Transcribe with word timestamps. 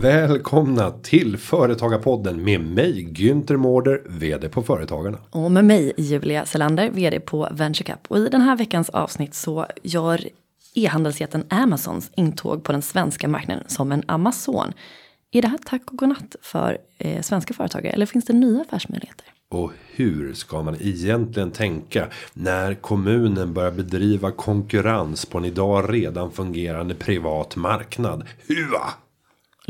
Välkomna 0.00 0.90
till 0.90 1.36
Företagarpodden 1.36 2.44
med 2.44 2.60
mig 2.60 3.06
Günther 3.12 3.56
Mårder, 3.56 4.02
vd 4.06 4.48
på 4.48 4.62
Företagarna. 4.62 5.18
Och 5.30 5.50
med 5.50 5.64
mig 5.64 5.92
Julia 5.96 6.46
Selander, 6.46 6.90
vd 6.90 7.20
på 7.20 7.48
VentureCap. 7.52 8.06
Och 8.08 8.18
i 8.18 8.28
den 8.28 8.40
här 8.40 8.56
veckans 8.56 8.90
avsnitt 8.90 9.34
så 9.34 9.66
gör 9.82 10.20
e-handelsjätten 10.74 11.44
Amazons 11.48 12.10
intåg 12.16 12.64
på 12.64 12.72
den 12.72 12.82
svenska 12.82 13.28
marknaden 13.28 13.64
som 13.66 13.92
en 13.92 14.02
Amazon. 14.06 14.72
Är 15.32 15.42
det 15.42 15.48
här 15.48 15.58
tack 15.64 15.90
och 15.90 15.98
godnatt 15.98 16.36
för 16.42 16.78
eh, 16.98 17.22
svenska 17.22 17.54
företagare 17.54 17.92
eller 17.92 18.06
finns 18.06 18.24
det 18.24 18.32
nya 18.32 18.60
affärsmöjligheter? 18.60 19.26
Och 19.48 19.72
hur 19.94 20.34
ska 20.34 20.62
man 20.62 20.76
egentligen 20.80 21.50
tänka 21.50 22.08
när 22.32 22.74
kommunen 22.74 23.54
börjar 23.54 23.72
bedriva 23.72 24.30
konkurrens 24.30 25.26
på 25.26 25.38
en 25.38 25.44
idag 25.44 25.94
redan 25.94 26.32
fungerande 26.32 26.94
privat 26.94 27.56
marknad? 27.56 28.26
Hua! 28.48 28.94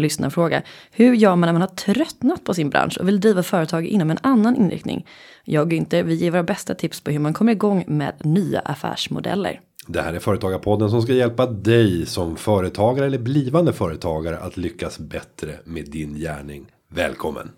Lyssnarfråga. 0.01 0.63
Hur 0.91 1.15
gör 1.15 1.37
man 1.37 1.47
när 1.47 1.53
man 1.53 1.63
har 1.63 1.69
tröttnat 1.69 2.45
på 2.45 2.55
sin 2.55 2.71
bransch 2.71 2.99
och 3.01 3.09
vill 3.09 3.21
driva 3.21 3.43
företag 3.43 3.87
inom 3.87 4.11
en 4.11 4.19
annan 4.23 4.57
inriktning? 4.57 5.07
Jag 5.45 5.67
och 5.67 5.73
inte, 5.73 6.03
vi 6.03 6.15
ger 6.15 6.31
våra 6.31 6.43
bästa 6.43 6.75
tips 6.75 7.01
på 7.01 7.11
hur 7.11 7.19
man 7.19 7.35
kommer 7.35 7.53
igång 7.53 7.85
med 7.87 8.15
nya 8.25 8.61
affärsmodeller. 8.61 9.61
Det 9.87 10.03
här 10.03 10.15
är 10.15 10.19
Företagarpodden 10.19 10.91
som 10.91 11.03
ska 11.03 11.13
hjälpa 11.13 11.47
dig 11.47 12.07
som 12.07 12.37
företagare 12.37 13.07
eller 13.07 13.19
blivande 13.19 13.73
företagare 13.73 14.39
att 14.39 14.57
lyckas 14.57 14.99
bättre 14.99 15.55
med 15.65 15.91
din 15.91 16.15
gärning. 16.15 16.67
Välkommen! 16.89 17.51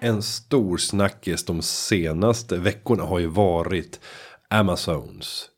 En 0.00 0.22
stor 0.22 0.76
snackis 0.76 1.44
de 1.44 1.62
senaste 1.62 2.56
veckorna 2.56 3.02
har 3.02 3.18
ju 3.18 3.26
varit 3.26 4.00
Amazons 4.48 5.48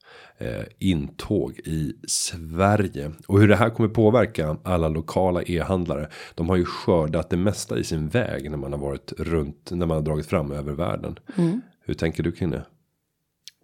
intåg 0.78 1.58
i 1.64 1.92
Sverige 2.08 3.10
och 3.26 3.40
hur 3.40 3.48
det 3.48 3.56
här 3.56 3.70
kommer 3.70 3.88
påverka 3.88 4.56
alla 4.64 4.88
lokala 4.88 5.42
e-handlare. 5.42 6.08
De 6.34 6.48
har 6.48 6.56
ju 6.56 6.64
skördat 6.64 7.30
det 7.30 7.36
mesta 7.36 7.78
i 7.78 7.84
sin 7.84 8.08
väg 8.08 8.50
när 8.50 8.56
man 8.58 8.72
har 8.72 8.78
varit 8.80 9.12
runt 9.18 9.70
när 9.70 9.86
man 9.86 9.96
har 9.96 10.02
dragit 10.02 10.26
fram 10.26 10.52
över 10.52 10.72
världen. 10.72 11.18
Hur 11.86 11.94
tänker 11.94 12.22
du 12.22 12.32
kring 12.32 12.50
det? 12.50 12.66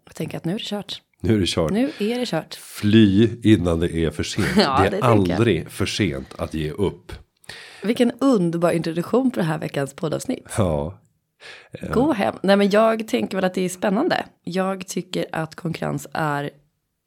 Jag 0.04 0.14
tänker 0.14 0.36
att 0.36 0.44
nu 0.44 0.52
är 0.54 0.58
det 0.58 0.64
kört. 0.64 1.02
Nu 1.20 1.34
är 1.34 1.38
det 1.40 1.46
kört. 1.46 1.70
Nu 1.70 1.90
är 1.98 2.18
det 2.18 2.26
kört. 2.26 2.54
Fly 2.54 3.28
innan 3.42 3.80
det 3.80 3.94
är 3.96 4.10
för 4.10 4.22
sent. 4.22 4.46
Ja, 4.56 4.82
det 4.82 4.88
det 4.90 4.96
är 4.96 5.00
jag. 5.00 5.10
aldrig 5.10 5.70
för 5.70 5.86
sent 5.86 6.34
att 6.38 6.54
ge 6.54 6.70
upp. 6.70 7.12
Vilken 7.82 8.12
underbar 8.20 8.70
introduktion 8.70 9.30
på 9.30 9.40
det 9.40 9.46
här 9.46 9.58
veckans 9.58 9.94
poddavsnitt. 9.94 10.46
Ja, 10.58 10.98
Gå 11.92 12.12
hem. 12.12 12.34
Nej 12.42 12.56
men 12.56 12.70
jag 12.70 13.08
tänker 13.08 13.36
väl 13.36 13.44
att 13.44 13.54
det 13.54 13.64
är 13.64 13.68
spännande. 13.68 14.24
Jag 14.44 14.86
tycker 14.86 15.26
att 15.32 15.54
konkurrens 15.54 16.06
är 16.12 16.50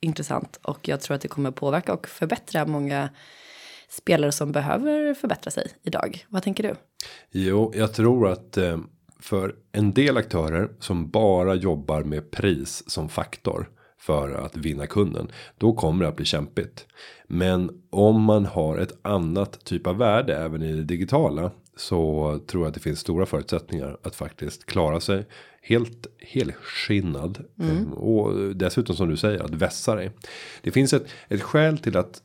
intressant 0.03 0.59
och 0.63 0.87
jag 0.87 1.01
tror 1.01 1.15
att 1.15 1.21
det 1.21 1.27
kommer 1.27 1.51
påverka 1.51 1.93
och 1.93 2.07
förbättra 2.07 2.65
många 2.65 3.09
spelare 3.89 4.31
som 4.31 4.51
behöver 4.51 5.13
förbättra 5.13 5.51
sig 5.51 5.67
idag. 5.83 6.25
Vad 6.29 6.43
tänker 6.43 6.63
du? 6.63 6.75
jo, 7.31 7.71
jag 7.75 7.93
tror 7.93 8.29
att 8.29 8.57
eh, 8.57 8.77
för 9.19 9.55
en 9.71 9.93
del 9.93 10.17
aktörer 10.17 10.69
som 10.79 11.09
bara 11.09 11.55
jobbar 11.55 12.03
med 12.03 12.31
pris 12.31 12.83
som 12.89 13.09
faktor 13.09 13.69
för 13.99 14.31
att 14.31 14.57
vinna 14.57 14.87
kunden. 14.87 15.31
Då 15.57 15.73
kommer 15.73 16.03
det 16.03 16.09
att 16.09 16.15
bli 16.15 16.25
kämpigt. 16.25 16.87
Men 17.27 17.83
om 17.89 18.21
man 18.21 18.45
har 18.45 18.77
ett 18.77 18.97
annat 19.01 19.65
typ 19.65 19.87
av 19.87 19.97
värde 19.97 20.37
även 20.37 20.61
i 20.63 20.73
det 20.73 20.83
digitala. 20.83 21.51
Så 21.75 22.39
tror 22.47 22.63
jag 22.63 22.67
att 22.67 22.73
det 22.73 22.79
finns 22.79 22.99
stora 22.99 23.25
förutsättningar 23.25 23.97
att 24.03 24.15
faktiskt 24.15 24.65
klara 24.65 24.99
sig. 24.99 25.25
Helt 25.65 26.07
helskinnad. 26.19 27.43
eh, 27.61 27.91
Och 27.91 28.55
dessutom 28.55 28.95
som 28.95 29.09
du 29.09 29.17
säger 29.17 29.39
att 29.43 29.51
vässa 29.53 29.95
dig. 29.95 30.11
Det 30.61 30.71
finns 30.71 30.93
ett, 30.93 31.05
ett 31.27 31.41
skäl 31.41 31.77
till 31.77 31.97
att 31.97 32.21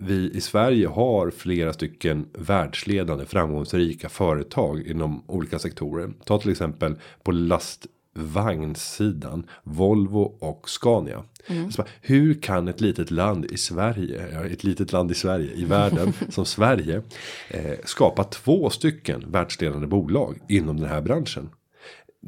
vi 0.00 0.30
i 0.30 0.40
Sverige 0.40 0.86
har 0.86 1.30
flera 1.30 1.72
stycken 1.72 2.26
världsledande 2.32 3.24
framgångsrika 3.24 4.08
företag 4.08 4.80
inom 4.86 5.24
olika 5.26 5.58
sektorer. 5.58 6.10
Ta 6.24 6.38
till 6.38 6.50
exempel 6.50 6.94
på 7.22 7.32
lastvagnssidan 7.32 9.46
Volvo 9.62 10.20
och 10.40 10.70
Scania. 10.70 11.24
Så 11.70 11.82
bara, 11.82 11.88
hur 12.00 12.34
kan 12.34 12.68
ett 12.68 12.80
litet 12.80 13.10
land 13.10 13.44
i 13.44 13.56
Sverige, 13.56 14.44
ett 14.52 14.64
litet 14.64 14.92
land 14.92 15.10
i 15.10 15.14
Sverige 15.14 15.50
i 15.54 15.64
världen 15.64 16.12
som 16.28 16.44
Sverige 16.44 17.02
eh, 17.50 17.78
skapa 17.84 18.24
två 18.24 18.70
stycken 18.70 19.24
världsledande 19.30 19.86
bolag 19.86 20.38
inom 20.48 20.80
den 20.80 20.88
här 20.88 21.00
branschen? 21.00 21.48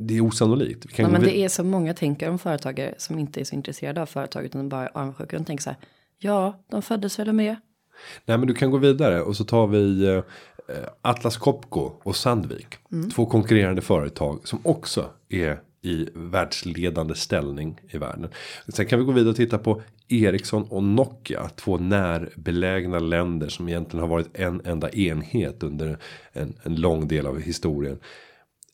Det 0.03 0.17
är 0.17 0.21
osannolikt. 0.21 0.87
Vi 0.87 0.93
kan 0.93 1.05
gå 1.05 1.13
men 1.13 1.23
det 1.23 1.37
är 1.37 1.49
så 1.49 1.65
många 1.65 1.95
tänker 1.95 2.31
om 2.31 2.39
företagare 2.39 2.95
som 2.99 3.19
inte 3.19 3.41
är 3.41 3.45
så 3.45 3.55
intresserade 3.55 4.03
av 4.03 4.07
företag 4.07 4.45
utan 4.45 4.69
bara 4.69 4.85
är 4.85 4.99
avundsjuka. 4.99 5.39
De 5.39 5.45
tänker 5.45 5.63
så 5.63 5.71
här. 5.71 5.79
Ja, 6.19 6.61
de 6.71 6.83
föddes 6.83 7.19
väl 7.19 7.33
med. 7.33 7.57
Nej 8.25 8.39
men 8.39 8.47
du 8.49 8.55
kan 8.55 8.71
gå 8.71 8.77
vidare 8.79 9.23
och 9.23 9.37
så 9.37 9.45
tar 9.45 9.67
vi 9.67 10.07
eh, 10.07 10.23
Atlas 11.03 11.37
Copco 11.37 11.93
och 12.03 12.17
Sandvik. 12.17 12.67
Två 13.15 13.27
konkurrerande 13.27 13.83
företag 13.83 14.41
som 14.45 14.59
också 14.63 15.11
är 15.29 15.61
i 15.83 16.09
världsledande 16.15 17.15
ställning 17.15 17.81
i 17.89 17.99
världen. 17.99 18.29
Sen 18.69 18.87
kan 18.87 18.99
vi 18.99 19.05
gå 19.05 19.13
vidare 19.13 19.31
och 19.31 19.37
titta 19.37 19.59
på 19.59 19.83
Ericsson 20.09 20.63
och 20.63 20.83
Nokia. 20.83 21.49
Två 21.49 21.79
närbelägna 21.79 22.99
länder 22.99 23.49
som 23.49 23.69
egentligen 23.69 24.01
har 24.01 24.09
varit 24.09 24.39
en 24.39 24.61
enda 24.65 24.91
enhet 24.91 25.63
under 25.63 25.99
en, 26.33 26.55
en 26.63 26.77
lång 26.77 27.09
del 27.09 27.27
av 27.27 27.41
historien. 27.41 27.99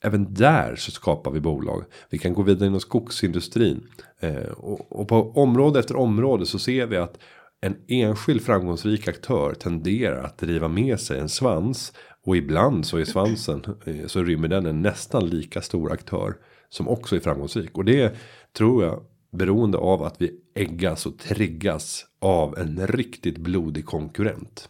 Även 0.07 0.35
där 0.35 0.77
så 0.77 0.91
skapar 0.91 1.31
vi 1.31 1.41
bolag. 1.41 1.85
Vi 2.11 2.19
kan 2.19 2.35
gå 2.35 2.43
vidare 2.43 2.67
inom 2.67 2.81
skogsindustrin. 2.81 3.87
Eh, 4.21 4.51
och, 4.57 5.01
och 5.01 5.09
på 5.09 5.33
område 5.33 5.79
efter 5.79 5.97
område 5.97 6.47
så 6.47 6.59
ser 6.59 6.87
vi 6.87 6.97
att 6.97 7.19
en 7.61 7.77
enskild 7.89 8.43
framgångsrik 8.43 9.09
aktör 9.09 9.55
tenderar 9.55 10.25
att 10.25 10.39
driva 10.39 10.69
med 10.69 11.01
sig 11.01 11.21
en 11.21 11.29
svans. 11.29 11.93
Och 12.27 12.37
ibland 12.37 12.87
så 12.87 12.99
är 12.99 13.05
svansen 13.05 13.65
eh, 13.85 14.07
så 14.07 14.23
rymmer 14.23 14.49
den 14.49 14.67
en 14.67 14.83
nästan 14.83 15.27
lika 15.27 15.63
stor 15.63 15.93
aktör. 15.93 16.35
Som 16.69 16.89
också 16.89 17.17
är 17.17 17.21
framgångsrik. 17.21 17.79
Och 17.79 17.85
det 17.85 18.17
tror 18.53 18.85
jag 18.85 19.03
beroende 19.33 19.79
av 19.79 20.03
att 20.03 20.23
vi 20.23 20.41
äggas 20.55 21.07
och 21.07 21.19
triggas 21.19 22.07
av 22.21 22.59
en 22.59 22.87
riktigt 22.87 23.39
blodig 23.39 23.87
konkurrent. 23.87 24.69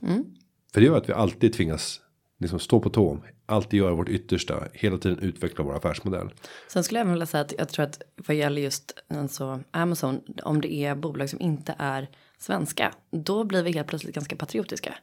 För 0.75 0.81
det 0.81 0.87
gör 0.87 0.97
att 0.97 1.09
vi 1.09 1.13
alltid 1.13 1.53
tvingas 1.53 2.01
liksom 2.39 2.59
stå 2.59 2.81
på 2.81 2.91
tå. 2.91 3.19
Alltid 3.47 3.79
göra 3.79 3.95
vårt 3.95 4.09
yttersta. 4.09 4.65
Hela 4.73 4.99
tiden 4.99 5.19
utveckla 5.19 5.65
vår 5.65 5.77
affärsmodell. 5.77 6.29
Sen 6.69 6.85
skulle 6.85 6.99
jag 6.99 7.05
även 7.05 7.13
vilja 7.13 7.27
säga 7.27 7.41
att 7.41 7.55
jag 7.59 7.69
tror 7.69 7.85
att 7.85 8.03
vad 8.27 8.37
gäller 8.37 8.63
just 8.63 8.93
alltså 9.09 9.61
Amazon, 9.71 10.21
om 10.43 10.61
det 10.61 10.73
är 10.73 10.95
bolag 10.95 11.31
som 11.31 11.41
inte 11.41 11.75
är 11.79 12.09
svenska, 12.39 12.95
då 13.11 13.45
blir 13.45 13.63
vi 13.63 13.73
helt 13.73 13.89
plötsligt 13.89 14.15
ganska 14.15 14.37
patriotiska. 14.37 14.95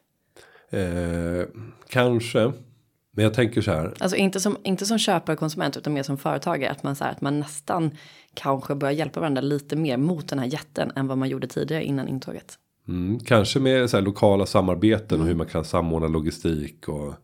Eh, 0.70 1.46
kanske. 1.88 2.52
Men 3.16 3.24
jag 3.24 3.34
tänker 3.34 3.60
så 3.60 3.70
här. 3.70 3.94
Alltså 3.98 4.16
inte 4.16 4.40
som, 4.40 4.56
inte 4.62 4.86
som 4.86 4.98
köpare 4.98 5.34
och 5.34 5.38
konsument 5.38 5.76
utan 5.76 5.92
mer 5.92 6.02
som 6.02 6.18
företagare. 6.18 6.70
Att 6.70 6.82
man, 6.82 6.96
så 6.96 7.04
här, 7.04 7.10
att 7.10 7.20
man 7.20 7.40
nästan 7.40 7.90
kanske 8.34 8.74
börjar 8.74 8.92
hjälpa 8.92 9.20
varandra 9.20 9.40
lite 9.40 9.76
mer 9.76 9.96
mot 9.96 10.28
den 10.28 10.38
här 10.38 10.46
jätten 10.46 10.92
än 10.96 11.06
vad 11.06 11.18
man 11.18 11.28
gjorde 11.28 11.46
tidigare 11.46 11.84
innan 11.84 12.08
intåget. 12.08 12.58
Mm, 12.88 13.18
kanske 13.18 13.60
med 13.60 13.90
så 13.90 13.96
här 13.96 14.04
lokala 14.04 14.46
samarbeten 14.46 15.20
och 15.20 15.26
hur 15.26 15.34
man 15.34 15.46
kan 15.46 15.64
samordna 15.64 16.08
logistik 16.08 16.88
och 16.88 17.14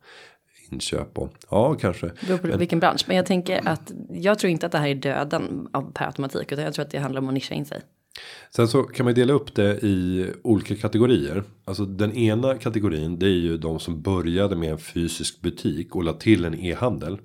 inköp 0.70 1.18
och 1.18 1.32
ja 1.50 1.74
kanske. 1.74 2.10
Beror 2.26 2.38
på 2.38 2.58
vilken 2.58 2.80
bransch. 2.80 3.04
Men 3.06 3.16
jag 3.16 3.26
tänker 3.26 3.68
att 3.68 3.92
jag 4.10 4.38
tror 4.38 4.50
inte 4.50 4.66
att 4.66 4.72
det 4.72 4.78
här 4.78 4.88
är 4.88 4.94
döden 4.94 5.68
av 5.72 5.92
per 5.92 6.06
automatik. 6.06 6.52
Utan 6.52 6.64
jag 6.64 6.74
tror 6.74 6.84
att 6.84 6.90
det 6.90 6.98
handlar 6.98 7.20
om 7.20 7.28
att 7.28 7.34
nischa 7.34 7.54
in 7.54 7.64
sig. 7.64 7.80
Sen 8.50 8.68
så 8.68 8.82
kan 8.82 9.04
man 9.04 9.14
dela 9.14 9.32
upp 9.32 9.54
det 9.54 9.84
i 9.84 10.26
olika 10.42 10.76
kategorier. 10.76 11.44
Alltså 11.64 11.84
den 11.84 12.12
ena 12.12 12.58
kategorin 12.58 13.18
det 13.18 13.26
är 13.26 13.40
ju 13.40 13.58
de 13.58 13.78
som 13.78 14.02
började 14.02 14.56
med 14.56 14.70
en 14.70 14.78
fysisk 14.78 15.40
butik 15.40 15.96
och 15.96 16.04
la 16.04 16.12
till 16.12 16.44
en 16.44 16.54
e-handel. 16.54 17.18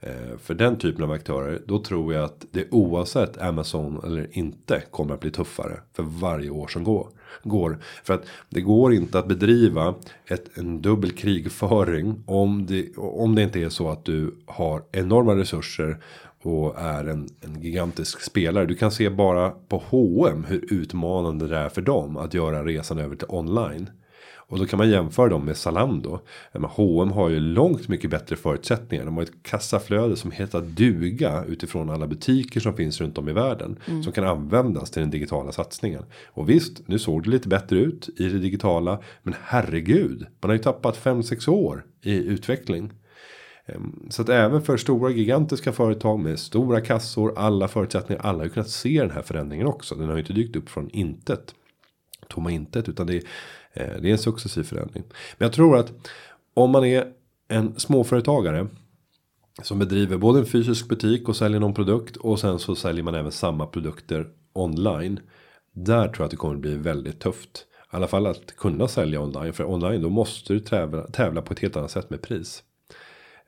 Eh, 0.00 0.38
för 0.42 0.54
den 0.54 0.78
typen 0.78 1.04
av 1.04 1.10
aktörer 1.10 1.62
då 1.66 1.82
tror 1.82 2.14
jag 2.14 2.24
att 2.24 2.46
det 2.50 2.70
oavsett 2.70 3.38
Amazon 3.38 4.00
eller 4.04 4.38
inte 4.38 4.82
kommer 4.90 5.14
att 5.14 5.20
bli 5.20 5.30
tuffare 5.30 5.80
för 5.92 6.02
varje 6.02 6.50
år 6.50 6.68
som 6.68 6.84
går 6.84 7.08
går. 7.42 7.78
För 8.04 8.14
att 8.14 8.24
det 8.48 8.60
går 8.60 8.94
inte 8.94 9.18
att 9.18 9.28
bedriva 9.28 9.94
ett, 10.26 10.58
en 10.58 10.82
dubbel 10.82 11.10
krigföring 11.12 12.22
om 12.26 12.66
det, 12.66 12.96
om 12.96 13.34
det 13.34 13.42
inte 13.42 13.60
är 13.60 13.68
så 13.68 13.90
att 13.90 14.04
du 14.04 14.34
har 14.46 14.82
enorma 14.92 15.36
resurser 15.36 15.98
och 16.42 16.78
är 16.78 17.04
en, 17.04 17.28
en 17.40 17.62
gigantisk 17.62 18.20
spelare. 18.20 18.66
Du 18.66 18.74
kan 18.74 18.90
se 18.90 19.10
bara 19.10 19.50
på 19.50 19.82
H&M 19.88 20.46
hur 20.48 20.74
utmanande 20.74 21.48
det 21.48 21.56
är 21.56 21.68
för 21.68 21.82
dem 21.82 22.16
att 22.16 22.34
göra 22.34 22.64
resan 22.64 22.98
över 22.98 23.16
till 23.16 23.28
online. 23.28 23.90
Och 24.54 24.60
då 24.60 24.66
kan 24.66 24.76
man 24.78 24.90
jämföra 24.90 25.28
dem 25.28 25.44
med 25.44 25.56
Zalando. 25.56 26.20
Men 26.52 26.64
H&M 26.64 27.12
har 27.12 27.28
ju 27.28 27.40
långt 27.40 27.88
mycket 27.88 28.10
bättre 28.10 28.36
förutsättningar. 28.36 29.04
De 29.04 29.16
har 29.16 29.22
ett 29.22 29.42
kassaflöde 29.42 30.16
som 30.16 30.30
heter 30.30 30.60
duga 30.60 31.44
utifrån 31.44 31.90
alla 31.90 32.06
butiker 32.06 32.60
som 32.60 32.76
finns 32.76 33.00
runt 33.00 33.18
om 33.18 33.28
i 33.28 33.32
världen. 33.32 33.78
Som 34.02 34.12
kan 34.12 34.24
användas 34.24 34.90
till 34.90 35.02
den 35.02 35.10
digitala 35.10 35.52
satsningen. 35.52 36.02
Och 36.26 36.50
visst, 36.50 36.88
nu 36.88 36.98
såg 36.98 37.22
det 37.22 37.30
lite 37.30 37.48
bättre 37.48 37.78
ut 37.78 38.08
i 38.16 38.28
det 38.28 38.38
digitala. 38.38 39.00
Men 39.22 39.34
herregud, 39.42 40.26
man 40.40 40.50
har 40.50 40.56
ju 40.56 40.62
tappat 40.62 41.04
5-6 41.04 41.48
år 41.48 41.84
i 42.02 42.14
utveckling. 42.14 42.92
Ehm, 43.66 44.06
Så 44.10 44.22
att 44.22 44.28
även 44.28 44.62
för 44.62 44.76
stora 44.76 45.10
gigantiska 45.10 45.72
företag 45.72 46.20
med 46.20 46.38
stora 46.38 46.80
kassor, 46.80 47.38
alla 47.38 47.68
förutsättningar, 47.68 48.22
alla 48.22 48.38
har 48.38 48.44
ju 48.44 48.50
kunnat 48.50 48.70
se 48.70 49.00
den 49.00 49.10
här 49.10 49.22
förändringen 49.22 49.66
också. 49.66 49.94
Den 49.94 50.06
har 50.06 50.14
ju 50.14 50.20
inte 50.20 50.32
dykt 50.32 50.56
upp 50.56 50.68
från 50.68 50.90
intet. 50.90 51.54
Tomma 52.28 52.50
intet, 52.50 52.88
utan 52.88 53.06
det 53.06 53.16
är 53.16 53.22
Eh, 53.22 53.63
Eh, 53.74 54.00
det 54.00 54.08
är 54.08 54.12
en 54.12 54.18
successiv 54.18 54.62
förändring. 54.62 55.04
Men 55.38 55.46
jag 55.46 55.52
tror 55.52 55.76
att 55.76 55.92
om 56.54 56.70
man 56.70 56.84
är 56.84 57.12
en 57.48 57.80
småföretagare. 57.80 58.66
Som 59.62 59.78
bedriver 59.78 60.16
både 60.16 60.38
en 60.38 60.46
fysisk 60.46 60.88
butik 60.88 61.28
och 61.28 61.36
säljer 61.36 61.60
någon 61.60 61.74
produkt. 61.74 62.16
Och 62.16 62.40
sen 62.40 62.58
så 62.58 62.74
säljer 62.74 63.04
man 63.04 63.14
även 63.14 63.32
samma 63.32 63.66
produkter 63.66 64.28
online. 64.52 65.20
Där 65.72 66.08
tror 66.08 66.16
jag 66.18 66.24
att 66.24 66.30
det 66.30 66.36
kommer 66.36 66.56
bli 66.56 66.74
väldigt 66.74 67.20
tufft. 67.20 67.66
I 67.92 67.96
alla 67.96 68.06
fall 68.06 68.26
att 68.26 68.56
kunna 68.56 68.88
sälja 68.88 69.20
online. 69.20 69.52
För 69.52 69.64
online 69.64 70.02
då 70.02 70.08
måste 70.08 70.52
du 70.52 70.60
tävla, 70.60 71.02
tävla 71.02 71.42
på 71.42 71.52
ett 71.52 71.58
helt 71.60 71.76
annat 71.76 71.90
sätt 71.90 72.10
med 72.10 72.22
pris. 72.22 72.62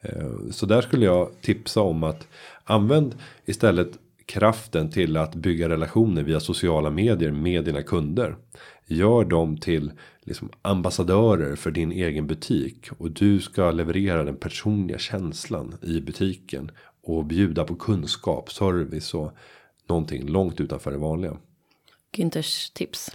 Eh, 0.00 0.31
så 0.50 0.67
där 0.67 0.82
skulle 0.82 1.05
jag 1.06 1.31
tipsa 1.40 1.81
om 1.81 2.05
att 2.05 2.29
använd 2.64 3.14
istället 3.44 3.99
kraften 4.26 4.90
till 4.90 5.17
att 5.17 5.34
bygga 5.34 5.69
relationer 5.69 6.22
via 6.22 6.40
sociala 6.40 6.90
medier 6.90 7.31
med 7.31 7.64
dina 7.64 7.82
kunder. 7.82 8.37
Gör 8.87 9.25
dem 9.25 9.56
till 9.56 9.93
liksom 10.21 10.50
ambassadörer 10.62 11.56
för 11.56 11.71
din 11.71 11.93
egen 11.93 12.27
butik 12.27 12.88
och 12.99 13.11
du 13.11 13.41
ska 13.41 13.71
leverera 13.71 14.25
den 14.25 14.37
personliga 14.37 14.99
känslan 14.99 15.75
i 15.83 16.00
butiken 16.00 16.71
och 17.03 17.25
bjuda 17.25 17.65
på 17.65 17.75
kunskap, 17.75 18.53
service 18.53 19.15
och 19.15 19.33
någonting 19.88 20.27
långt 20.27 20.61
utanför 20.61 20.91
det 20.91 20.99
vanliga. 20.99 21.37
Günthers 22.12 22.73
tips. 22.73 23.11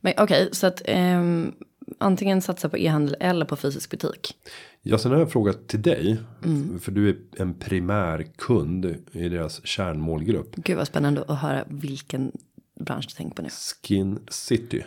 Men 0.00 0.12
okej, 0.16 0.42
okay, 0.42 0.48
så 0.52 0.66
att 0.66 0.82
um, 0.88 1.54
antingen 1.98 2.42
satsa 2.42 2.68
på 2.68 2.78
e-handel 2.78 3.16
eller 3.20 3.46
på 3.46 3.56
fysisk 3.56 3.90
butik. 3.90 4.36
Ja, 4.82 4.98
sen 4.98 5.10
har 5.10 5.18
jag 5.18 5.26
en 5.26 5.30
fråga 5.30 5.52
till 5.52 5.82
dig. 5.82 6.18
Mm. 6.44 6.80
För 6.80 6.92
du 6.92 7.08
är 7.08 7.16
en 7.36 7.54
primär 7.54 8.26
kund 8.36 8.96
i 9.12 9.28
deras 9.28 9.66
kärnmålgrupp. 9.66 10.56
Gud 10.56 10.76
vad 10.76 10.86
spännande 10.86 11.24
att 11.28 11.38
höra 11.38 11.64
vilken 11.68 12.32
bransch 12.80 13.06
du 13.08 13.14
tänker 13.14 13.34
på 13.36 13.42
nu. 13.42 13.48
Skin 13.82 14.18
City. 14.28 14.84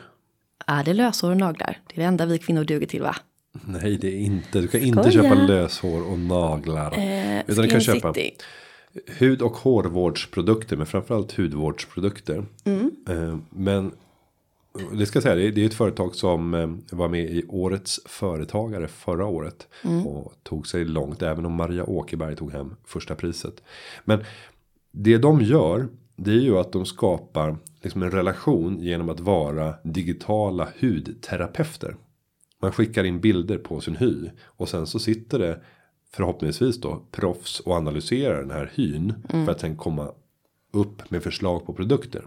Är 0.67 0.83
det 0.83 0.93
löshår 0.93 1.31
och 1.31 1.37
naglar? 1.37 1.79
Det 1.87 1.95
är 1.95 1.99
det 1.99 2.07
enda 2.07 2.25
vi 2.25 2.37
kvinnor 2.37 2.63
duger 2.63 2.87
till 2.87 3.01
va? 3.01 3.15
Nej, 3.65 3.97
det 3.97 4.07
är 4.07 4.19
inte. 4.19 4.61
Du 4.61 4.67
kan 4.67 4.81
Skoja. 4.81 4.97
inte 4.97 5.11
köpa 5.11 5.35
löshår 5.35 6.11
och 6.11 6.19
naglar. 6.19 6.97
Eh, 6.97 7.39
utan 7.47 7.63
du 7.63 7.69
kan 7.69 7.81
köpa 7.81 8.13
City. 8.13 8.35
hud 9.05 9.41
och 9.41 9.57
hårvårdsprodukter. 9.57 10.77
Men 10.77 10.85
framförallt 10.85 11.37
hudvårdsprodukter. 11.37 12.45
Mm. 12.63 12.91
Eh, 13.09 13.37
men 13.49 13.91
det 14.93 15.05
ska 15.05 15.17
jag 15.17 15.23
säga, 15.23 15.51
det 15.51 15.61
är 15.61 15.65
ett 15.65 15.73
företag 15.73 16.15
som 16.15 16.53
eh, 16.53 16.97
var 16.97 17.07
med 17.07 17.29
i 17.29 17.45
årets 17.47 17.99
företagare 18.05 18.87
förra 18.87 19.25
året. 19.25 19.67
Mm. 19.83 20.07
Och 20.07 20.33
tog 20.43 20.67
sig 20.67 20.85
långt, 20.85 21.21
även 21.21 21.45
om 21.45 21.53
Maria 21.53 21.83
Åkerberg 21.83 22.35
tog 22.35 22.51
hem 22.51 22.75
första 22.85 23.15
priset. 23.15 23.63
Men 24.05 24.23
det 24.91 25.17
de 25.17 25.41
gör, 25.41 25.87
det 26.15 26.31
är 26.31 26.41
ju 26.41 26.57
att 26.57 26.71
de 26.71 26.85
skapar 26.85 27.57
liksom 27.81 28.03
en 28.03 28.11
relation 28.11 28.79
genom 28.79 29.09
att 29.09 29.19
vara 29.19 29.73
digitala 29.83 30.67
hudterapeuter. 30.79 31.95
Man 32.61 32.71
skickar 32.71 33.03
in 33.03 33.21
bilder 33.21 33.57
på 33.57 33.81
sin 33.81 33.95
hy. 33.95 34.29
Och 34.43 34.69
sen 34.69 34.87
så 34.87 34.99
sitter 34.99 35.39
det 35.39 35.59
förhoppningsvis 36.13 36.81
då 36.81 37.01
proffs 37.11 37.59
och 37.59 37.75
analyserar 37.75 38.41
den 38.41 38.51
här 38.51 38.71
hyn. 38.75 39.13
Mm. 39.29 39.45
För 39.45 39.51
att 39.51 39.59
sen 39.59 39.77
komma 39.77 40.11
upp 40.71 41.11
med 41.11 41.23
förslag 41.23 41.65
på 41.65 41.73
produkter. 41.73 42.25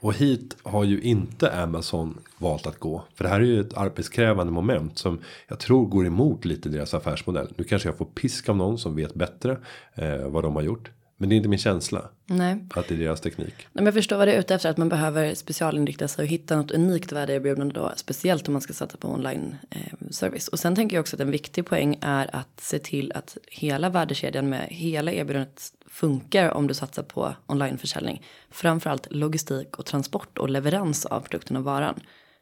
Och 0.00 0.14
hit 0.14 0.56
har 0.62 0.84
ju 0.84 1.00
inte 1.00 1.62
Amazon 1.62 2.18
valt 2.38 2.66
att 2.66 2.78
gå. 2.78 3.04
För 3.14 3.24
det 3.24 3.30
här 3.30 3.40
är 3.40 3.44
ju 3.44 3.60
ett 3.60 3.76
arbetskrävande 3.76 4.52
moment 4.52 4.98
som 4.98 5.18
jag 5.48 5.58
tror 5.58 5.86
går 5.86 6.06
emot 6.06 6.44
lite 6.44 6.68
deras 6.68 6.94
affärsmodell. 6.94 7.54
Nu 7.56 7.64
kanske 7.64 7.88
jag 7.88 7.98
får 7.98 8.04
pisk 8.04 8.48
av 8.48 8.56
någon 8.56 8.78
som 8.78 8.96
vet 8.96 9.14
bättre 9.14 9.58
eh, 9.94 10.28
vad 10.28 10.44
de 10.44 10.54
har 10.54 10.62
gjort. 10.62 10.90
Men 11.16 11.28
det 11.28 11.34
är 11.34 11.36
inte 11.36 11.48
min 11.48 11.58
känsla. 11.58 12.10
Nej. 12.26 12.66
Att 12.74 12.88
det 12.88 12.94
är 12.94 12.98
deras 12.98 13.20
teknik. 13.20 13.54
Nej, 13.56 13.66
men 13.72 13.84
jag 13.84 13.94
förstår 13.94 14.16
vad 14.16 14.28
det 14.28 14.32
är 14.32 14.40
ute 14.40 14.54
efter. 14.54 14.70
Att 14.70 14.76
man 14.76 14.88
behöver 14.88 15.34
specialinrikta 15.34 16.08
sig 16.08 16.22
och 16.22 16.28
hitta 16.28 16.56
något 16.56 16.70
unikt 16.70 17.12
värdeerbjudande 17.12 17.74
då. 17.74 17.92
Speciellt 17.96 18.48
om 18.48 18.52
man 18.52 18.60
ska 18.60 18.72
satsa 18.72 18.96
på 18.96 19.08
online 19.08 19.56
eh, 19.70 20.08
service. 20.10 20.48
Och 20.48 20.58
sen 20.58 20.74
tänker 20.74 20.96
jag 20.96 21.00
också 21.00 21.16
att 21.16 21.20
en 21.20 21.30
viktig 21.30 21.66
poäng 21.66 21.98
är 22.00 22.36
att 22.36 22.60
se 22.60 22.78
till 22.78 23.12
att 23.12 23.36
hela 23.46 23.90
värdekedjan 23.90 24.48
med 24.48 24.66
hela 24.70 25.12
erbjudandet 25.12 25.72
funkar 25.86 26.50
om 26.50 26.66
du 26.66 26.74
satsar 26.74 27.02
på 27.02 27.34
onlineförsäljning. 27.46 28.22
Framförallt 28.50 29.06
logistik 29.10 29.78
och 29.78 29.86
transport 29.86 30.38
och 30.38 30.50
leverans 30.50 31.06
av 31.06 31.20
produkten 31.20 31.56
och 31.56 31.64
varan. 31.64 32.00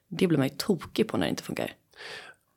Det 0.09 0.27
blir 0.27 0.39
man 0.39 0.47
ju 0.47 0.55
tokig 0.57 1.09
på 1.09 1.17
när 1.17 1.27
det 1.27 1.31
inte 1.31 1.43
funkar. 1.43 1.73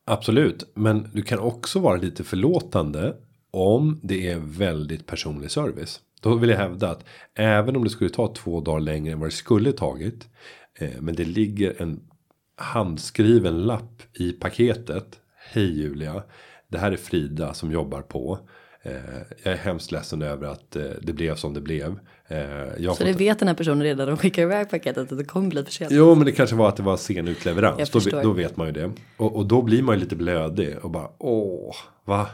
Absolut, 0.06 0.71
men 0.73 1.09
du 1.13 1.21
kan 1.21 1.39
också 1.39 1.79
vara 1.79 1.95
lite 1.95 2.23
förlåtande 2.23 3.15
om 3.51 4.00
det 4.03 4.29
är 4.29 4.38
väldigt 4.38 5.06
personlig 5.06 5.51
service. 5.51 6.01
Då 6.25 6.36
vill 6.36 6.50
jag 6.50 6.57
hävda 6.57 6.89
att 6.89 7.06
även 7.36 7.75
om 7.75 7.83
det 7.83 7.89
skulle 7.89 8.10
ta 8.10 8.33
två 8.33 8.62
dagar 8.62 8.80
längre 8.80 9.13
än 9.13 9.19
vad 9.19 9.30
det 9.30 9.33
skulle 9.33 9.72
tagit. 9.72 10.30
Eh, 10.80 10.89
men 11.00 11.16
det 11.16 11.25
ligger 11.25 11.81
en 11.81 12.00
handskriven 12.57 13.63
lapp 13.63 14.01
i 14.13 14.31
paketet. 14.31 15.19
Hej 15.51 15.81
Julia, 15.81 16.24
det 16.68 16.77
här 16.77 16.92
är 16.92 16.98
Frida 16.98 17.54
som 17.54 17.72
jobbar 17.72 18.01
på. 18.01 18.39
Eh, 18.81 18.94
jag 19.44 19.54
är 19.54 19.57
hemskt 19.57 19.92
ledsen 19.92 20.22
över 20.22 20.48
att 20.48 20.75
eh, 20.75 20.83
det 21.01 21.13
blev 21.13 21.36
som 21.36 21.54
det 21.54 21.62
blev. 21.62 22.00
Eh, 22.27 22.94
så 22.94 23.04
det 23.04 23.13
vet 23.13 23.39
den 23.39 23.48
här 23.48 23.56
personen 23.56 23.83
redan. 23.83 24.07
De 24.07 24.18
skickar 24.18 24.42
iväg 24.42 24.69
paketet 24.69 25.12
att 25.12 25.18
det 25.18 25.25
kommer 25.25 25.50
bli 25.50 25.63
för 25.63 25.72
sent. 25.72 25.92
Jo 25.92 26.16
men 26.16 26.25
det 26.25 26.31
kanske 26.31 26.56
var 26.56 26.69
att 26.69 26.77
det 26.77 26.83
var 26.83 26.98
sen 26.98 27.27
utleverans. 27.27 27.89
Då, 27.89 28.22
då, 28.22 28.31
vet 28.31 28.57
man 28.57 28.68
ju 28.68 28.74
det. 28.74 28.92
Och, 29.18 29.36
och, 29.36 29.45
då 29.45 29.62
blir 29.62 29.83
man 29.83 29.95
ju 29.95 30.01
lite 30.01 30.16
blödig. 30.16 30.77
Och 30.77 30.89
bara 30.89 31.10
åh 31.18 31.75
va. 32.06 32.27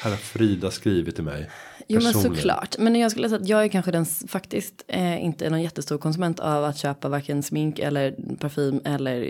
Här 0.00 0.10
har 0.10 0.16
Frida 0.16 0.70
skrivit 0.70 1.14
till 1.14 1.24
mig. 1.24 1.50
Jo 1.90 2.00
men 2.02 2.14
såklart. 2.14 2.78
Men 2.78 2.96
jag 2.96 3.10
skulle 3.10 3.28
säga 3.28 3.40
att 3.40 3.48
jag 3.48 3.64
är 3.64 3.68
kanske 3.68 3.90
den 3.90 4.06
faktiskt 4.06 4.84
eh, 4.88 5.24
inte 5.24 5.50
någon 5.50 5.62
jättestor 5.62 5.98
konsument 5.98 6.40
av 6.40 6.64
att 6.64 6.76
köpa 6.76 7.08
varken 7.08 7.42
smink 7.42 7.78
eller 7.78 8.14
parfym 8.40 8.80
eller 8.84 9.20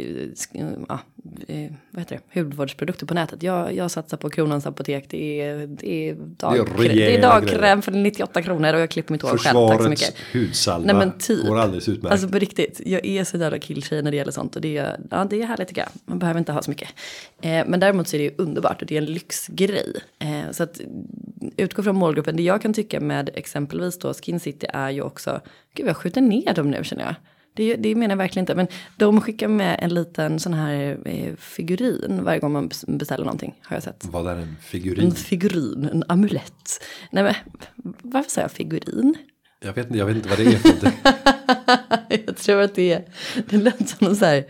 ja, 0.89 1.01
eh, 1.49 1.71
vad 1.91 2.01
heter 2.01 2.21
det, 2.33 2.41
hudvårdsprodukter 2.41 3.07
på 3.07 3.15
nätet. 3.15 3.43
Jag, 3.43 3.75
jag 3.75 3.91
satsar 3.91 4.17
på 4.17 4.31
Kronans 4.31 4.67
apotek. 4.67 5.07
Det 5.09 5.41
är, 5.41 5.67
det 5.67 6.09
är, 6.09 6.15
dag, 6.15 6.69
det 6.79 6.85
är, 6.87 6.95
det 6.95 7.17
är 7.17 7.23
dagkräm 7.23 7.83
för 7.83 7.93
98 7.93 8.43
kronor 8.43 8.75
och 8.75 8.81
jag 8.81 8.91
klipper 8.91 9.13
mitt 9.13 9.23
hår 9.23 9.39
själv. 9.39 9.69
Tack 9.69 9.83
så 9.83 9.89
mycket. 9.89 10.15
hudsalva 10.33 10.87
Nej, 10.87 11.07
men 11.07 11.19
typ. 11.19 11.47
går 11.47 11.59
alldeles 11.59 11.89
utmärkt. 11.89 12.13
Alltså 12.13 12.29
på 12.29 12.39
riktigt, 12.39 12.81
jag 12.87 13.07
är 13.07 13.25
så 13.25 13.37
jävla 13.37 13.59
killtjej 13.59 14.03
när 14.03 14.11
det 14.11 14.17
gäller 14.17 14.33
sånt 14.33 14.57
och 14.57 14.63
det 14.63 14.77
är, 14.77 15.01
ja, 15.11 15.27
det 15.31 15.43
är 15.43 15.47
härligt 15.47 15.69
tycker 15.69 15.81
jag. 15.81 15.91
Man 16.05 16.19
behöver 16.19 16.39
inte 16.39 16.53
ha 16.53 16.63
så 16.63 16.71
mycket. 16.71 16.89
Eh, 17.43 17.65
men 17.67 17.81
däremot 17.81 18.09
så 18.09 18.17
är 18.17 18.19
det 18.19 18.25
ju 18.25 18.35
underbart 18.39 18.83
och 18.83 18.87
det 18.87 18.95
är 18.97 19.03
en 19.03 19.13
lyxgrej. 19.13 19.93
Eh, 20.19 20.51
så 20.53 20.63
att 20.63 20.81
utgå 21.57 21.83
från 21.83 21.97
målgruppen. 21.97 22.37
Det 22.37 22.43
jag 22.49 22.63
kan 22.63 22.73
tycka 22.73 23.01
med 23.01 23.31
exempelvis 23.35 23.99
då 23.99 24.15
Skin 24.15 24.41
City 24.41 24.67
är 24.73 24.91
ju 24.91 25.03
också, 25.03 25.41
gud 25.75 25.87
jag 25.87 25.97
skjuter 25.97 26.21
ner 26.21 26.55
dem 26.55 26.71
nu 26.71 26.85
känner 26.85 27.05
jag. 27.05 27.15
Det, 27.55 27.77
det 27.77 27.95
menar 27.95 28.13
jag 28.13 28.17
verkligen 28.17 28.43
inte. 28.43 28.55
Men 28.55 28.67
de 28.97 29.21
skickar 29.21 29.49
med 29.49 29.79
en 29.83 29.95
liten 29.95 30.41
sån 30.41 30.55
här 30.55 30.99
eh, 31.05 31.37
figurin 31.37 32.21
varje 32.25 32.39
gång 32.39 32.53
man 32.53 32.71
beställer 32.87 33.25
någonting. 33.25 33.55
Har 33.63 33.77
jag 33.77 33.83
sett. 33.83 34.05
Vad 34.11 34.27
är 34.27 34.37
en 34.37 34.57
figurin? 34.63 35.05
En 35.05 35.13
figurin, 35.13 35.89
en 35.93 36.05
amulett. 36.09 36.85
Nej 37.11 37.25
men 37.25 37.35
varför 38.03 38.31
sa 38.31 38.41
jag 38.41 38.53
figurin? 38.53 39.15
Jag 39.65 39.73
vet, 39.73 39.95
jag 39.95 40.07
vet 40.07 40.17
inte 40.17 40.29
vad 40.29 40.39
det 40.39 40.45
är 40.45 40.59
för 40.59 40.91
Jag 42.27 42.37
tror 42.37 42.61
att 42.61 42.75
det 42.75 42.93
är, 42.93 43.05
det 43.49 43.57
lät 43.57 43.89
som 43.89 44.07
en 44.07 44.17
så 44.17 44.25
här. 44.25 44.45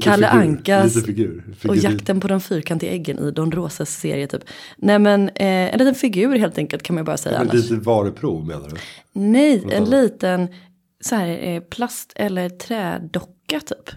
Kalle 0.00 0.30
figur, 0.30 0.40
Ankas 0.40 1.04
figur, 1.04 1.44
figur. 1.58 1.70
och 1.70 1.76
jakten 1.76 2.20
på 2.20 2.28
de 2.28 2.40
fyrkantiga 2.40 2.90
äggen 2.90 3.18
i 3.18 3.30
Don 3.30 3.52
Rosas 3.52 4.00
serie 4.00 4.26
typ. 4.26 4.42
Nej 4.76 4.98
men 4.98 5.28
eh, 5.28 5.74
en 5.74 5.78
liten 5.78 5.94
figur 5.94 6.38
helt 6.38 6.58
enkelt 6.58 6.82
kan 6.82 6.94
man 6.94 7.02
ju 7.02 7.06
bara 7.06 7.16
säga 7.16 7.34
ja, 7.34 7.40
annars. 7.40 7.54
Lite 7.54 7.74
varuprov 7.74 8.46
menar 8.46 8.68
du? 8.68 8.76
Nej, 9.12 9.64
en 9.72 9.84
liten 9.84 10.48
så 11.00 11.14
här 11.14 11.48
eh, 11.48 11.60
plast 11.60 12.12
eller 12.16 12.48
trädocka 12.48 13.60
typ. 13.60 13.90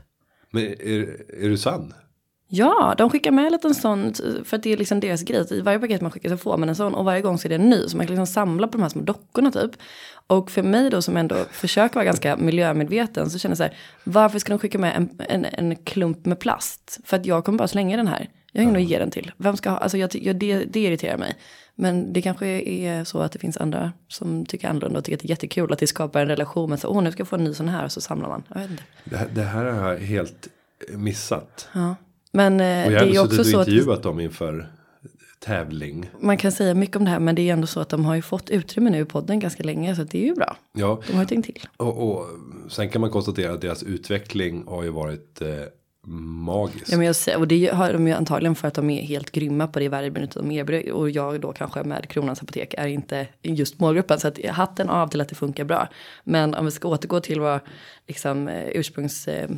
Men 0.51 0.63
är, 0.63 1.17
är 1.43 1.49
du 1.49 1.57
sann? 1.57 1.93
Ja, 2.51 2.95
de 2.97 3.09
skickar 3.09 3.31
med 3.31 3.45
en 3.45 3.51
liten 3.51 3.75
sån 3.75 4.13
för 4.43 4.57
att 4.57 4.63
det 4.63 4.73
är 4.73 4.77
liksom 4.77 4.99
deras 4.99 5.23
grej. 5.23 5.47
I 5.51 5.61
varje 5.61 5.79
paket 5.79 6.01
man 6.01 6.11
skickar 6.11 6.29
så 6.29 6.37
får 6.37 6.57
man 6.57 6.69
en 6.69 6.75
sån 6.75 6.93
och 6.93 7.05
varje 7.05 7.21
gång 7.21 7.37
så 7.37 7.47
är 7.47 7.49
det 7.49 7.55
en 7.55 7.69
ny. 7.69 7.87
Så 7.87 7.97
man 7.97 8.05
kan 8.05 8.15
liksom 8.15 8.33
samla 8.33 8.67
på 8.67 8.77
de 8.77 8.81
här 8.81 8.89
små 8.89 9.01
dockorna 9.01 9.51
typ. 9.51 9.71
Och 10.27 10.51
för 10.51 10.63
mig 10.63 10.89
då 10.89 11.01
som 11.01 11.17
ändå 11.17 11.35
försöker 11.51 11.95
vara 11.95 12.05
ganska 12.05 12.37
miljömedveten 12.37 13.29
så 13.29 13.39
känner 13.39 13.51
jag 13.51 13.57
så 13.57 13.63
här. 13.63 13.77
Varför 14.03 14.39
ska 14.39 14.53
de 14.53 14.59
skicka 14.59 14.77
med 14.77 14.95
en, 14.95 15.09
en, 15.29 15.45
en 15.45 15.75
klump 15.75 16.25
med 16.25 16.39
plast? 16.39 16.99
För 17.03 17.17
att 17.17 17.25
jag 17.25 17.45
kommer 17.45 17.57
bara 17.57 17.67
slänga 17.67 17.97
den 17.97 18.07
här. 18.07 18.29
Jag 18.51 18.61
har 18.61 18.63
ingen 18.63 18.75
att 18.75 18.89
ge 18.89 18.99
den 18.99 19.11
till. 19.11 19.31
Vem 19.37 19.57
ska 19.57 19.69
ha, 19.69 19.77
alltså 19.77 19.97
jag, 19.97 20.15
jag, 20.15 20.35
det, 20.35 20.57
det 20.57 20.79
irriterar 20.79 21.17
mig. 21.17 21.35
Men 21.75 22.13
det 22.13 22.21
kanske 22.21 22.47
är 22.61 23.03
så 23.03 23.19
att 23.19 23.31
det 23.31 23.39
finns 23.39 23.57
andra 23.57 23.91
som 24.07 24.45
tycker 24.45 24.69
annorlunda 24.69 24.99
och 24.99 25.05
tycker 25.05 25.17
att 25.17 25.21
det 25.21 25.27
är 25.27 25.29
jättekul 25.29 25.73
att 25.73 25.79
det 25.79 25.87
skapar 25.87 26.21
en 26.21 26.27
relation. 26.27 26.69
Men 26.69 26.77
så, 26.77 26.87
åh 26.87 27.03
nu 27.03 27.11
ska 27.11 27.21
jag 27.21 27.27
få 27.27 27.35
en 27.35 27.43
ny 27.43 27.53
sån 27.53 27.69
här 27.69 27.85
och 27.85 27.91
så 27.91 28.01
samlar 28.01 28.29
man. 28.29 28.43
Jag. 28.47 28.69
Det, 29.03 29.27
det 29.35 29.43
här 29.43 29.65
har 29.65 29.91
jag 29.91 29.99
helt 29.99 30.47
missat. 30.89 31.67
Ja. 31.73 31.95
Men 32.31 32.59
eh, 32.59 32.85
och 32.87 32.91
jag 32.91 33.07
det 33.07 33.15
är 33.15 33.23
också 33.23 33.43
så 33.43 33.59
att. 33.59 33.67
intervjuat 33.67 34.03
dem 34.03 34.19
inför 34.19 34.69
tävling. 35.39 36.09
Man 36.19 36.37
kan 36.37 36.51
säga 36.51 36.73
mycket 36.73 36.95
om 36.95 37.05
det 37.05 37.11
här 37.11 37.19
men 37.19 37.35
det 37.35 37.49
är 37.49 37.53
ändå 37.53 37.67
så 37.67 37.79
att 37.79 37.89
de 37.89 38.05
har 38.05 38.15
ju 38.15 38.21
fått 38.21 38.49
utrymme 38.49 38.89
nu 38.89 38.99
i 38.99 39.05
podden 39.05 39.39
ganska 39.39 39.63
länge 39.63 39.95
så 39.95 40.03
det 40.03 40.23
är 40.23 40.25
ju 40.25 40.33
bra. 40.33 40.57
Ja. 40.73 41.01
De 41.07 41.13
har 41.13 41.21
ju 41.21 41.27
tänkt 41.27 41.45
till. 41.45 41.67
Och, 41.77 42.09
och 42.09 42.25
sen 42.69 42.89
kan 42.89 43.01
man 43.01 43.09
konstatera 43.09 43.53
att 43.53 43.61
deras 43.61 43.83
utveckling 43.83 44.63
har 44.67 44.83
ju 44.83 44.89
varit 44.89 45.41
eh, 45.41 45.47
magisk. 46.07 46.85
Ja, 46.93 46.97
men 46.97 47.05
jag 47.05 47.15
säger, 47.15 47.39
och 47.39 47.47
det 47.47 47.67
har 47.73 47.93
de 47.93 48.07
ju 48.07 48.13
antagligen 48.13 48.55
för 48.55 48.67
att 48.67 48.73
de 48.73 48.89
är 48.89 49.01
helt 49.01 49.31
grymma 49.31 49.67
på 49.67 49.79
det 49.79 49.89
värdeerbjudandet 49.89 50.35
de 50.35 50.51
erbjuder. 50.51 50.91
Och 50.91 51.09
jag 51.09 51.41
då 51.41 51.53
kanske 51.53 51.83
med 51.83 52.09
Kronans 52.09 52.41
Apotek 52.41 52.73
är 52.77 52.87
inte 52.87 53.27
just 53.41 53.79
målgruppen. 53.79 54.19
Så 54.19 54.27
att 54.27 54.45
hatten 54.45 54.89
av 54.89 55.07
till 55.07 55.21
att 55.21 55.29
det 55.29 55.35
funkar 55.35 55.63
bra. 55.63 55.87
Men 56.23 56.55
om 56.55 56.65
vi 56.65 56.71
ska 56.71 56.87
återgå 56.87 57.19
till 57.19 57.39
vad 57.39 57.59
liksom, 58.07 58.47
eh, 58.47 58.67
ursprungs... 58.67 59.27
Eh, 59.27 59.49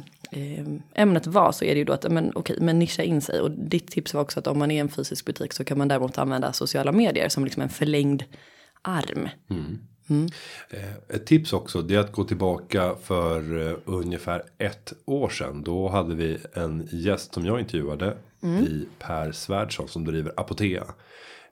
ämnet 0.95 1.27
var 1.27 1.51
så 1.51 1.65
är 1.65 1.73
det 1.73 1.79
ju 1.79 1.85
då 1.85 1.93
att 1.93 2.11
men, 2.11 2.31
okej, 2.35 2.57
men 2.61 2.79
nischa 2.79 3.03
in 3.03 3.21
sig. 3.21 3.39
Och 3.41 3.51
ditt 3.51 3.88
tips 3.91 4.13
var 4.13 4.21
också 4.21 4.39
att 4.39 4.47
om 4.47 4.59
man 4.59 4.71
är 4.71 4.81
en 4.81 4.89
fysisk 4.89 5.25
butik 5.25 5.53
så 5.53 5.63
kan 5.63 5.77
man 5.77 5.88
däremot 5.88 6.17
använda 6.17 6.53
sociala 6.53 6.91
medier 6.91 7.29
som 7.29 7.43
liksom 7.43 7.61
en 7.63 7.69
förlängd 7.69 8.23
arm. 8.81 9.29
Eh, 10.69 11.15
Ett 11.15 11.25
tips 11.25 11.53
också 11.53 11.81
det 11.81 11.95
är 11.95 12.00
att 12.00 12.11
gå 12.11 12.23
tillbaka 12.23 12.95
för 13.03 13.67
eh, 13.69 13.77
ungefär 13.85 14.43
ett 14.57 14.93
år 15.05 15.29
sedan. 15.29 15.63
Då 15.63 15.88
hade 15.89 16.15
vi 16.15 16.38
en 16.53 16.88
gäst 16.91 17.33
som 17.33 17.45
jag 17.45 17.59
intervjuade 17.59 18.17
i 18.67 18.85
Per 19.00 19.31
Svärdson 19.31 19.88
som 19.88 20.05
driver 20.05 20.33
Apotea. 20.38 20.83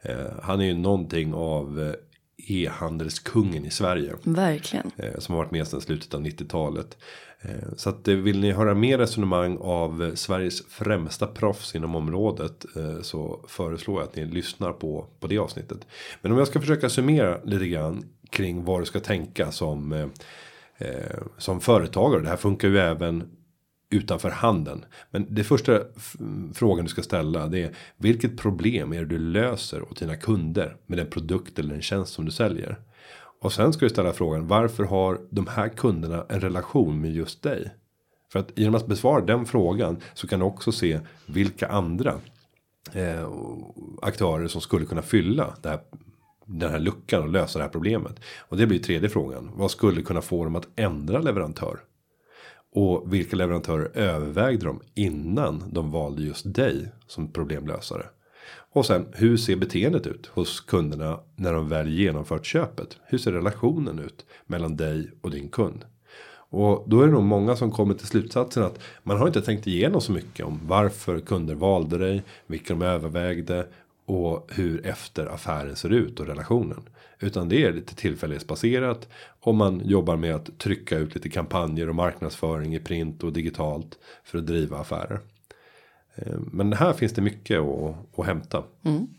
Eh, 0.01 0.15
Han 0.41 0.61
är 0.61 0.65
ju 0.65 0.73
någonting 0.73 1.33
av 1.33 1.81
eh, 1.81 1.93
e-handelskungen 2.51 3.65
i 3.65 3.69
Sverige. 3.69 4.13
Verkligen. 4.23 4.91
Eh, 4.97 5.19
Som 5.19 5.35
har 5.35 5.43
varit 5.43 5.51
med 5.51 5.67
sedan 5.67 5.81
slutet 5.81 6.13
av 6.13 6.21
90-talet. 6.21 6.97
Eh, 7.41 7.49
Så 7.77 7.89
att 7.89 8.07
eh, 8.07 8.15
vill 8.15 8.39
ni 8.39 8.51
höra 8.51 8.73
mer 8.73 8.97
resonemang 8.97 9.57
av 9.61 10.11
Sveriges 10.15 10.67
främsta 10.67 11.27
proffs 11.27 11.75
inom 11.75 11.95
området. 11.95 12.65
Så 13.01 13.39
föreslår 13.47 14.01
jag 14.01 14.07
att 14.09 14.15
ni 14.15 14.25
lyssnar 14.25 14.71
på, 14.71 15.05
på 15.19 15.27
det 15.27 15.37
avsnittet. 15.37 15.87
Men 16.21 16.31
om 16.31 16.37
jag 16.37 16.47
ska 16.47 16.59
försöka 16.59 16.89
summera 16.89 17.43
lite 17.43 17.67
grann 17.67 18.03
kring 18.29 18.63
vad 18.65 18.81
du 18.81 18.85
ska 18.85 18.99
tänka 18.99 19.51
som, 19.51 20.09
som 21.37 21.61
företagare. 21.61 22.21
Det 22.21 22.29
här 22.29 22.37
funkar 22.37 22.67
ju 22.67 22.77
även 22.77 23.23
utanför 23.89 24.29
handeln. 24.29 24.85
Men 25.11 25.25
det 25.29 25.43
första 25.43 25.79
frågan 26.53 26.85
du 26.85 26.89
ska 26.89 27.01
ställa 27.01 27.47
det 27.47 27.63
är 27.63 27.75
vilket 27.97 28.37
problem 28.37 28.93
är 28.93 28.99
det 28.99 29.05
du 29.05 29.17
löser 29.17 29.91
åt 29.91 29.99
dina 29.99 30.15
kunder 30.15 30.77
med 30.85 30.97
den 30.97 31.07
produkt 31.07 31.59
eller 31.59 31.73
den 31.73 31.81
tjänst 31.81 32.13
som 32.13 32.25
du 32.25 32.31
säljer. 32.31 32.79
Och 33.41 33.53
sen 33.53 33.73
ska 33.73 33.85
du 33.85 33.89
ställa 33.89 34.13
frågan 34.13 34.47
varför 34.47 34.83
har 34.83 35.19
de 35.29 35.47
här 35.47 35.69
kunderna 35.69 36.25
en 36.29 36.41
relation 36.41 37.01
med 37.01 37.11
just 37.13 37.43
dig? 37.43 37.71
För 38.31 38.39
att 38.39 38.51
genom 38.55 38.75
att 38.75 38.87
besvara 38.87 39.25
den 39.25 39.45
frågan 39.45 39.97
så 40.13 40.27
kan 40.27 40.39
du 40.39 40.45
också 40.45 40.71
se 40.71 40.99
vilka 41.25 41.67
andra 41.67 42.15
eh, 42.93 43.29
aktörer 44.01 44.47
som 44.47 44.61
skulle 44.61 44.85
kunna 44.85 45.01
fylla 45.01 45.55
det 45.61 45.69
här, 45.69 45.79
den 46.45 46.71
här 46.71 46.79
luckan 46.79 47.23
och 47.23 47.29
lösa 47.29 47.59
det 47.59 47.65
här 47.65 47.71
problemet. 47.71 48.19
Och 48.39 48.57
det 48.57 48.67
blir 48.67 48.79
tredje 48.79 49.09
frågan. 49.09 49.51
Vad 49.53 49.71
skulle 49.71 50.01
kunna 50.01 50.21
få 50.21 50.43
dem 50.43 50.55
att 50.55 50.67
ändra 50.75 51.21
leverantör? 51.21 51.79
Och 52.71 53.13
vilka 53.13 53.35
leverantörer 53.35 53.97
övervägde 53.97 54.65
de 54.65 54.81
innan 54.95 55.63
de 55.71 55.91
valde 55.91 56.23
just 56.23 56.53
dig 56.53 56.91
som 57.07 57.31
problemlösare? 57.31 58.05
Och 58.71 58.85
sen 58.85 59.07
hur 59.13 59.37
ser 59.37 59.55
beteendet 59.55 60.07
ut 60.07 60.25
hos 60.25 60.59
kunderna 60.59 61.19
när 61.35 61.53
de 61.53 61.69
väl 61.69 61.89
genomfört 61.89 62.45
köpet? 62.45 62.97
Hur 63.05 63.17
ser 63.17 63.31
relationen 63.31 63.99
ut 63.99 64.25
mellan 64.45 64.77
dig 64.77 65.11
och 65.21 65.31
din 65.31 65.49
kund? 65.49 65.85
Och 66.51 66.83
då 66.87 67.01
är 67.01 67.05
det 67.05 67.13
nog 67.13 67.23
många 67.23 67.55
som 67.55 67.71
kommer 67.71 67.93
till 67.93 68.07
slutsatsen 68.07 68.63
att 68.63 68.79
man 69.03 69.17
har 69.17 69.27
inte 69.27 69.41
tänkt 69.41 69.67
igenom 69.67 70.01
så 70.01 70.11
mycket 70.11 70.45
om 70.45 70.59
varför 70.63 71.19
kunder 71.19 71.55
valde 71.55 71.97
dig, 71.97 72.23
vilka 72.47 72.73
de 72.73 72.81
övervägde 72.81 73.67
och 74.05 74.51
hur 74.53 74.87
efter 74.87 75.25
affären 75.25 75.75
ser 75.75 75.89
ut 75.89 76.19
och 76.19 76.27
relationen. 76.27 76.81
Utan 77.21 77.49
det 77.49 77.63
är 77.65 77.73
lite 77.73 77.95
tillfällighetsbaserat 77.95 79.09
om 79.39 79.57
man 79.57 79.81
jobbar 79.85 80.15
med 80.15 80.35
att 80.35 80.59
trycka 80.59 80.97
ut 80.97 81.15
lite 81.15 81.29
kampanjer 81.29 81.89
och 81.89 81.95
marknadsföring 81.95 82.75
i 82.75 82.79
print 82.79 83.23
och 83.23 83.33
digitalt 83.33 83.99
för 84.23 84.37
att 84.37 84.47
driva 84.47 84.77
affärer. 84.77 85.19
Eh, 86.15 86.39
Men 86.51 86.73
här 86.73 86.93
finns 86.93 87.13
det 87.13 87.21
mycket 87.21 87.59
att, 87.59 88.19
att 88.19 88.25
hämta. 88.25 88.63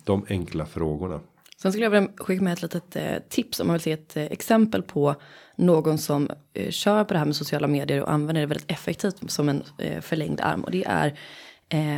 De 0.04 0.26
enkla 0.28 0.66
frågorna. 0.66 1.20
Sen 1.62 1.72
skulle 1.72 1.84
jag 1.84 1.90
vilja 1.90 2.08
skicka 2.16 2.44
med 2.44 2.52
ett 2.52 2.62
litet 2.62 2.96
eh, 2.96 3.18
tips 3.28 3.60
om 3.60 3.66
man 3.66 3.74
vill 3.74 3.80
se 3.80 3.92
ett 3.92 4.16
eh, 4.16 4.24
exempel 4.24 4.82
på 4.82 5.14
någon 5.56 5.98
som 5.98 6.28
kör 6.68 7.04
på 7.04 7.12
det 7.12 7.18
här 7.18 7.26
med 7.26 7.36
sociala 7.36 7.66
medier 7.66 8.02
och 8.02 8.12
använder 8.12 8.40
det 8.40 8.46
väldigt 8.46 8.70
effektivt 8.70 9.30
som 9.30 9.48
en 9.48 9.62
förlängd 10.00 10.40
arm. 10.40 10.64
Och 10.64 10.70
det 10.70 10.84
är 10.86 11.18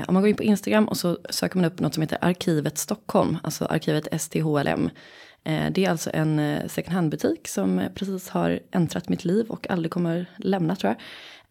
om 0.09 0.15
man 0.15 0.23
går 0.23 0.29
in 0.29 0.37
på 0.37 0.43
Instagram 0.43 0.89
och 0.89 0.97
så 0.97 1.19
söker 1.31 1.57
man 1.57 1.65
upp 1.65 1.81
något 1.81 1.95
som 1.95 2.01
heter 2.01 2.19
Arkivet 2.21 2.79
Stockholm, 2.79 3.37
alltså 3.43 3.65
arkivet 3.65 4.21
STHLM. 4.21 4.91
Eh, 5.45 5.71
det 5.71 5.85
är 5.85 5.91
alltså 5.91 6.11
en 6.15 6.39
eh, 6.39 6.67
second 6.67 6.95
hand 6.95 7.11
butik 7.11 7.49
som 7.49 7.83
precis 7.95 8.29
har 8.29 8.61
äntrat 8.71 9.09
mitt 9.09 9.25
liv 9.25 9.47
och 9.49 9.71
aldrig 9.71 9.91
kommer 9.91 10.27
lämna 10.37 10.77
tror 10.77 10.89
jag. 10.89 10.97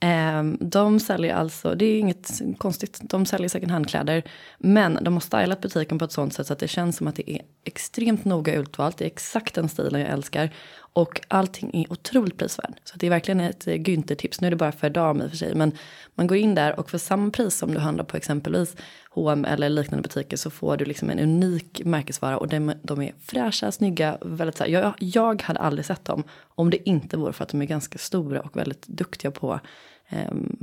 Ehm, 0.03 0.58
de 0.60 1.00
säljer 1.00 1.36
alltså, 1.36 1.75
det 1.75 1.86
är 1.86 2.00
inget 2.00 2.41
konstigt, 2.58 3.00
de 3.03 3.25
säljer 3.25 3.50
second 3.50 3.72
hand-kläder. 3.72 4.24
Men 4.58 5.00
de 5.01 5.13
har 5.13 5.22
stylat 5.22 5.62
butiken 5.62 6.00
på 6.00 6.05
ett 6.05 6.12
sånt 6.12 6.34
sätt 6.34 6.48
så 6.48 6.53
att 6.53 6.60
det 6.60 6.67
känns 6.67 6.98
som 6.98 7.08
att 7.08 7.15
det 7.15 7.31
är 7.31 7.41
extremt 7.63 8.25
noga 8.25 8.53
utvalt. 8.53 8.98
Det 8.98 9.05
är 9.05 9.08
exakt 9.08 9.55
den 9.55 9.70
stilen 9.70 10.01
jag 10.01 10.10
älskar. 10.10 10.50
Och 10.93 11.22
allting 11.27 11.72
är 11.74 11.91
otroligt 11.91 12.38
prisvärd. 12.38 12.74
Så 12.84 12.98
det 12.98 13.05
är 13.05 13.10
verkligen 13.10 13.39
ett 13.39 13.67
eh, 13.67 13.74
Günther-tips. 13.74 14.38
Nu 14.41 14.48
är 14.48 14.51
det 14.51 14.58
bara 14.58 14.72
för 14.72 14.89
dam 14.89 15.22
i 15.22 15.25
och 15.25 15.29
för 15.29 15.38
sig. 15.38 15.55
Men 15.55 15.72
man 16.15 16.27
går 16.27 16.38
in 16.38 16.55
där 16.55 16.79
och 16.79 16.89
för 16.89 16.98
samma 16.98 17.31
pris 17.31 17.58
som 17.58 17.74
du 17.74 17.79
handlar 17.79 18.03
på 18.03 18.17
exempelvis 18.17 18.75
H&M 19.12 19.46
eller 19.46 19.70
liknande 19.70 20.01
butiker 20.01 20.38
så 20.38 20.50
får 20.50 20.77
du 20.77 20.86
liksom 20.86 21.10
en 21.10 21.20
unik 21.20 21.81
märkesvara. 21.86 22.38
Och 22.38 22.48
de, 22.48 22.74
de 22.84 23.01
är 23.01 23.13
fräscha, 23.25 23.72
snygga, 23.72 24.17
väldigt 24.22 24.58
så 24.58 24.63
här, 24.63 24.72
jag, 24.72 24.93
jag 25.00 25.41
hade 25.41 25.60
aldrig 25.60 25.86
sett 25.86 26.05
dem 26.05 26.24
om 26.55 26.70
det 26.70 26.89
inte 26.89 27.17
vore 27.17 27.34
för 27.34 27.43
att 27.43 27.50
de 27.50 27.62
är 27.62 27.65
ganska 27.65 27.98
stora 27.98 28.41
och 28.41 28.58
väldigt 28.58 28.88
duktiga 28.88 29.31
på, 29.31 29.60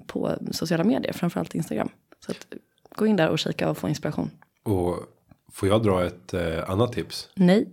på 0.06 0.34
sociala 0.50 0.84
medier, 0.84 1.12
framförallt 1.12 1.54
Instagram. 1.54 1.88
Så 2.26 2.30
att, 2.30 2.46
gå 2.96 3.06
in 3.06 3.16
där 3.16 3.28
och 3.28 3.38
kika 3.38 3.70
och 3.70 3.78
få 3.78 3.88
inspiration. 3.88 4.30
Och 4.62 4.96
får 5.52 5.68
jag 5.68 5.82
dra 5.82 6.04
ett 6.04 6.34
eh, 6.34 6.70
annat 6.70 6.92
tips? 6.92 7.28
Nej, 7.34 7.68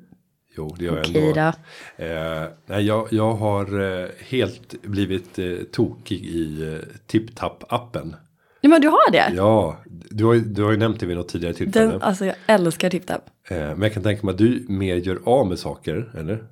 Jo, 0.58 0.76
det 0.80 0.86
gör 0.86 0.96
jag 0.96 1.06
okej 1.06 1.30
ändå. 1.30 1.52
då. 1.98 2.04
Eh, 2.04 2.48
nej, 2.66 2.86
jag, 2.86 3.08
jag 3.12 3.34
har 3.34 3.82
eh, 4.02 4.08
helt 4.20 4.82
blivit 4.82 5.40
eh, 5.40 5.56
tokig 5.72 6.26
i 6.26 6.74
eh, 6.74 6.80
TipTap-appen. 7.08 8.16
Ja, 8.62 8.70
men 8.70 8.82
du 8.82 8.88
har 8.88 9.12
det? 9.12 9.34
Ja, 9.36 9.78
du 10.10 10.26
har, 10.26 10.36
du 10.36 10.64
har 10.64 10.72
ju 10.72 10.78
nämnt 10.78 11.00
det 11.00 11.06
vid 11.06 11.18
något 11.18 11.30
tidigare 11.30 11.54
tillfälle. 11.54 11.92
Den, 11.92 12.02
alltså 12.02 12.26
jag 12.26 12.36
älskar 12.48 12.90
TipTap. 12.90 13.22
Eh, 13.50 13.58
men 13.58 13.82
jag 13.82 13.94
kan 13.94 14.04
tänka 14.04 14.26
mig 14.26 14.32
att 14.34 14.38
du 14.38 14.66
mer 14.70 14.96
gör 14.96 15.20
av 15.26 15.48
med 15.48 15.60
saker, 15.60 16.12
eller? 16.18 16.44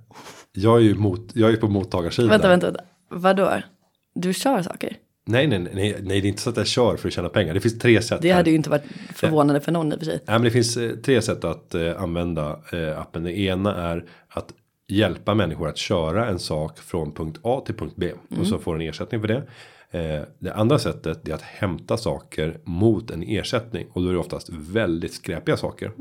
Jag 0.51 0.77
är 0.77 0.81
ju 0.81 0.95
mot, 0.95 1.35
jag 1.35 1.53
är 1.53 1.57
på 1.57 1.67
mottagarsidan. 1.67 2.29
Vänta, 2.29 2.49
vänta, 2.49 2.67
vänta. 2.67 2.83
Vadå? 3.09 3.61
Du 4.15 4.33
kör 4.33 4.61
saker? 4.61 4.97
Nej, 5.25 5.47
nej, 5.47 5.59
nej, 5.59 5.73
nej, 6.01 6.21
det 6.21 6.27
är 6.27 6.29
inte 6.29 6.41
så 6.41 6.49
att 6.49 6.57
jag 6.57 6.67
kör 6.67 6.97
för 6.97 7.07
att 7.07 7.13
tjäna 7.13 7.29
pengar. 7.29 7.53
Det 7.53 7.59
finns 7.59 7.79
tre 7.79 8.01
sätt. 8.01 8.21
Det 8.21 8.29
här. 8.29 8.35
hade 8.35 8.49
ju 8.49 8.55
inte 8.55 8.69
varit 8.69 8.83
förvånande 9.15 9.61
för 9.61 9.71
någon 9.71 9.91
i 9.91 9.95
och 9.95 9.99
för 9.99 10.05
sig. 10.05 10.19
Nej, 10.25 10.35
men 10.35 10.43
det 10.43 10.51
finns 10.51 10.77
eh, 10.77 10.95
tre 10.95 11.21
sätt 11.21 11.43
att 11.43 11.75
eh, 11.75 12.01
använda 12.01 12.59
eh, 12.73 12.99
appen. 12.99 13.23
Det 13.23 13.39
ena 13.39 13.75
är 13.75 14.05
att 14.27 14.53
hjälpa 14.87 15.33
människor 15.33 15.67
att 15.69 15.77
köra 15.77 16.27
en 16.27 16.39
sak 16.39 16.79
från 16.79 17.11
punkt 17.11 17.39
A 17.43 17.63
till 17.65 17.75
punkt 17.75 17.93
B 17.97 18.11
och 18.39 18.47
så 18.47 18.59
får 18.59 18.75
en 18.75 18.81
ersättning 18.81 19.21
för 19.21 19.27
det. 19.27 19.43
Eh, 19.99 20.23
det 20.39 20.53
andra 20.53 20.79
sättet 20.79 21.27
är 21.27 21.33
att 21.33 21.41
hämta 21.41 21.97
saker 21.97 22.59
mot 22.63 23.11
en 23.11 23.23
ersättning 23.23 23.87
och 23.93 24.01
då 24.01 24.09
är 24.09 24.13
det 24.13 24.19
oftast 24.19 24.49
väldigt 24.49 25.13
skräpiga 25.13 25.57
saker. 25.57 25.91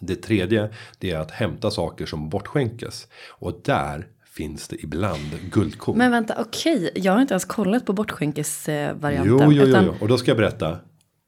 Det 0.00 0.16
tredje 0.16 0.68
det 0.98 1.10
är 1.10 1.18
att 1.18 1.30
hämta 1.30 1.70
saker 1.70 2.06
som 2.06 2.28
bortskänkes 2.28 3.08
och 3.28 3.60
där 3.64 4.06
finns 4.36 4.68
det 4.68 4.76
ibland 4.84 5.50
guldkorn. 5.52 5.98
Men 5.98 6.10
vänta, 6.10 6.34
okej. 6.38 6.90
Jag 6.94 7.12
har 7.12 7.20
inte 7.20 7.34
ens 7.34 7.44
kollat 7.44 7.86
på 7.86 7.92
bortskänkesvarianten. 7.92 9.50
jo, 9.50 9.52
jo, 9.52 9.64
jo, 9.66 9.78
jo, 9.84 9.94
och 10.00 10.08
då 10.08 10.18
ska 10.18 10.30
jag 10.30 10.38
berätta. 10.38 10.78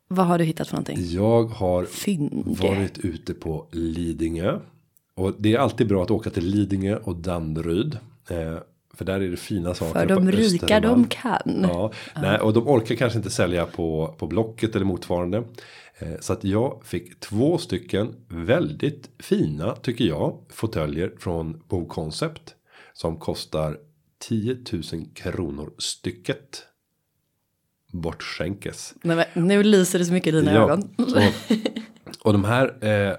vad 0.09 0.27
har 0.27 0.39
du 0.39 0.45
hittat 0.45 0.69
för 0.69 0.75
någonting? 0.75 0.97
Jag 1.01 1.45
har 1.45 1.85
Fynge. 1.85 2.45
varit 2.47 2.99
ute 2.99 3.35
på 3.35 3.67
Lidingö. 3.73 4.59
Och 5.15 5.35
det 5.39 5.55
är 5.55 5.59
alltid 5.59 5.89
bra 5.89 6.03
att 6.03 6.11
åka 6.11 6.31
till 6.31 6.45
Lidingö 6.47 6.97
och 6.97 7.17
Danderyd. 7.17 7.99
Eh, 8.31 8.59
för 8.95 9.05
där 9.05 9.21
är 9.21 9.29
det 9.31 9.37
fina 9.37 9.75
saker. 9.75 10.01
För 10.01 10.07
de 10.07 10.33
rika 10.33 10.81
de 10.81 11.05
kan. 11.05 11.67
Ja, 11.69 11.93
nej, 12.23 12.39
och 12.39 12.53
de 12.53 12.69
orkar 12.69 12.95
kanske 12.95 13.17
inte 13.19 13.31
sälja 13.31 13.67
på, 13.67 14.15
på 14.19 14.27
Blocket 14.27 14.77
eller 14.77 14.87
motsvarande. 14.87 15.45
Eh, 15.99 16.09
så 16.21 16.33
att 16.33 16.45
jag 16.45 16.81
fick 16.85 17.21
två 17.21 17.59
stycken 17.59 18.15
väldigt 18.29 19.11
fina, 19.19 19.75
tycker 19.75 20.05
jag, 20.05 20.39
fåtöljer 20.49 21.13
från 21.19 21.63
Bo 21.69 21.87
Concept. 21.87 22.55
Som 23.01 23.17
kostar 23.17 23.77
10 24.21 24.57
000 24.73 24.83
kronor 25.15 25.71
stycket. 25.79 26.63
Bortskänkes. 27.93 28.95
Nej, 29.03 29.27
men, 29.35 29.47
nu 29.49 29.63
lyser 29.63 29.99
det 29.99 30.05
så 30.05 30.13
mycket 30.13 30.35
i 30.35 30.37
dina 30.37 30.53
ögon. 30.53 30.89
Och, 30.99 31.07
och 32.27 32.33
de 32.33 32.45
här 32.45 32.85
eh, 32.85 33.17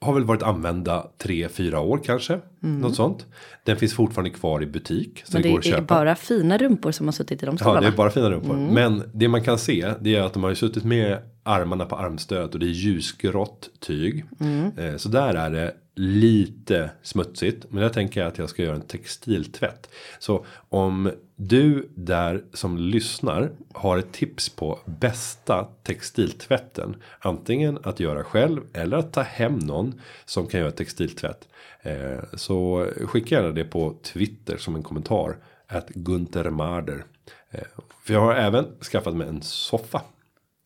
har 0.00 0.14
väl 0.14 0.24
varit 0.24 0.42
använda 0.42 1.10
tre, 1.18 1.48
fyra 1.48 1.80
år 1.80 2.00
kanske. 2.04 2.40
Något 2.60 2.94
sånt. 2.96 3.26
Den 3.64 3.76
finns 3.76 3.94
fortfarande 3.94 4.30
kvar 4.30 4.62
i 4.62 4.66
butik. 4.66 5.22
Så 5.24 5.36
Mm. 5.36 5.42
Men 5.42 5.42
det 5.42 5.48
går 5.50 5.58
att 5.58 5.64
det 5.64 5.68
är 5.70 5.72
köpa. 5.72 5.94
bara 5.94 6.14
fina 6.16 6.58
rumpor 6.58 6.92
som 6.92 7.06
har 7.06 7.12
suttit 7.12 7.42
i 7.42 7.46
de 7.46 7.54
Ja, 7.54 7.58
stolarna. 7.58 7.80
det 7.80 7.86
är 7.86 7.96
bara 7.96 8.10
fina 8.10 8.30
rumpor. 8.30 8.54
Mm. 8.54 8.74
Men 8.74 9.10
det 9.14 9.28
man 9.28 9.44
kan 9.44 9.58
se 9.58 9.94
det 10.00 10.14
är 10.16 10.22
att 10.22 10.32
de 10.32 10.42
har 10.42 10.50
ju 10.50 10.56
suttit 10.56 10.84
med 10.84 11.18
armarna 11.42 11.84
på 11.84 11.96
armstöd 11.96 12.54
och 12.54 12.58
det 12.58 12.66
är 12.66 12.68
ljusgrått 12.68 13.70
tyg. 13.80 14.24
Mm. 14.40 14.98
Så 14.98 15.08
där 15.08 15.34
är 15.34 15.50
det 15.50 15.74
lite 15.94 16.90
smutsigt. 17.02 17.66
Men 17.68 17.82
jag 17.82 17.92
tänker 17.92 18.24
att 18.24 18.38
jag 18.38 18.50
ska 18.50 18.62
göra 18.62 18.74
en 18.74 18.86
textiltvätt. 18.86 19.90
Så 20.18 20.44
om 20.68 21.10
du 21.36 21.88
där 21.94 22.44
som 22.52 22.78
lyssnar 22.78 23.50
har 23.72 23.98
ett 23.98 24.12
tips 24.12 24.48
på 24.48 24.78
bästa 24.84 25.68
textiltvätten. 25.82 26.96
Antingen 27.18 27.78
att 27.82 28.00
göra 28.00 28.24
själv 28.24 28.60
eller 28.72 28.96
att 28.96 29.12
ta 29.12 29.22
hem 29.22 29.58
någon 29.58 30.00
som 30.24 30.46
kan 30.46 30.60
göra 30.60 30.70
textiltvätt. 30.70 31.48
Eh, 31.80 32.18
så 32.34 32.88
skicka 33.06 33.34
gärna 33.34 33.50
det 33.50 33.64
på 33.64 33.96
Twitter 34.02 34.56
som 34.56 34.74
en 34.74 34.82
kommentar. 34.82 35.36
Att 35.66 35.88
Gunther 35.88 36.50
Marder. 36.50 37.04
Eh, 37.50 37.60
för 38.04 38.14
jag 38.14 38.20
har 38.20 38.34
även 38.34 38.66
skaffat 38.80 39.16
mig 39.16 39.28
en 39.28 39.42
soffa. 39.42 40.02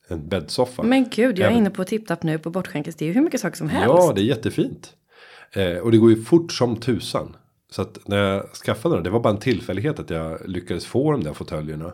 En 0.09 0.29
bäddsoffa. 0.29 0.83
Men 0.83 1.09
gud, 1.11 1.39
jag 1.39 1.45
är 1.45 1.51
Även- 1.51 1.59
inne 1.59 1.71
på 1.71 1.85
TipTap 1.85 2.23
nu 2.23 2.39
på 2.39 2.51
Bortskänkes. 2.51 2.95
Det 2.95 3.05
är 3.05 3.07
ju 3.07 3.13
hur 3.13 3.23
mycket 3.23 3.41
saker 3.41 3.57
som 3.57 3.69
helst. 3.69 3.95
Ja, 3.99 4.13
det 4.15 4.21
är 4.21 4.25
jättefint. 4.25 4.93
Eh, 5.53 5.77
och 5.79 5.91
det 5.91 5.99
går 5.99 6.11
ju 6.11 6.23
fort 6.23 6.53
som 6.53 6.77
tusan. 6.77 7.37
Så 7.71 7.83
att 7.83 8.09
när 8.09 8.17
jag 8.17 8.49
skaffade 8.55 8.95
den, 8.95 9.05
det 9.05 9.11
var 9.11 9.21
bara 9.21 9.33
en 9.35 9.41
tillfällighet 9.41 9.99
att 9.99 10.11
jag 10.11 10.49
lyckades 10.49 10.87
få 10.87 11.13
de 11.13 11.25
där 11.25 11.33
fåtöljerna. 11.33 11.93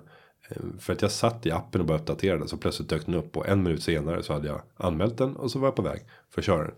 Eh, 0.49 0.57
för 0.79 0.93
att 0.93 1.03
jag 1.03 1.11
satt 1.11 1.47
i 1.47 1.51
appen 1.51 1.81
och 1.81 1.87
började 1.87 2.03
uppdatera 2.03 2.39
den. 2.39 2.49
Så 2.49 2.57
plötsligt 2.57 2.89
dök 2.89 3.07
den 3.07 3.15
upp 3.15 3.37
och 3.37 3.49
en 3.49 3.63
minut 3.63 3.83
senare 3.83 4.23
så 4.23 4.33
hade 4.33 4.49
jag 4.49 4.63
anmält 4.77 5.19
den. 5.19 5.37
Och 5.37 5.51
så 5.51 5.59
var 5.59 5.67
jag 5.67 5.77
på 5.77 5.83
väg 5.83 6.01
för 6.31 6.41
att 6.41 6.45
köra 6.45 6.63
den. 6.63 6.75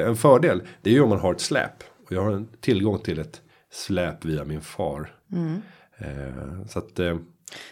Eh, 0.00 0.08
en 0.08 0.16
fördel, 0.16 0.62
det 0.82 0.90
är 0.90 0.94
ju 0.94 1.00
om 1.00 1.08
man 1.08 1.20
har 1.20 1.32
ett 1.34 1.40
släp. 1.40 1.82
Och 2.06 2.12
jag 2.12 2.22
har 2.24 2.32
en 2.32 2.48
tillgång 2.60 2.98
till 2.98 3.18
ett 3.18 3.40
släp 3.72 4.24
via 4.24 4.44
min 4.44 4.60
far. 4.60 5.14
Eh, 5.98 6.66
så 6.68 6.78
att 6.78 6.98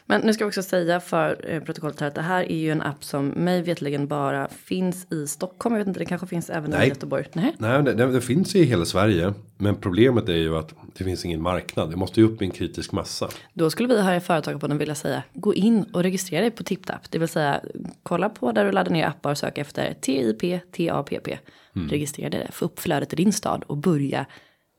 Men 0.06 0.20
nu 0.20 0.34
ska 0.34 0.44
vi 0.44 0.48
också 0.48 0.62
säga 0.62 1.00
för 1.00 1.44
eh, 1.48 1.60
protokollet 1.60 2.00
här 2.00 2.08
att 2.08 2.14
det 2.14 2.22
här 2.22 2.52
är 2.52 2.56
ju 2.56 2.70
en 2.70 2.82
app 2.82 3.04
som 3.04 3.28
mig 3.28 3.62
vetligen 3.62 4.06
bara 4.06 4.48
finns 4.48 5.12
i 5.12 5.26
Stockholm. 5.26 5.74
Jag 5.74 5.80
vet 5.80 5.88
inte, 5.88 6.00
det 6.00 6.06
kanske 6.06 6.26
finns 6.26 6.50
även 6.50 6.72
i 6.72 6.76
Nej. 6.76 6.88
Göteborg. 6.88 7.26
Nej. 7.32 7.56
Nej, 7.58 7.82
det, 7.82 7.94
det, 7.94 8.06
det 8.06 8.20
finns 8.20 8.54
i 8.54 8.64
hela 8.64 8.84
Sverige. 8.84 9.34
Men 9.58 9.76
problemet 9.76 10.28
är 10.28 10.36
ju 10.36 10.56
att 10.56 10.74
det 10.98 11.04
finns 11.04 11.24
ingen 11.24 11.42
marknad. 11.42 11.90
Det 11.90 11.96
måste 11.96 12.20
ju 12.20 12.26
upp 12.26 12.42
i 12.42 12.44
en 12.44 12.50
kritisk 12.50 12.92
massa. 12.92 13.28
Då 13.52 13.70
skulle 13.70 13.88
vi 13.88 14.00
här 14.00 14.16
i 14.16 14.20
Företagarpodden 14.20 14.78
vilja 14.78 14.94
säga 14.94 15.22
gå 15.32 15.54
in 15.54 15.82
och 15.92 16.02
registrera 16.02 16.40
dig 16.40 16.50
på 16.50 16.62
TipTap. 16.62 17.10
Det 17.10 17.18
vill 17.18 17.28
säga 17.28 17.60
kolla 18.02 18.28
på 18.28 18.52
där 18.52 18.64
du 18.64 18.72
laddar 18.72 18.90
ner 18.90 19.06
appar 19.06 19.30
och 19.30 19.38
sök 19.38 19.58
efter 19.58 19.94
TIP 20.00 20.40
TAPP. 20.72 21.28
Registrera 21.72 22.30
dig 22.30 22.48
få 22.52 22.64
upp 22.64 22.80
flödet 22.80 23.12
i 23.12 23.16
din 23.16 23.32
stad 23.32 23.64
och 23.66 23.76
börja 23.76 24.26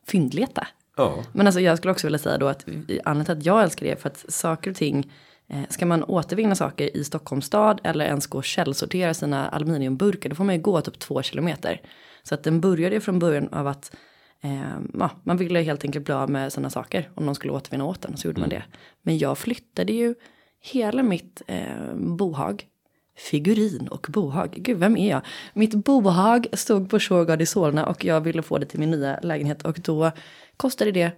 fyndleta. 0.07 0.67
Ja, 0.97 1.23
Men 1.31 1.47
alltså 1.47 1.61
jag 1.61 1.77
skulle 1.77 1.91
också 1.91 2.07
vilja 2.07 2.19
säga 2.19 2.37
då 2.37 2.47
att 2.47 2.65
anledningen 2.67 3.25
till 3.25 3.37
att 3.37 3.45
jag 3.45 3.63
älskar 3.63 3.85
det 3.85 3.91
är 3.91 3.95
för 3.95 4.09
att 4.09 4.25
saker 4.27 4.71
och 4.71 4.77
ting 4.77 5.11
eh, 5.49 5.61
Ska 5.69 5.85
man 5.85 6.03
återvinna 6.03 6.55
saker 6.55 6.97
i 6.97 7.03
Stockholms 7.03 7.45
stad 7.45 7.81
eller 7.83 8.05
ens 8.05 8.27
gå 8.27 8.37
och 8.37 8.43
källsortera 8.43 9.13
sina 9.13 9.47
aluminiumburkar 9.49 10.29
då 10.29 10.35
får 10.35 10.43
man 10.43 10.55
ju 10.55 10.61
gå 10.61 10.81
typ 10.81 10.99
två 10.99 11.21
kilometer. 11.21 11.81
Så 12.23 12.35
att 12.35 12.43
den 12.43 12.61
började 12.61 13.01
från 13.01 13.19
början 13.19 13.47
av 13.47 13.67
att 13.67 13.95
eh, 14.43 14.77
ja, 14.93 15.09
man 15.23 15.37
ville 15.37 15.59
helt 15.59 15.85
enkelt 15.85 16.05
bli 16.05 16.13
av 16.13 16.29
med 16.29 16.53
sådana 16.53 16.69
saker 16.69 17.09
om 17.15 17.25
någon 17.25 17.35
skulle 17.35 17.53
återvinna 17.53 17.85
åt 17.85 18.01
den 18.01 18.17
så 18.17 18.27
gjorde 18.27 18.39
man 18.39 18.49
det. 18.49 18.63
Men 19.01 19.17
jag 19.17 19.37
flyttade 19.37 19.93
ju 19.93 20.15
hela 20.61 21.03
mitt 21.03 21.41
eh, 21.47 21.93
bohag 21.95 22.65
Figurin 23.15 23.87
och 23.87 24.07
bohag. 24.09 24.53
Gud, 24.57 24.77
vem 24.77 24.97
är 24.97 25.09
jag? 25.09 25.21
Mitt 25.53 25.73
bohag 25.73 26.47
stod 26.53 26.89
på 26.89 26.99
Shurgard 26.99 27.41
i 27.41 27.45
Solna 27.45 27.85
och 27.85 28.05
jag 28.05 28.21
ville 28.21 28.41
få 28.41 28.57
det 28.57 28.65
till 28.65 28.79
min 28.79 28.91
nya 28.91 29.19
lägenhet 29.19 29.61
och 29.61 29.79
då 29.83 30.11
kostade 30.57 30.91
det 30.91 31.11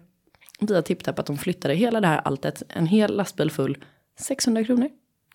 via 0.60 0.82
TipTap 0.82 1.20
att 1.20 1.26
de 1.26 1.38
flyttade 1.38 1.74
hela 1.74 2.02
det 2.02 2.08
här 2.08 2.22
alltet, 2.26 2.64
en 2.70 2.88
hel 2.88 3.16
lastbil 3.18 3.52
full, 3.52 3.78
600 4.20 4.64
kronor. 4.64 4.90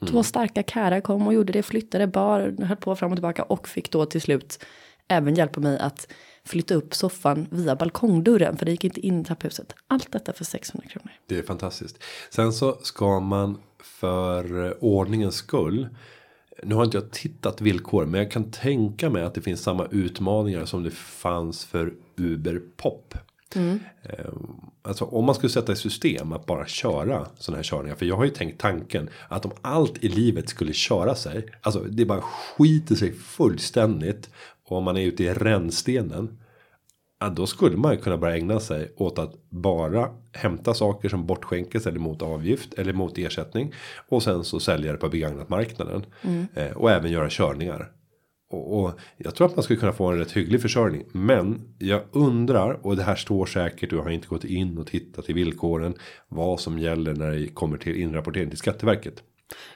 Två 0.09 0.23
starka 0.23 0.63
kärar 0.63 1.01
kom 1.01 1.27
och 1.27 1.35
gjorde 1.35 1.53
det, 1.53 1.63
flyttade, 1.63 2.07
bar, 2.07 2.65
höll 2.65 2.77
på 2.77 2.97
fram 2.97 3.13
och 3.13 3.17
tillbaka 3.17 3.43
och 3.43 3.69
fick 3.69 3.91
då 3.91 4.07
till 4.07 4.21
slut 4.21 4.65
även 5.09 5.35
hjälpa 5.35 5.61
mig 5.61 5.79
att 5.79 6.13
flytta 6.45 6.75
upp 6.75 6.95
soffan 6.95 7.47
via 7.51 7.77
balkongdörren 7.77 8.57
för 8.57 8.65
det 8.65 8.71
gick 8.71 8.85
inte 8.85 9.01
in 9.01 9.21
i 9.21 9.25
trapphuset. 9.25 9.75
Allt 9.87 10.13
detta 10.13 10.33
för 10.33 10.45
600 10.45 10.89
kronor. 10.89 11.11
det 11.27 11.39
är 11.39 11.43
fantastiskt. 11.43 12.03
Sen 12.31 12.53
så 12.53 12.79
ska 12.83 13.21
man 13.21 13.59
för 13.83 14.77
ordningens 14.85 15.35
skull. 15.35 15.89
Nu 16.63 16.75
har 16.75 16.85
inte 16.85 16.97
jag 16.97 17.11
tittat 17.11 17.61
villkor, 17.61 18.07
men 18.07 18.21
jag 18.21 18.31
kan 18.31 18.51
tänka 18.51 19.11
mig 19.11 19.23
att 19.23 19.35
det 19.35 19.41
finns 19.41 19.63
samma 19.63 19.87
utmaningar 19.91 20.65
som 20.65 20.83
det 20.83 20.91
fanns 20.91 21.65
för 21.65 21.93
Uber 22.17 22.61
Pop. 22.77 23.15
Eh, 24.03 24.25
Alltså 24.83 25.05
om 25.05 25.25
man 25.25 25.35
skulle 25.35 25.51
sätta 25.51 25.73
i 25.73 25.77
system 25.77 26.33
att 26.33 26.47
bara 26.47 26.67
köra 26.67 27.27
sådana 27.39 27.57
här 27.57 27.63
körningar. 27.65 27.95
För 27.97 28.07
jag 28.07 28.17
har 28.17 28.25
ju 28.25 28.31
tänkt 28.31 28.61
tanken 28.61 29.09
att 29.29 29.45
om 29.45 29.53
allt 29.63 30.05
i 30.05 30.09
livet 30.09 30.49
skulle 30.49 30.73
köra 30.73 31.15
sig. 31.15 31.47
Alltså 31.61 31.81
det 31.81 32.05
bara 32.05 32.21
skiter 32.21 32.95
sig 32.95 33.13
fullständigt. 33.13 34.31
Och 34.65 34.77
om 34.77 34.85
man 34.85 34.97
är 34.97 35.01
ute 35.07 35.25
i 35.25 35.35
rännstenen. 35.35 36.39
Ja, 37.23 37.29
då 37.29 37.47
skulle 37.47 37.77
man 37.77 37.99
kunna 37.99 38.17
börja 38.17 38.37
ägna 38.37 38.61
sig 38.61 38.93
åt 38.97 39.19
att 39.19 39.35
bara 39.49 40.11
hämta 40.33 40.75
saker 40.75 41.09
som 41.09 41.27
bortskänkes 41.27 41.87
eller 41.87 41.99
mot 41.99 42.23
avgift 42.23 42.75
eller 42.75 42.93
mot 42.93 43.19
ersättning. 43.19 43.75
Och 44.09 44.23
sen 44.23 44.45
så 44.45 44.61
sälja 44.61 44.93
det 44.93 44.99
på 44.99 45.09
begagnat 45.09 45.49
marknaden. 45.49 46.07
Eh, 46.55 46.77
och 46.77 46.91
även 46.91 47.11
göra 47.11 47.29
körningar. 47.31 47.93
Och, 48.51 48.81
och 48.81 49.01
jag 49.17 49.35
tror 49.35 49.47
att 49.47 49.57
man 49.57 49.63
skulle 49.63 49.79
kunna 49.79 49.93
få 49.93 50.07
en 50.07 50.19
rätt 50.19 50.33
hygglig 50.33 50.63
försörjning. 50.63 51.05
Men 51.13 51.75
jag 51.79 52.03
undrar, 52.13 52.87
och 52.87 52.97
det 52.97 53.03
här 53.03 53.17
står 53.17 53.47
säkert 53.47 53.93
och 53.93 53.99
jag 53.99 54.03
har 54.03 54.11
inte 54.11 54.29
gått 54.29 54.45
in 54.45 54.79
och 54.79 54.87
tittat 54.87 55.31
i 55.31 55.33
villkoren. 55.33 55.95
Vad 56.29 56.61
som 56.61 56.79
gäller 56.79 57.15
när 57.15 57.31
det 57.31 57.47
kommer 57.47 57.79
till 57.79 57.97
inrapportering 57.97 58.49
till 58.49 58.59
Skatteverket. 58.59 59.23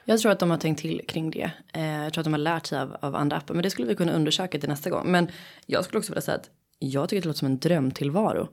Jag 0.05 0.19
tror 0.19 0.31
att 0.31 0.39
de 0.39 0.49
har 0.49 0.57
tänkt 0.57 0.81
till 0.81 1.01
kring 1.07 1.31
det. 1.31 1.51
Eh, 1.73 2.03
jag 2.03 2.13
tror 2.13 2.21
att 2.21 2.25
de 2.25 2.33
har 2.33 2.37
lärt 2.37 2.65
sig 2.65 2.79
av, 2.79 2.95
av 2.99 3.15
andra 3.15 3.37
appar. 3.37 3.53
Men 3.53 3.63
det 3.63 3.69
skulle 3.69 3.87
vi 3.87 3.95
kunna 3.95 4.13
undersöka 4.13 4.59
till 4.59 4.69
nästa 4.69 4.89
gång. 4.89 5.11
Men 5.11 5.27
jag 5.65 5.85
skulle 5.85 5.99
också 5.99 6.11
vilja 6.11 6.21
säga 6.21 6.37
att 6.37 6.49
jag 6.79 7.09
tycker 7.09 7.21
det 7.21 7.27
låter 7.27 7.39
som 7.39 7.45
en 7.45 7.59
drömtillvaro. 7.59 8.47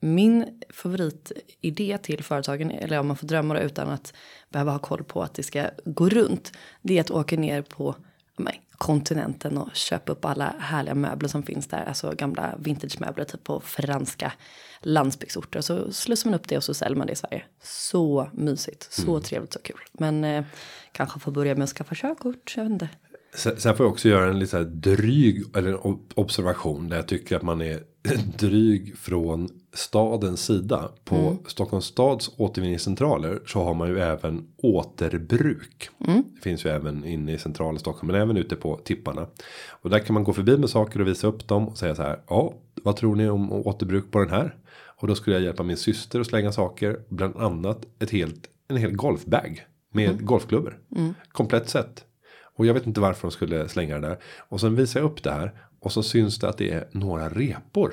Min 0.00 0.60
favoritidé 0.70 1.98
till 1.98 2.24
företagen, 2.24 2.70
eller 2.70 2.98
om 2.98 3.06
man 3.06 3.16
får 3.16 3.26
drömma 3.26 3.60
utan 3.60 3.88
att 3.88 4.14
behöva 4.50 4.72
ha 4.72 4.78
koll 4.78 5.04
på 5.04 5.22
att 5.22 5.34
det 5.34 5.42
ska 5.42 5.70
gå 5.84 6.08
runt. 6.08 6.52
Det 6.82 6.96
är 6.96 7.00
att 7.00 7.10
åka 7.10 7.36
ner 7.36 7.62
på 7.62 7.94
men, 8.36 8.52
kontinenten 8.70 9.58
och 9.58 9.74
köpa 9.74 10.12
upp 10.12 10.24
alla 10.24 10.54
härliga 10.58 10.94
möbler 10.94 11.28
som 11.28 11.42
finns 11.42 11.66
där. 11.66 11.84
Alltså 11.84 12.12
gamla 12.18 12.54
vintagemöbler 12.58 13.24
typ 13.24 13.44
på 13.44 13.60
franska 13.60 14.32
landsbygdsorter. 14.80 15.60
Så 15.60 15.92
slussar 15.92 16.30
man 16.30 16.38
upp 16.38 16.48
det 16.48 16.56
och 16.56 16.64
så 16.64 16.74
säljer 16.74 16.96
man 16.96 17.06
det 17.06 17.12
i 17.12 17.16
Sverige. 17.16 17.44
Så 17.62 18.30
mysigt, 18.32 18.92
så 18.92 19.20
trevligt, 19.20 19.52
så 19.52 19.58
kul. 19.58 19.80
Men 19.92 20.24
eh, 20.24 20.44
kanske 20.92 21.20
får 21.20 21.32
börja 21.32 21.54
med 21.54 21.64
att 21.64 21.70
skaffa 21.70 21.94
körkort, 21.94 22.54
jag 22.56 22.64
vet 22.64 22.72
inte. 22.72 22.88
Sen, 23.34 23.60
sen 23.60 23.76
får 23.76 23.86
jag 23.86 23.92
också 23.92 24.08
göra 24.08 24.30
en 24.30 24.38
lite 24.38 24.50
så 24.50 24.56
här 24.56 24.64
dryg 24.64 25.44
eller 25.56 25.78
observation 26.14 26.88
där 26.88 26.96
jag 26.96 27.08
tycker 27.08 27.36
att 27.36 27.42
man 27.42 27.60
är 27.62 27.82
dryg 28.38 28.98
från 28.98 29.48
stadens 29.72 30.44
sida. 30.44 30.90
På 31.04 31.36
Stockholms 31.46 31.84
stads 31.84 32.30
återvinningscentraler 32.36 33.40
så 33.46 33.64
har 33.64 33.74
man 33.74 33.88
ju 33.88 34.00
även 34.00 34.46
återbruk. 34.56 35.90
Det 36.34 36.42
finns 36.42 36.64
ju 36.64 36.70
även 36.70 37.04
inne 37.04 37.32
i 37.32 37.38
centrala 37.38 37.78
Stockholm 37.78 38.12
men 38.12 38.22
även 38.22 38.36
ute 38.36 38.56
på 38.56 38.76
tipparna. 38.76 39.26
Och 39.68 39.90
där 39.90 39.98
kan 39.98 40.14
man 40.14 40.24
gå 40.24 40.32
förbi 40.32 40.56
med 40.56 40.70
saker 40.70 41.00
och 41.00 41.06
visa 41.06 41.26
upp 41.26 41.48
dem 41.48 41.68
och 41.68 41.78
säga 41.78 41.94
så 41.94 42.02
här. 42.02 42.20
Ja, 42.28 42.54
vad 42.82 42.96
tror 42.96 43.16
ni 43.16 43.28
om 43.28 43.52
återbruk 43.52 44.10
på 44.10 44.18
den 44.18 44.30
här? 44.30 44.56
Och 45.00 45.08
då 45.08 45.14
skulle 45.14 45.36
jag 45.36 45.42
hjälpa 45.42 45.62
min 45.62 45.76
syster 45.76 46.20
att 46.20 46.26
slänga 46.26 46.52
saker. 46.52 47.00
Bland 47.08 47.36
annat 47.36 47.86
ett 47.98 48.10
helt, 48.10 48.48
en 48.68 48.76
hel 48.76 48.96
golfbag. 48.96 49.66
Med 49.92 50.24
golfklubbor. 50.24 50.78
Komplett 51.32 51.68
set. 51.68 52.04
Och 52.58 52.66
jag 52.66 52.74
vet 52.74 52.86
inte 52.86 53.00
varför 53.00 53.22
de 53.22 53.30
skulle 53.30 53.68
slänga 53.68 54.00
det 54.00 54.08
där. 54.08 54.18
Och 54.48 54.60
sen 54.60 54.74
visar 54.76 55.00
jag 55.00 55.10
upp 55.10 55.22
det 55.22 55.30
här. 55.30 55.52
Och 55.80 55.92
så 55.92 56.02
syns 56.02 56.38
det 56.38 56.48
att 56.48 56.58
det 56.58 56.70
är 56.70 56.88
några 56.92 57.28
repor. 57.28 57.92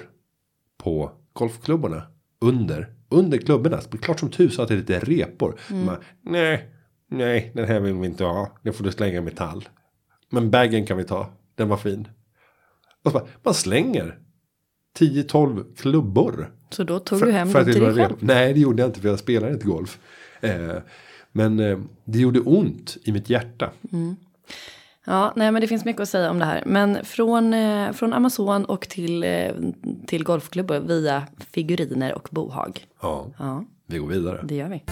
På 0.77 1.11
golfklubborna. 1.33 2.03
Under. 2.41 2.93
Under 3.09 3.37
klubborna. 3.37 3.81
Klart 4.01 4.19
som 4.19 4.29
tusan 4.29 4.63
att 4.63 4.69
det 4.69 4.75
är 4.75 4.77
lite 4.77 4.99
repor. 4.99 5.59
Man, 5.69 5.97
nej. 6.21 6.69
Nej. 7.07 7.51
Den 7.55 7.65
här 7.67 7.79
vill 7.79 7.93
vi 7.93 8.07
inte 8.07 8.23
ha. 8.23 8.57
Den 8.61 8.73
får 8.73 8.83
du 8.83 8.91
slänga 8.91 9.17
i 9.17 9.21
metall. 9.21 9.69
Men 10.29 10.51
bagen 10.51 10.85
kan 10.85 10.97
vi 10.97 11.03
ta. 11.03 11.29
Den 11.55 11.69
var 11.69 11.77
fin. 11.77 12.07
Och 13.03 13.11
bara, 13.11 13.25
man 13.43 13.53
slänger. 13.53 14.19
10-12 14.99 15.75
klubbor. 15.75 16.51
Så 16.69 16.83
då 16.83 16.99
tog 16.99 17.19
För- 17.19 17.25
du 17.25 17.31
hem 17.31 17.51
dem 17.51 17.65
det 17.65 17.73
till 17.73 17.83
dig 17.83 17.95
själv. 17.95 18.15
Nej 18.19 18.53
det 18.53 18.59
gjorde 18.59 18.81
jag 18.81 18.89
inte 18.89 18.99
för 18.99 19.09
jag 19.09 19.19
spelar 19.19 19.51
inte 19.51 19.65
golf. 19.65 19.99
Eh, 20.41 20.75
men 21.31 21.59
eh, 21.59 21.79
det 22.05 22.19
gjorde 22.19 22.39
ont 22.39 22.97
i 23.03 23.11
mitt 23.11 23.29
hjärta. 23.29 23.71
Ja, 25.07 25.33
nej 25.35 25.51
men 25.51 25.61
det 25.61 25.67
finns 25.67 25.85
mycket 25.85 26.01
att 26.01 26.09
säga 26.09 26.31
om 26.31 26.39
det 26.39 26.45
här. 26.45 26.63
Men 26.65 27.05
från, 27.05 27.53
eh, 27.53 27.91
från 27.91 28.13
Amazon 28.13 28.65
och 28.65 28.81
till, 28.89 29.23
eh, 29.23 29.51
till 30.07 30.23
golfklubbar 30.23 30.79
via 30.79 31.23
figuriner 31.51 32.13
och 32.15 32.27
bohag. 32.31 32.85
Ja, 33.01 33.27
Ja, 33.39 33.63
vi 33.87 33.97
går 33.97 34.07
vidare. 34.07 34.39
det 34.43 34.55
gör 34.55 34.69
vi. 34.69 34.83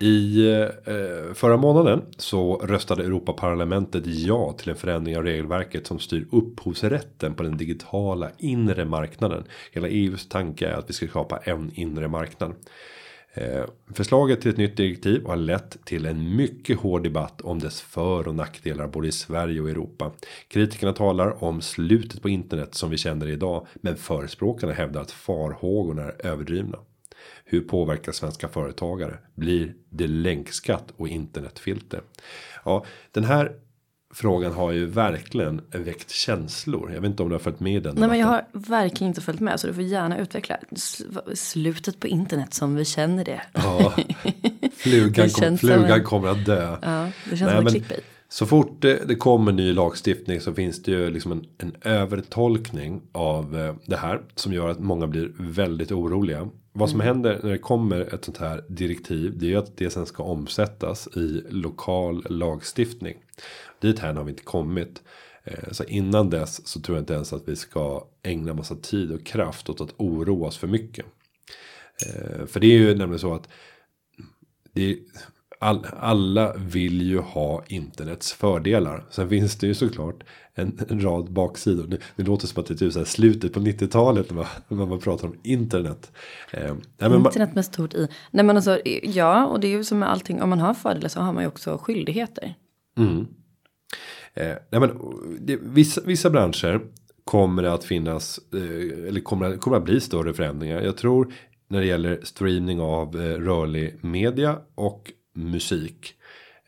I 0.00 0.48
eh, 0.60 1.34
förra 1.34 1.56
månaden 1.56 2.02
så 2.16 2.56
röstade 2.56 3.04
Europaparlamentet 3.04 4.02
ja 4.06 4.52
till 4.58 4.70
en 4.70 4.76
förändring 4.76 5.16
av 5.16 5.22
regelverket 5.22 5.86
som 5.86 5.98
styr 5.98 6.26
upphovsrätten 6.32 7.34
på 7.34 7.42
den 7.42 7.56
digitala 7.56 8.30
inre 8.38 8.84
marknaden. 8.84 9.44
Hela 9.72 9.88
EUs 9.88 10.28
tanke 10.28 10.68
är 10.68 10.72
att 10.74 10.88
vi 10.90 10.92
ska 10.92 11.06
skapa 11.06 11.36
en 11.36 11.70
inre 11.74 12.08
marknad. 12.08 12.54
Eh, 13.36 13.64
förslaget 13.94 14.40
till 14.40 14.50
ett 14.50 14.56
nytt 14.56 14.76
direktiv 14.76 15.24
har 15.26 15.36
lett 15.36 15.84
till 15.84 16.06
en 16.06 16.36
mycket 16.36 16.78
hård 16.78 17.02
debatt 17.02 17.40
om 17.40 17.58
dess 17.58 17.80
för 17.80 18.28
och 18.28 18.34
nackdelar 18.34 18.86
både 18.86 19.08
i 19.08 19.12
Sverige 19.12 19.60
och 19.60 19.70
Europa. 19.70 20.12
Kritikerna 20.48 20.92
talar 20.92 21.44
om 21.44 21.60
slutet 21.60 22.22
på 22.22 22.28
internet 22.28 22.74
som 22.74 22.90
vi 22.90 22.96
känner 22.96 23.28
idag, 23.28 23.66
men 23.74 23.96
förespråkarna 23.96 24.72
hävdar 24.72 25.00
att 25.00 25.10
farhågorna 25.10 26.02
är 26.02 26.26
överdrivna. 26.26 26.78
Hur 27.44 27.60
påverkar 27.60 28.12
svenska 28.12 28.48
företagare? 28.48 29.18
Blir 29.34 29.74
det 29.88 30.06
länkskatt 30.06 30.92
och 30.96 31.08
internetfilter? 31.08 32.00
Ja, 32.64 32.84
den 33.10 33.24
här 33.24 33.52
frågan 34.16 34.52
har 34.52 34.72
ju 34.72 34.86
verkligen 34.86 35.60
väckt 35.70 36.10
känslor. 36.10 36.92
Jag 36.94 37.00
vet 37.00 37.10
inte 37.10 37.22
om 37.22 37.28
du 37.28 37.34
har 37.34 37.40
följt 37.40 37.60
med 37.60 37.74
i 37.74 37.80
den 37.80 37.94
Nej 37.98 38.08
men 38.08 38.18
jag 38.18 38.26
har 38.26 38.44
verkligen 38.52 39.08
inte 39.08 39.20
följt 39.20 39.40
med 39.40 39.60
så 39.60 39.66
du 39.66 39.74
får 39.74 39.82
gärna 39.82 40.18
utveckla 40.18 40.56
sl- 40.70 41.34
slutet 41.34 42.00
på 42.00 42.06
internet 42.06 42.54
som 42.54 42.74
vi 42.76 42.84
känner 42.84 43.24
det. 43.24 43.40
Ja, 43.52 43.92
flugan, 44.76 45.28
kom, 45.34 45.58
flugan 45.58 45.90
en- 45.90 46.04
kommer 46.04 46.28
att 46.28 46.46
dö. 46.46 46.76
Ja, 46.82 47.10
det 47.30 47.36
känns 47.36 47.40
Nej, 47.40 47.56
som 47.56 47.66
ett 47.66 47.72
clickbait. 47.72 48.04
Så 48.28 48.46
fort 48.46 48.82
det, 48.82 49.08
det 49.08 49.14
kommer 49.14 49.52
ny 49.52 49.72
lagstiftning 49.72 50.40
så 50.40 50.54
finns 50.54 50.82
det 50.82 50.90
ju 50.90 51.10
liksom 51.10 51.32
en, 51.32 51.44
en 51.58 51.72
övertolkning 51.82 53.02
av 53.12 53.58
eh, 53.60 53.74
det 53.86 53.96
här. 53.96 54.20
Som 54.34 54.52
gör 54.52 54.68
att 54.68 54.78
många 54.80 55.06
blir 55.06 55.32
väldigt 55.38 55.92
oroliga. 55.92 56.48
Vad 56.72 56.90
som 56.90 57.00
händer 57.00 57.40
när 57.42 57.50
det 57.50 57.58
kommer 57.58 58.14
ett 58.14 58.24
sånt 58.24 58.38
här 58.38 58.64
direktiv. 58.68 59.38
Det 59.38 59.46
är 59.46 59.50
ju 59.50 59.56
att 59.56 59.76
det 59.76 59.90
sen 59.90 60.06
ska 60.06 60.22
omsättas 60.22 61.08
i 61.16 61.42
lokal 61.50 62.26
lagstiftning. 62.30 63.14
Dit 63.80 63.98
här 63.98 64.14
har 64.14 64.24
vi 64.24 64.30
inte 64.30 64.42
kommit. 64.42 65.02
Eh, 65.44 65.72
Så 65.72 65.84
innan 65.84 66.30
dess 66.30 66.66
så 66.66 66.80
tror 66.80 66.96
jag 66.98 67.02
inte 67.02 67.14
ens 67.14 67.32
att 67.32 67.48
vi 67.48 67.56
ska 67.56 68.04
ägna 68.22 68.54
massa 68.54 68.74
tid 68.76 69.12
och 69.12 69.26
kraft 69.26 69.68
åt 69.68 69.80
att 69.80 69.94
oroa 69.96 70.46
oss 70.48 70.56
för 70.58 70.66
mycket. 70.66 71.06
Eh, 72.06 72.46
För 72.46 72.60
det 72.60 72.66
är 72.66 72.78
ju 72.78 72.94
nämligen 72.94 73.18
så 73.18 73.34
att 73.34 73.48
är, 74.74 74.96
all, 75.60 75.86
alla 76.00 76.54
vill 76.56 77.02
ju 77.02 77.18
ha 77.18 77.64
internets 77.68 78.32
fördelar. 78.32 79.04
Sen 79.10 79.28
finns 79.28 79.56
det 79.56 79.66
ju 79.66 79.74
såklart 79.74 80.24
en, 80.54 80.78
en 80.88 81.00
rad 81.04 81.32
baksidor. 81.32 81.86
Det, 81.86 81.98
det 82.16 82.22
låter 82.22 82.46
som 82.46 82.60
att 82.60 82.66
det 82.66 82.74
är 82.74 82.78
typ 82.78 82.92
så 82.92 82.98
här 82.98 83.06
slutet 83.06 83.52
på 83.52 83.60
90-talet 83.60 84.30
när 84.30 84.36
man, 84.36 84.46
när 84.68 84.86
man 84.86 85.00
pratar 85.00 85.28
om 85.28 85.34
internet. 85.42 86.12
Eh, 86.50 86.74
Internet 87.28 87.54
med 87.54 87.64
stort 87.64 87.94
i. 87.94 88.08
Nej 88.30 88.44
men 88.44 88.56
alltså 88.56 88.80
ja 89.02 89.46
och 89.46 89.60
det 89.60 89.66
är 89.68 89.70
ju 89.70 89.84
som 89.84 89.98
med 89.98 90.10
allting. 90.10 90.42
Om 90.42 90.48
man 90.50 90.58
har 90.60 90.74
fördelar 90.74 91.08
så 91.08 91.20
har 91.20 91.32
man 91.32 91.42
ju 91.42 91.48
också 91.48 91.78
skyldigheter. 91.78 92.54
Eh, 94.34 94.54
nej 94.70 94.80
men, 94.80 94.98
det, 95.40 95.58
vissa, 95.62 96.00
vissa 96.04 96.30
branscher 96.30 96.80
kommer 97.24 97.62
att 97.62 97.84
finnas 97.84 98.40
eh, 98.54 99.08
eller 99.08 99.20
kommer, 99.20 99.56
kommer 99.56 99.76
att 99.76 99.84
bli 99.84 100.00
större 100.00 100.34
förändringar. 100.34 100.80
Jag 100.80 100.96
tror 100.96 101.32
när 101.68 101.80
det 101.80 101.86
gäller 101.86 102.20
streaming 102.22 102.80
av 102.80 103.16
eh, 103.16 103.38
rörlig 103.38 104.04
media 104.04 104.58
och 104.74 105.12
musik. 105.34 106.14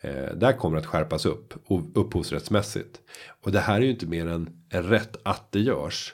Eh, 0.01 0.35
där 0.35 0.53
kommer 0.53 0.75
det 0.75 0.81
att 0.81 0.87
skärpas 0.87 1.25
upp 1.25 1.53
och 1.65 1.81
upphovsrättsmässigt. 1.93 2.99
Och 3.43 3.51
det 3.51 3.59
här 3.59 3.75
är 3.75 3.81
ju 3.81 3.89
inte 3.89 4.05
mer 4.05 4.27
än 4.27 4.49
rätt 4.69 5.17
att 5.23 5.51
det 5.51 5.59
görs. 5.59 6.13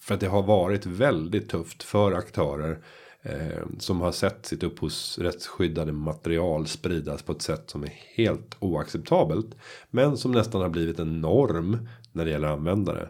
För 0.00 0.14
att 0.14 0.20
det 0.20 0.28
har 0.28 0.42
varit 0.42 0.86
väldigt 0.86 1.48
tufft 1.48 1.82
för 1.82 2.12
aktörer. 2.12 2.78
Eh, 3.22 3.62
som 3.78 4.00
har 4.00 4.12
sett 4.12 4.46
sitt 4.46 4.62
upphovsrättsskyddade 4.62 5.92
material 5.92 6.66
spridas 6.66 7.22
på 7.22 7.32
ett 7.32 7.42
sätt 7.42 7.70
som 7.70 7.82
är 7.84 7.92
helt 8.16 8.56
oacceptabelt. 8.58 9.46
Men 9.90 10.16
som 10.16 10.32
nästan 10.32 10.60
har 10.62 10.68
blivit 10.68 10.98
en 10.98 11.20
norm 11.20 11.88
när 12.12 12.24
det 12.24 12.30
gäller 12.30 12.48
användare. 12.48 13.08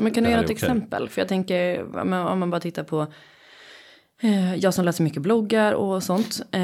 Men 0.00 0.10
kan 0.10 0.24
du 0.24 0.30
göra 0.30 0.40
ett 0.40 0.46
okej. 0.46 0.54
exempel? 0.54 1.08
För 1.08 1.20
jag 1.20 1.28
tänker 1.28 1.82
om 2.00 2.10
man- 2.10 2.50
bara 2.50 2.60
tittar 2.60 2.84
på 2.84 3.06
jag 4.56 4.74
som 4.74 4.84
läser 4.84 5.04
mycket 5.04 5.22
bloggar 5.22 5.72
och 5.72 6.02
sånt. 6.02 6.40
Eh, 6.50 6.60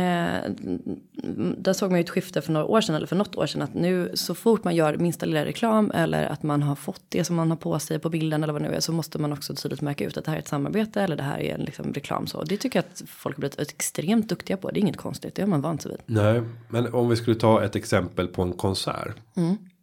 där 1.58 1.72
såg 1.72 1.90
man 1.90 2.00
ju 2.00 2.04
ett 2.04 2.10
skifte 2.10 2.42
för 2.42 2.52
några 2.52 2.66
år 2.66 2.80
sedan 2.80 2.94
eller 2.94 3.06
för 3.06 3.16
något 3.16 3.36
år 3.36 3.46
sedan. 3.46 3.62
Att 3.62 3.74
nu 3.74 4.10
så 4.14 4.34
fort 4.34 4.64
man 4.64 4.74
gör 4.74 4.96
minsta 4.96 5.26
lilla 5.26 5.44
reklam 5.44 5.90
eller 5.94 6.26
att 6.26 6.42
man 6.42 6.62
har 6.62 6.74
fått 6.74 7.02
det 7.08 7.24
som 7.24 7.36
man 7.36 7.50
har 7.50 7.56
på 7.56 7.78
sig 7.78 7.98
på 7.98 8.08
bilden 8.08 8.42
eller 8.42 8.52
vad 8.52 8.62
det 8.62 8.68
nu 8.68 8.74
är. 8.74 8.80
Så 8.80 8.92
måste 8.92 9.18
man 9.18 9.32
också 9.32 9.54
tydligt 9.54 9.80
märka 9.80 10.04
ut 10.04 10.16
att 10.16 10.24
det 10.24 10.30
här 10.30 10.38
är 10.38 10.42
ett 10.42 10.48
samarbete 10.48 11.00
eller 11.00 11.16
det 11.16 11.22
här 11.22 11.38
är 11.38 11.54
en 11.54 11.60
liksom 11.60 11.92
reklam. 11.92 12.26
Så 12.26 12.44
det 12.44 12.56
tycker 12.56 12.78
jag 12.78 12.84
att 12.92 13.02
folk 13.08 13.36
har 13.36 13.40
blivit 13.40 13.60
extremt 13.60 14.28
duktiga 14.28 14.56
på. 14.56 14.70
Det 14.70 14.78
är 14.78 14.80
inget 14.80 14.96
konstigt, 14.96 15.34
det 15.34 15.42
har 15.42 15.48
man 15.48 15.60
vant 15.60 15.82
sig 15.82 15.90
vid. 15.90 16.00
Nej, 16.06 16.42
men 16.68 16.94
om 16.94 17.08
vi 17.08 17.16
skulle 17.16 17.36
ta 17.36 17.64
ett 17.64 17.76
exempel 17.76 18.28
på 18.28 18.42
en 18.42 18.52
konsert. 18.52 19.16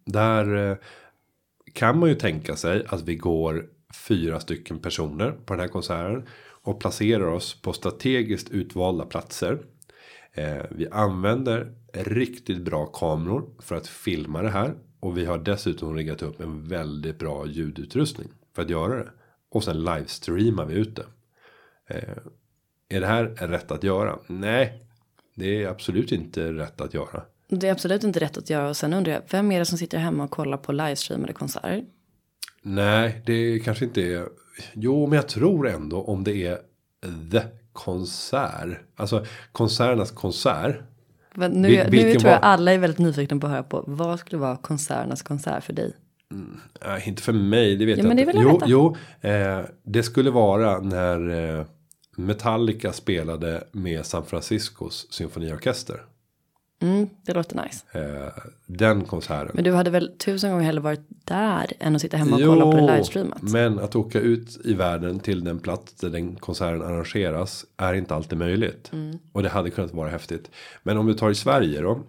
Där 0.05 0.71
eh, 0.71 0.77
kan 1.73 1.99
man 1.99 2.09
ju 2.09 2.15
tänka 2.15 2.55
sig 2.55 2.85
att 2.87 3.01
vi 3.01 3.15
går 3.15 3.65
fyra 4.07 4.39
stycken 4.39 4.79
personer 4.79 5.31
på 5.31 5.53
den 5.53 5.59
här 5.59 5.67
konserten. 5.67 6.27
Och 6.63 6.79
placerar 6.79 7.25
oss 7.25 7.61
på 7.61 7.73
strategiskt 7.73 8.49
utvalda 8.49 9.05
platser. 9.05 9.59
Eh, 10.33 10.65
vi 10.71 10.87
använder 10.89 11.73
riktigt 11.93 12.61
bra 12.61 12.85
kameror 12.85 13.49
för 13.59 13.75
att 13.75 13.87
filma 13.87 14.41
det 14.41 14.49
här. 14.49 14.75
Och 14.99 15.17
vi 15.17 15.25
har 15.25 15.37
dessutom 15.37 15.95
riggat 15.95 16.21
upp 16.21 16.41
en 16.41 16.67
väldigt 16.67 17.19
bra 17.19 17.45
ljudutrustning 17.45 18.27
för 18.55 18.61
att 18.61 18.69
göra 18.69 18.95
det. 18.95 19.09
Och 19.49 19.63
sen 19.63 19.83
livestreamar 19.83 20.65
vi 20.65 20.73
ut 20.73 20.95
det. 20.95 21.05
Eh, 21.87 22.17
är 22.89 23.01
det 23.01 23.07
här 23.07 23.23
rätt 23.25 23.71
att 23.71 23.83
göra? 23.83 24.19
Nej, 24.27 24.81
det 25.35 25.63
är 25.63 25.67
absolut 25.67 26.11
inte 26.11 26.51
rätt 26.51 26.81
att 26.81 26.93
göra. 26.93 27.23
Det 27.47 27.67
är 27.67 27.71
absolut 27.71 28.03
inte 28.03 28.19
rätt 28.19 28.37
att 28.37 28.49
göra. 28.49 28.69
Och 28.69 28.77
sen 28.77 28.93
undrar 28.93 29.13
jag, 29.13 29.21
vem 29.31 29.51
är 29.51 29.59
det 29.59 29.65
som 29.65 29.77
sitter 29.77 29.97
hemma 29.97 30.23
och 30.23 30.31
kollar 30.31 30.57
på 30.57 30.71
livestreamade 30.71 31.33
konserter? 31.33 31.85
Nej, 32.61 33.21
det 33.25 33.59
kanske 33.59 33.85
inte 33.85 34.01
är. 34.01 34.27
Jo, 34.73 35.07
men 35.07 35.15
jag 35.15 35.27
tror 35.27 35.67
ändå 35.67 36.01
om 36.01 36.23
det 36.23 36.45
är 36.47 36.57
the 37.31 37.41
konsert. 37.73 38.77
Alltså 38.95 39.25
konserternas 39.51 40.11
konsert. 40.11 40.75
Men 41.35 41.51
nu, 41.51 41.67
Vil- 41.67 41.89
nu 41.91 42.13
tror 42.19 42.31
jag 42.31 42.39
var- 42.41 42.47
alla 42.47 42.71
är 42.71 42.77
väldigt 42.77 42.99
nyfikna 42.99 43.39
på 43.39 43.47
att 43.47 43.51
höra 43.53 43.63
på 43.63 43.83
vad 43.87 44.19
skulle 44.19 44.39
vara 44.41 44.57
konserternas 44.57 45.21
konsert 45.21 45.63
för 45.63 45.73
dig? 45.73 45.93
Nej, 46.85 47.03
inte 47.05 47.21
för 47.23 47.33
mig, 47.33 47.75
det 47.75 47.85
vet 47.85 47.97
Ja, 47.97 48.03
jag 48.03 48.07
men 48.07 48.17
det 48.17 48.21
inte. 48.23 48.37
vill 48.37 48.41
jag 48.45 48.69
jo, 48.69 48.89
veta. 48.89 48.95
jo 49.23 49.29
eh, 49.29 49.65
det 49.83 50.03
skulle 50.03 50.29
vara 50.31 50.79
när 50.79 51.29
eh, 51.59 51.65
Metallica 52.17 52.93
spelade 52.93 53.63
med 53.71 54.05
San 54.05 54.25
Franciscos 54.25 55.07
symfoniorkester. 55.11 56.01
Mm, 56.81 57.09
det 57.25 57.33
låter 57.33 57.63
nice. 57.63 57.99
Eh, 57.99 58.43
den 58.65 59.03
konserten. 59.03 59.51
Men 59.53 59.63
du 59.63 59.73
hade 59.73 59.89
väl 59.89 60.11
tusen 60.17 60.51
gånger 60.51 60.65
hellre 60.65 60.81
varit 60.81 61.07
där 61.09 61.73
än 61.79 61.95
att 61.95 62.01
sitta 62.01 62.17
hemma 62.17 62.35
och 62.35 62.41
kolla 62.41 62.65
på 62.65 62.77
det 62.77 62.81
livestreamat? 62.81 63.41
men 63.41 63.79
att 63.79 63.95
åka 63.95 64.19
ut 64.19 64.59
i 64.65 64.73
världen 64.73 65.19
till 65.19 65.43
den 65.43 65.59
plats 65.59 65.93
där 65.93 66.09
den 66.09 66.35
konserten 66.35 66.81
arrangeras 66.81 67.65
är 67.77 67.93
inte 67.93 68.15
alltid 68.15 68.37
möjligt. 68.37 68.89
Mm. 68.93 69.19
Och 69.31 69.43
det 69.43 69.49
hade 69.49 69.69
kunnat 69.69 69.93
vara 69.93 70.09
häftigt. 70.09 70.51
Men 70.83 70.97
om 70.97 71.05
du 71.05 71.13
tar 71.13 71.29
i 71.29 71.35
Sverige 71.35 71.81
då. 71.81 71.99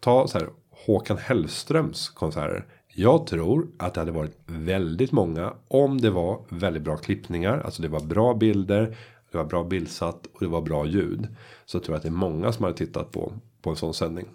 Ta 0.00 0.28
så 0.28 0.38
här 0.38 0.48
Håkan 0.86 1.18
Hellströms 1.18 2.08
konserter. 2.08 2.66
Jag 2.88 3.26
tror 3.26 3.68
att 3.76 3.94
det 3.94 4.00
hade 4.00 4.12
varit 4.12 4.36
väldigt 4.46 5.12
många 5.12 5.52
om 5.68 6.00
det 6.00 6.10
var 6.10 6.40
väldigt 6.48 6.82
bra 6.82 6.96
klippningar. 6.96 7.62
Alltså 7.64 7.82
det 7.82 7.88
var 7.88 8.00
bra 8.00 8.34
bilder. 8.34 8.96
Det 9.30 9.38
var 9.38 9.44
bra 9.44 9.64
bildsatt 9.64 10.26
och 10.26 10.40
det 10.40 10.46
var 10.46 10.62
bra 10.62 10.86
ljud. 10.86 11.26
Så 11.66 11.80
tror 11.80 11.94
jag 11.94 11.96
att 11.96 12.02
det 12.02 12.08
är 12.08 12.10
många 12.10 12.52
som 12.52 12.64
hade 12.64 12.76
tittat 12.76 13.12
på, 13.12 13.32
på 13.64 13.70
en 13.70 13.76
sån 13.76 13.94
sändning. 13.94 14.26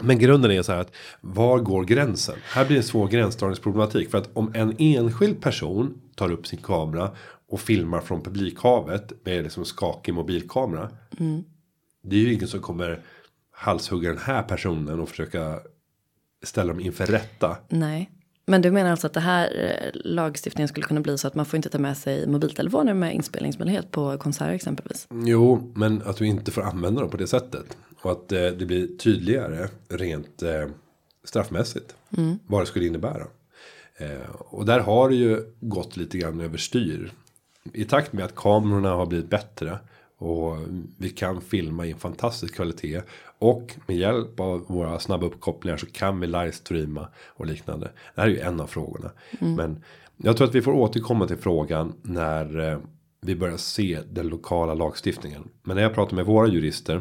Men 0.00 0.18
grunden 0.18 0.50
är 0.50 0.62
så 0.62 0.72
här 0.72 0.80
att 0.80 0.92
var 1.20 1.58
går 1.58 1.84
gränsen? 1.84 2.36
Här 2.44 2.64
blir 2.64 2.76
det 2.76 2.80
en 2.80 2.84
svår 2.84 3.08
gränsdragningsproblematik. 3.08 4.10
För 4.10 4.18
att 4.18 4.30
om 4.32 4.50
en 4.54 4.74
enskild 4.78 5.40
person 5.40 6.00
tar 6.14 6.32
upp 6.32 6.46
sin 6.46 6.58
kamera 6.58 7.10
och 7.48 7.60
filmar 7.60 8.00
från 8.00 8.22
publikhavet 8.22 9.12
med 9.24 9.42
liksom 9.42 9.64
skakig 9.64 10.14
mobilkamera. 10.14 10.90
Det 12.02 12.16
är 12.16 12.20
ju 12.20 12.32
ingen 12.32 12.48
som 12.48 12.60
kommer 12.60 13.00
halshugga 13.50 14.08
den 14.08 14.18
här 14.18 14.42
personen 14.42 15.00
och 15.00 15.08
försöka 15.08 15.60
ställa 16.42 16.72
dem 16.72 16.80
inför 16.80 17.06
rätta. 17.06 17.56
Nej. 17.68 18.10
Men 18.46 18.62
du 18.62 18.70
menar 18.70 18.90
alltså 18.90 19.06
att 19.06 19.12
det 19.12 19.20
här 19.20 19.44
eh, 19.54 20.00
lagstiftningen 20.04 20.68
skulle 20.68 20.86
kunna 20.86 21.00
bli 21.00 21.18
så 21.18 21.28
att 21.28 21.34
man 21.34 21.46
får 21.46 21.56
inte 21.56 21.68
ta 21.68 21.78
med 21.78 21.96
sig 21.96 22.26
mobiltelefoner 22.26 22.94
med 22.94 23.14
inspelningsmöjlighet 23.14 23.90
på 23.90 24.18
konserter 24.18 24.52
exempelvis? 24.52 25.06
Jo, 25.10 25.72
men 25.74 26.02
att 26.02 26.16
du 26.16 26.26
inte 26.26 26.50
får 26.50 26.62
använda 26.62 27.00
dem 27.00 27.10
på 27.10 27.16
det 27.16 27.26
sättet. 27.26 27.76
Och 28.02 28.12
att 28.12 28.32
eh, 28.32 28.46
det 28.46 28.66
blir 28.66 28.86
tydligare 28.96 29.68
rent 29.88 30.42
eh, 30.42 30.66
straffmässigt. 31.24 31.96
Vad 32.46 32.62
det 32.62 32.66
skulle 32.66 32.86
innebära. 32.86 33.26
Eh, 33.96 34.30
och 34.30 34.64
där 34.66 34.80
har 34.80 35.08
det 35.08 35.14
ju 35.14 35.54
gått 35.60 35.96
lite 35.96 36.18
grann 36.18 36.40
överstyr. 36.40 37.12
I 37.72 37.84
takt 37.84 38.12
med 38.12 38.24
att 38.24 38.34
kamerorna 38.34 38.90
har 38.90 39.06
blivit 39.06 39.30
bättre. 39.30 39.78
Och 40.18 40.56
vi 40.98 41.10
kan 41.10 41.40
filma 41.40 41.86
i 41.86 41.90
en 41.90 41.98
fantastisk 41.98 42.54
kvalitet. 42.54 43.02
Och 43.38 43.74
med 43.86 43.96
hjälp 43.96 44.40
av 44.40 44.64
våra 44.66 44.98
snabba 44.98 45.26
uppkopplingar 45.26 45.76
så 45.76 45.86
kan 45.86 46.20
vi 46.20 46.26
livestreama 46.26 47.08
och 47.26 47.46
liknande. 47.46 47.90
Det 48.14 48.20
här 48.20 48.28
är 48.28 48.32
ju 48.32 48.40
en 48.40 48.60
av 48.60 48.66
frågorna. 48.66 49.10
Men 49.56 49.84
jag 50.16 50.36
tror 50.36 50.48
att 50.48 50.54
vi 50.54 50.62
får 50.62 50.72
återkomma 50.72 51.26
till 51.26 51.36
frågan 51.36 51.92
när 52.02 52.80
vi 53.20 53.36
börjar 53.36 53.56
se 53.56 53.98
den 54.10 54.28
lokala 54.28 54.74
lagstiftningen. 54.74 55.48
Men 55.62 55.76
när 55.76 55.82
jag 55.82 55.94
pratar 55.94 56.16
med 56.16 56.26
våra 56.26 56.48
jurister 56.48 57.00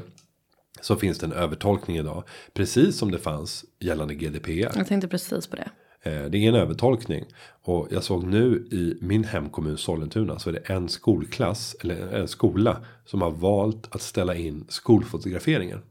så 0.81 0.95
finns 0.95 1.17
det 1.17 1.25
en 1.25 1.31
övertolkning 1.33 1.97
idag. 1.97 2.23
Precis 2.53 2.97
som 2.97 3.11
det 3.11 3.19
fanns 3.19 3.65
gällande 3.79 4.15
GDPR. 4.15 4.71
Jag 4.77 4.87
tänkte 4.87 5.07
precis 5.07 5.47
på 5.47 5.55
det. 5.55 5.69
Eh, 6.01 6.25
Det 6.25 6.37
är 6.37 6.49
en 6.49 6.55
övertolkning. 6.55 7.25
Och 7.61 7.87
jag 7.91 8.03
såg 8.03 8.23
nu 8.23 8.67
i 8.71 8.97
min 9.01 9.23
hemkommun 9.23 9.77
Sollentuna 9.77 10.39
så 10.39 10.49
är 10.49 10.53
det 10.53 10.59
en 10.59 10.89
skolklass 10.89 11.75
eller 11.79 12.07
en 12.13 12.27
skola 12.27 12.85
som 13.05 13.21
har 13.21 13.31
valt 13.31 13.95
att 13.95 14.01
ställa 14.01 14.35
in 14.35 14.65
skolfotograferingen 14.69 15.81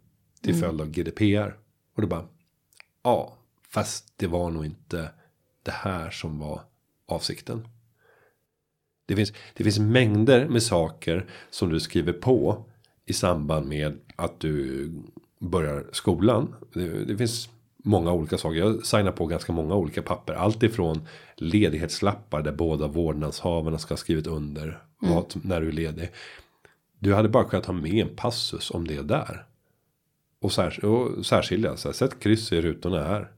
till 0.43 0.55
följd 0.55 0.81
av 0.81 0.91
GDPR. 0.91 1.57
Och 1.97 2.01
det 2.03 2.07
bara 2.09 2.25
ja, 3.05 3.37
fast 3.69 4.13
det 4.17 4.27
var 4.27 4.51
nog 4.51 4.65
inte 4.65 5.11
det 5.63 5.71
här 5.71 6.11
som 6.11 6.39
var 6.39 6.61
avsikten. 7.09 7.69
Det 9.07 9.17
finns, 9.17 9.33
det 9.55 9.65
finns 9.65 9.79
mängder 9.79 10.49
med 10.49 10.63
saker 10.63 11.27
som 11.51 11.69
du 11.69 11.81
skriver 11.81 12.13
på 12.13 12.65
i 13.07 13.13
samband 13.13 13.67
med 13.69 13.99
att 14.17 14.41
du 14.41 14.91
börjar 15.39 15.85
skolan. 15.93 16.55
Det, 16.73 17.05
det 17.05 17.17
finns 17.17 17.49
många 17.77 18.13
olika 18.13 18.39
saker. 18.39 18.59
Jag 18.59 18.87
signar 18.87 19.13
på 19.13 19.27
ganska 19.27 19.53
många 19.53 19.75
olika 19.75 20.03
papper. 20.03 20.35
Allt 20.35 20.63
ifrån 20.63 21.09
ledighetslappar 21.37 22.43
där 22.43 22.53
båda 22.53 22.87
vårdnadshavarna 22.87 23.79
ska 23.79 23.93
ha 23.93 23.97
skrivit 23.97 24.27
under. 24.27 24.83
Vad, 24.99 25.35
när 25.43 25.61
du 25.61 25.69
är 25.69 25.73
ledig. 25.73 26.11
Du 26.99 27.15
hade 27.15 27.29
bara 27.29 27.45
kunnat 27.45 27.67
ha 27.67 27.75
med 27.75 27.95
en 27.95 28.17
passus 28.17 28.71
om 28.71 28.87
det 28.87 29.03
där. 29.03 29.47
Och, 30.41 30.53
särs 30.53 30.79
och 30.79 31.27
särskilja. 31.27 31.77
Så 31.77 31.89
här, 31.89 31.93
sätt 31.93 32.21
kryss 32.21 32.53
i 32.53 32.61
rutorna 32.61 33.05
här. 33.05 33.31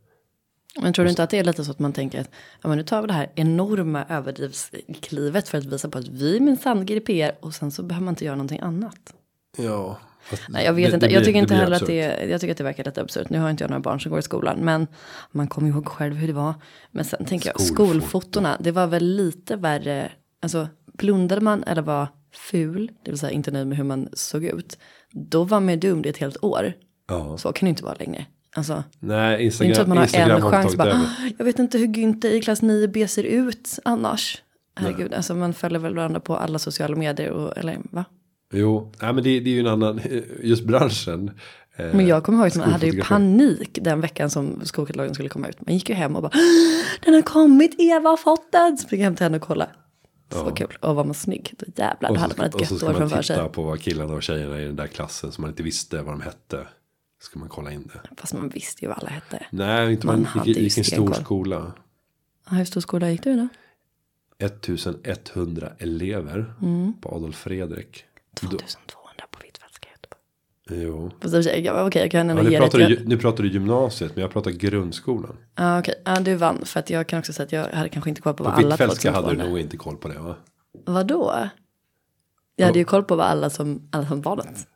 Men 0.80 0.92
tror 0.92 1.04
du 1.04 1.10
inte 1.10 1.22
att 1.22 1.30
det 1.30 1.38
är 1.38 1.44
lite 1.44 1.64
så 1.64 1.70
att 1.70 1.78
man 1.78 1.92
tänker 1.92 2.20
att 2.20 2.30
ja, 2.62 2.68
men 2.68 2.78
nu 2.78 2.84
tar 2.84 3.00
vi 3.00 3.06
det 3.06 3.14
här 3.14 3.32
enorma 3.34 4.04
överdrivsklivet 4.08 5.48
för 5.48 5.58
att 5.58 5.64
visa 5.64 5.88
på 5.88 5.98
att 5.98 6.08
vi 6.08 6.40
minsann 6.40 6.86
GDPR 6.86 7.30
och 7.40 7.54
sen 7.54 7.70
så 7.70 7.82
behöver 7.82 8.04
man 8.04 8.12
inte 8.12 8.24
göra 8.24 8.36
någonting 8.36 8.60
annat. 8.60 9.14
Ja. 9.56 9.98
Nej, 10.48 10.64
jag 10.64 10.72
vet 10.72 10.90
det- 10.90 10.94
inte. 10.94 11.06
jag 11.06 11.10
blir- 11.20 11.24
tycker 11.24 11.38
inte 11.38 11.54
heller 11.54 11.76
att 11.76 11.82
absurt. 11.82 12.18
det, 12.18 12.26
jag 12.30 12.40
tycker 12.40 12.52
att 12.52 12.58
det 12.58 12.64
verkar 12.64 12.84
lite 12.84 13.00
absurt. 13.00 13.30
Nu 13.30 13.38
har 13.38 13.50
inte 13.50 13.64
jag 13.64 13.70
några 13.70 13.80
barn 13.80 14.00
som 14.00 14.10
går 14.10 14.18
i 14.18 14.22
skolan, 14.22 14.58
men 14.60 14.86
man 15.32 15.48
kommer 15.48 15.68
ihåg 15.68 15.86
själv 15.88 16.14
hur 16.14 16.26
det 16.26 16.32
var. 16.32 16.54
Men 16.90 17.04
sen 17.04 17.24
tänker 17.24 17.48
jag, 17.48 17.60
Skolfoto. 17.60 18.00
skolfotona, 18.00 18.56
det 18.60 18.70
var 18.70 18.86
väl 18.86 19.04
lite 19.16 19.56
värre. 19.56 20.12
Alltså, 20.42 20.68
blundade 20.92 21.40
man 21.40 21.62
eller 21.64 21.82
var 21.82 22.08
ful, 22.50 22.90
det 23.04 23.10
vill 23.10 23.20
säga 23.20 23.30
inte 23.32 23.50
nöjd 23.50 23.66
med 23.66 23.76
hur 23.78 23.84
man 23.84 24.08
såg 24.12 24.44
ut, 24.44 24.78
då 25.12 25.44
var 25.44 25.60
man 25.60 25.68
ju 25.74 25.76
dum 25.80 26.02
i 26.04 26.08
ett 26.08 26.18
helt 26.18 26.44
år. 26.44 26.72
Ja. 27.08 27.38
Så 27.38 27.52
kan 27.52 27.66
det 27.66 27.70
inte 27.70 27.84
vara 27.84 27.94
längre. 27.98 28.26
Alltså, 28.56 28.84
Nej, 29.00 29.36
det 29.36 29.42
är 29.42 29.44
Instagram, 29.44 29.70
inte 29.70 29.82
att 29.82 29.88
man 29.88 29.96
har 29.96 30.04
Instagram 30.04 30.42
en 30.44 30.50
chans. 30.50 30.76
Bara. 30.76 30.92
"Ah, 30.92 31.04
jag 31.38 31.44
vet 31.44 31.58
inte 31.58 31.78
hur 31.78 31.86
Günther 31.86 32.26
i 32.30 32.40
klass 32.40 32.62
9B 32.62 33.06
ser 33.08 33.22
ut 33.24 33.78
annars. 33.84 34.42
Herregud, 34.76 35.14
alltså 35.14 35.34
man 35.34 35.54
följer 35.54 35.78
väl 35.78 35.94
varandra 35.94 36.20
på 36.20 36.36
alla 36.36 36.58
sociala 36.58 36.96
medier 36.96 37.30
och, 37.30 37.58
eller 37.58 37.76
va? 37.90 38.04
Jo, 38.52 38.92
nej, 39.02 39.12
men 39.12 39.24
det, 39.24 39.40
det 39.40 39.50
är 39.50 39.54
ju 39.54 39.60
en 39.60 39.66
annan, 39.66 40.00
just 40.42 40.64
branschen. 40.64 41.30
eh, 41.76 41.86
Men 41.94 42.06
jag 42.06 42.24
kommer 42.24 42.38
ihåg 42.38 42.46
att 42.46 42.56
man 42.56 42.70
hade 42.72 42.86
ju 42.86 43.02
panik 43.02 43.78
den 43.82 44.00
veckan 44.00 44.30
som 44.30 44.60
skolkatalogen 44.64 45.14
skulle 45.14 45.28
komma 45.28 45.48
ut. 45.48 45.66
Man 45.66 45.74
gick 45.74 45.88
ju 45.88 45.94
hem 45.94 46.16
och 46.16 46.22
bara 46.22 46.32
den 47.04 47.14
har 47.14 47.22
kommit, 47.22 47.74
Eva 47.78 48.08
har 48.10 48.16
fått 48.16 48.52
den. 48.52 48.78
Springer 48.78 49.04
hem 49.04 49.16
till 49.16 49.24
henne 49.24 49.36
och 49.36 49.42
kolla. 49.42 49.68
Så 50.32 50.50
kul, 50.50 50.78
och 50.80 50.94
var 50.96 51.04
man 51.04 51.14
snygg, 51.14 51.54
då 51.58 51.66
jävlar, 51.76 52.08
då 52.14 52.20
hade 52.20 52.34
man 52.36 52.46
ett 52.46 52.54
och 52.54 52.66
så 52.66 52.74
gött 52.74 52.78
ska 52.80 52.86
år 52.88 52.92
man 52.92 52.98
framför 52.98 53.22
titta 53.22 53.34
sig. 53.44 53.52
på 53.52 53.62
vad 53.62 53.80
killarna 53.80 54.14
och 54.14 54.22
tjejerna 54.22 54.60
i 54.60 54.64
den 54.64 54.76
där 54.76 54.86
klassen 54.86 55.32
som 55.32 55.42
man 55.42 55.50
inte 55.50 55.62
visste 55.62 56.02
vad 56.02 56.12
de 56.14 56.20
hette. 56.20 56.66
Ska 57.20 57.38
man 57.38 57.48
kolla 57.48 57.72
in 57.72 57.90
det. 57.92 58.00
Fast 58.16 58.34
man 58.34 58.48
visste 58.48 58.84
ju 58.84 58.88
vad 58.88 58.98
alla 58.98 59.08
hette. 59.10 59.46
Nej, 59.50 59.92
inte 59.92 60.06
Man 60.06 60.26
man, 60.34 60.46
gick, 60.46 60.56
gick 60.58 60.76
i 60.78 60.80
en 60.80 60.84
stor 60.84 61.12
skola. 61.12 61.72
Ja, 62.50 62.56
Hur 62.56 62.64
stor 62.64 62.80
skola 62.80 63.10
gick 63.10 63.22
du 63.22 63.36
då? 63.36 63.48
1100 64.38 65.68
elever 65.78 66.54
Mm. 66.62 66.92
på 67.00 67.08
Adolf 67.16 67.36
Fredrik. 67.36 68.04
2200 68.40 69.24
på 69.30 69.38
Hvitfeldtska 69.42 69.88
i 69.88 69.92
Göteborg. 69.92 70.22
Jo. 70.84 71.10
Fast 71.20 71.24
i 71.24 71.26
och 71.26 71.44
för 71.44 71.50
sig, 71.50 71.60
ja, 71.64 71.86
okej 71.86 72.02
jag 72.02 72.10
kan 72.10 72.28
Ja, 72.28 72.34
nu, 72.34 72.50
ge 72.50 72.58
pratar 72.58 72.78
du, 72.78 73.04
nu 73.04 73.16
pratar 73.16 73.42
du 73.42 73.50
gymnasiet, 73.50 74.16
men 74.16 74.22
jag 74.22 74.32
pratar 74.32 74.50
grundskolan. 74.50 75.36
Ja 75.56 75.78
okej, 75.78 75.94
ja, 76.04 76.20
du 76.20 76.34
vann. 76.34 76.64
För 76.64 76.80
att 76.80 76.90
jag 76.90 77.06
kan 77.06 77.18
också 77.18 77.32
säga 77.32 77.46
att 77.46 77.52
jag 77.52 77.76
hade 77.78 77.88
kanske 77.88 78.10
inte 78.10 78.22
koll 78.22 78.34
på 78.34 78.44
På 78.44 78.50
vad 78.50 78.58
alla 78.58 78.68
Hvitfeldtska 78.68 79.12
hade 79.12 79.26
du 79.28 79.34
2200 79.34 79.50
nog 79.50 79.58
inte 79.58 79.76
koll 79.76 79.96
på 79.96 80.08
det 80.08 80.18
va? 80.18 80.36
Vadå? 80.86 81.48
Jag 82.56 82.66
hade 82.66 82.78
ju 82.78 82.84
koll 82.84 83.04
på 83.04 83.16
vad 83.16 83.26
alla 83.26 83.50
som, 83.50 83.88
alla 83.92 84.06
som 84.08 84.22
var 84.22 84.36
något. 84.36 84.66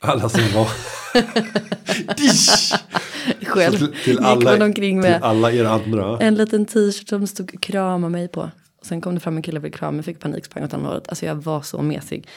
Alla 0.00 0.28
som 0.28 0.40
var... 0.54 0.70
Dish! 2.16 2.74
Själv 3.46 3.78
till, 3.78 3.92
till, 4.04 4.12
gick 4.12 4.20
alla, 4.20 4.50
man 4.50 4.62
omkring 4.62 5.02
till 5.02 5.10
med 5.10 5.22
alla 5.22 5.52
er 5.52 5.64
andra. 5.64 6.18
en 6.18 6.34
liten 6.34 6.66
t-shirt 6.66 7.08
som 7.08 7.26
stod 7.26 7.60
krama 7.62 8.08
mig 8.08 8.28
på. 8.28 8.50
Och 8.78 8.86
sen 8.86 9.00
kom 9.00 9.14
det 9.14 9.20
fram 9.20 9.36
en 9.36 9.42
kille 9.42 9.58
och 9.58 9.64
ville 9.64 9.76
krama 9.76 9.92
mig, 9.92 10.02
fick 10.02 10.20
panik, 10.20 10.44
sprang 10.44 10.64
åt 10.64 10.74
andra 10.74 10.88
hållet. 10.88 11.08
Alltså 11.08 11.26
jag 11.26 11.34
var 11.34 11.62
så 11.62 11.82
mesig. 11.82 12.28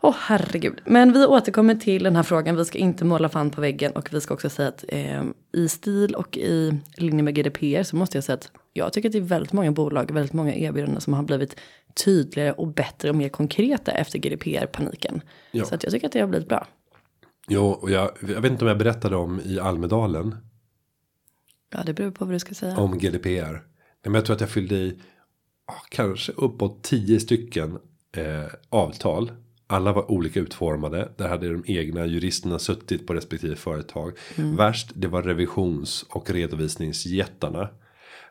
Åh 0.00 0.14
herregud. 0.18 0.80
Men 0.84 1.12
vi 1.12 1.26
återkommer 1.26 1.74
till 1.74 2.02
den 2.02 2.16
här 2.16 2.22
frågan. 2.22 2.56
Vi 2.56 2.64
ska 2.64 2.78
inte 2.78 3.04
måla 3.04 3.28
fan 3.28 3.50
på 3.50 3.60
väggen. 3.60 3.92
Och 3.92 4.12
vi 4.12 4.20
ska 4.20 4.34
också 4.34 4.50
säga 4.50 4.68
att 4.68 4.84
eh, 4.88 5.24
i 5.52 5.68
stil 5.68 6.14
och 6.14 6.36
i 6.36 6.80
linje 6.96 7.22
med 7.22 7.34
GDPR 7.34 7.82
så 7.82 7.96
måste 7.96 8.16
jag 8.16 8.24
säga 8.24 8.34
att 8.34 8.50
jag 8.72 8.92
tycker 8.92 9.08
att 9.08 9.12
det 9.12 9.18
är 9.18 9.22
väldigt 9.22 9.52
många 9.52 9.72
bolag, 9.72 10.10
väldigt 10.10 10.32
många 10.32 10.54
erbjudanden 10.54 11.00
som 11.00 11.12
har 11.12 11.22
blivit 11.22 11.56
tydligare 12.04 12.52
och 12.52 12.66
bättre 12.66 13.10
och 13.10 13.16
mer 13.16 13.28
konkreta 13.28 13.92
efter 13.92 14.18
GDPR-paniken. 14.18 15.20
Ja. 15.50 15.64
Så 15.64 15.74
att 15.74 15.82
jag 15.82 15.92
tycker 15.92 16.06
att 16.06 16.12
det 16.12 16.20
har 16.20 16.28
blivit 16.28 16.48
bra. 16.48 16.66
Jo, 17.48 17.64
och 17.64 17.90
jag, 17.90 18.10
jag 18.20 18.40
vet 18.40 18.52
inte 18.52 18.64
om 18.64 18.68
jag 18.68 18.78
berättade 18.78 19.16
om 19.16 19.40
i 19.44 19.60
Almedalen. 19.60 20.36
Ja, 21.72 21.82
det 21.86 21.92
beror 21.92 22.10
på 22.10 22.24
vad 22.24 22.34
du 22.34 22.38
ska 22.38 22.54
säga. 22.54 22.76
Om 22.76 22.98
GDPR. 22.98 23.52
Nej, 23.52 23.60
Men 24.02 24.14
jag 24.14 24.24
tror 24.24 24.34
att 24.34 24.40
jag 24.40 24.50
fyllde 24.50 24.74
i 24.74 24.98
ah, 25.66 25.82
kanske 25.88 26.32
uppåt 26.32 26.82
tio 26.82 27.20
stycken 27.20 27.78
eh, 28.16 28.52
avtal. 28.68 29.32
Alla 29.70 29.92
var 29.92 30.10
olika 30.10 30.40
utformade. 30.40 31.08
Där 31.16 31.28
hade 31.28 31.48
de 31.52 31.64
egna 31.66 32.06
juristerna 32.06 32.58
suttit 32.58 33.06
på 33.06 33.14
respektive 33.14 33.56
företag. 33.56 34.12
Värst 34.36 34.90
det 34.94 35.08
var 35.08 35.22
revisions 35.22 36.02
och 36.08 36.30
redovisningsjättarna. 36.30 37.68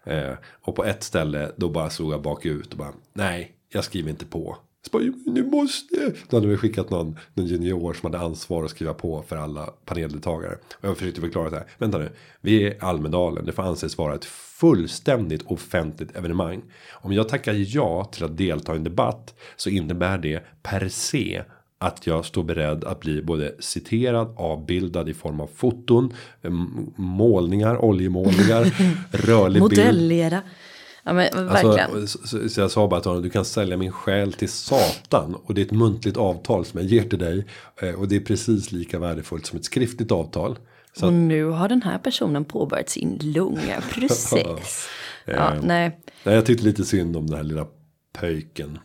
Eh, 0.04 0.34
och 0.62 0.76
på 0.76 0.86
ett 0.86 1.04
ställe 1.04 1.52
då 1.56 1.69
bara 1.69 1.89
såg 1.89 2.13
jag 2.13 2.21
bakut 2.21 2.71
och 2.71 2.78
bara 2.78 2.93
nej 3.13 3.52
jag 3.69 3.84
skriver 3.84 4.10
inte 4.10 4.26
på. 4.26 4.58
Så 4.86 4.89
bara, 4.91 5.04
"Jo, 5.04 5.13
men 5.26 5.34
du 5.34 5.43
måste. 5.43 6.13
Då 6.30 6.38
hade 6.38 6.47
vi 6.47 6.58
skickat 6.58 6.89
någon, 6.89 7.17
någon 7.34 7.45
junior 7.45 7.93
som 7.93 8.12
hade 8.13 8.26
ansvar 8.26 8.63
att 8.63 8.69
skriva 8.71 8.93
på 8.93 9.23
för 9.28 9.36
alla 9.36 9.65
paneldeltagare. 9.86 10.58
Och 10.73 10.88
jag 10.89 10.97
försökte 10.97 11.21
förklara 11.21 11.50
så 11.50 11.56
här. 11.56 11.65
Vänta 11.78 11.97
nu. 11.97 12.10
Vi 12.41 12.63
är 12.67 12.84
Almedalen. 12.84 13.45
Det 13.45 13.52
får 13.52 13.63
anses 13.63 13.97
vara 13.97 14.15
ett 14.15 14.26
fullständigt 14.60 15.41
offentligt 15.46 16.15
evenemang. 16.15 16.62
Om 16.91 17.13
jag 17.13 17.30
tackar 17.30 17.76
ja 17.76 18.06
till 18.06 18.24
att 18.24 18.38
delta 18.38 18.74
i 18.74 18.76
en 18.76 18.84
debatt. 18.84 19.36
Så 19.56 19.70
innebär 19.70 20.17
det 20.17 20.43
per 20.63 20.89
se 20.89 21.43
att 21.80 22.08
jag 22.08 22.26
står 22.26 22.43
beredd 22.43 22.84
att 22.84 23.00
bli 23.00 23.22
både 23.22 23.56
citerad, 23.60 24.34
avbildad 24.38 25.10
i 25.10 25.13
form 25.13 25.39
av 25.39 25.50
foton, 25.56 26.13
målningar, 26.96 27.86
oljemålningar, 27.86 28.74
rörlig 29.12 29.62
bild. 29.62 29.78
Modellera. 29.80 30.41
Ja 31.04 31.13
men. 31.13 31.50
Alltså, 31.50 32.08
så, 32.08 32.28
så, 32.28 32.50
så 32.50 32.62
jag 32.62 32.72
sa 32.72 32.88
bara 32.88 33.02
till 33.02 33.10
honom, 33.10 33.24
du 33.24 33.30
kan 33.30 33.46
sälja 33.46 33.78
min 33.78 33.91
själ 33.91 34.34
till 34.34 34.50
satan. 34.50 35.36
Och 35.36 35.54
det 35.54 35.62
är 35.62 35.65
ett 35.65 35.72
muntligt 35.72 36.17
avtal 36.17 36.65
som 36.65 36.80
jag 36.80 36.89
ger 36.89 37.04
till 37.04 37.20
dig. 37.20 37.46
Eh, 37.82 37.93
och 37.93 38.08
det 38.08 38.15
är 38.15 38.20
precis 38.20 38.72
lika 38.72 39.00
värdefullt 39.00 39.46
som 39.46 39.60
ett 39.60 39.65
skriftligt 39.65 40.12
avtal. 40.12 40.58
Så 41.00 41.08
Och 41.08 41.14
nu 41.14 41.44
har 41.46 41.70
den 41.70 41.82
här 41.82 41.98
personen 41.98 42.46
påbörjat 42.46 42.90
sin 42.90 43.20
långa 43.24 43.82
process. 43.94 44.88
ja, 45.26 45.54
nej, 45.64 46.00
nej, 46.24 46.36
jag 46.36 46.46
tyckte 46.46 46.66
lite 46.66 46.86
synd 46.86 47.18
om 47.18 47.28
den 47.28 47.36
här 47.38 47.44
lilla 47.44 47.68
pöjken. 48.14 48.80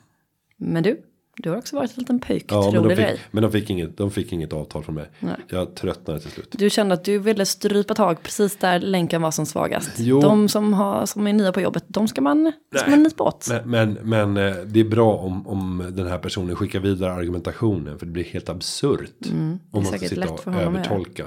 men 0.56 0.82
du, 0.82 1.02
du 1.36 1.50
har 1.50 1.56
också 1.56 1.76
varit 1.76 1.90
en 1.90 1.98
liten 1.98 2.20
pöjk, 2.20 2.44
Ja, 2.48 2.62
men 2.62 2.70
tror 2.72 2.82
de 2.82 2.88
det 2.88 2.96
fick, 2.96 3.06
dig. 3.06 3.20
men 3.30 3.42
de 3.42 3.52
fick, 3.52 3.70
inget, 3.70 3.96
de 3.96 4.10
fick 4.10 4.32
inget 4.32 4.52
avtal 4.52 4.82
från 4.84 4.94
mig. 4.94 5.10
Nej. 5.20 5.36
Jag 5.48 5.74
tröttnade 5.74 6.20
till 6.20 6.30
slut. 6.30 6.48
Du 6.58 6.70
kände 6.70 6.94
att 6.94 7.04
du 7.04 7.18
ville 7.18 7.46
strypa 7.46 7.94
tag 7.94 8.22
precis 8.22 8.56
där 8.56 8.80
länken 8.80 9.22
var 9.22 9.30
som 9.30 9.46
svagast. 9.46 9.90
Jo. 9.96 10.20
De 10.20 10.48
som, 10.48 10.72
har, 10.74 11.06
som 11.06 11.26
är 11.26 11.32
nya 11.32 11.52
på 11.52 11.60
jobbet, 11.60 11.84
de 11.88 12.08
ska 12.08 12.20
man, 12.20 12.52
ska 12.76 12.80
Nej. 12.86 12.90
man 12.90 13.02
nypa 13.02 13.24
åt. 13.24 13.48
Men, 13.64 13.92
men, 14.02 14.32
men 14.32 14.48
eh, 14.48 14.56
det 14.64 14.80
är 14.80 14.84
bra 14.84 15.14
om, 15.16 15.46
om 15.48 15.86
den 15.92 16.06
här 16.06 16.18
personen 16.18 16.56
skickar 16.56 16.80
vidare 16.80 17.12
argumentationen. 17.12 17.98
För 17.98 18.06
det 18.06 18.12
blir 18.12 18.24
helt 18.24 18.48
absurt. 18.48 19.10
om 19.30 19.58
man 19.72 19.84
ska 19.84 19.96
Mm, 19.96 20.08
sitta 20.08 20.30
och 20.32 20.46
övertolka. 20.54 21.24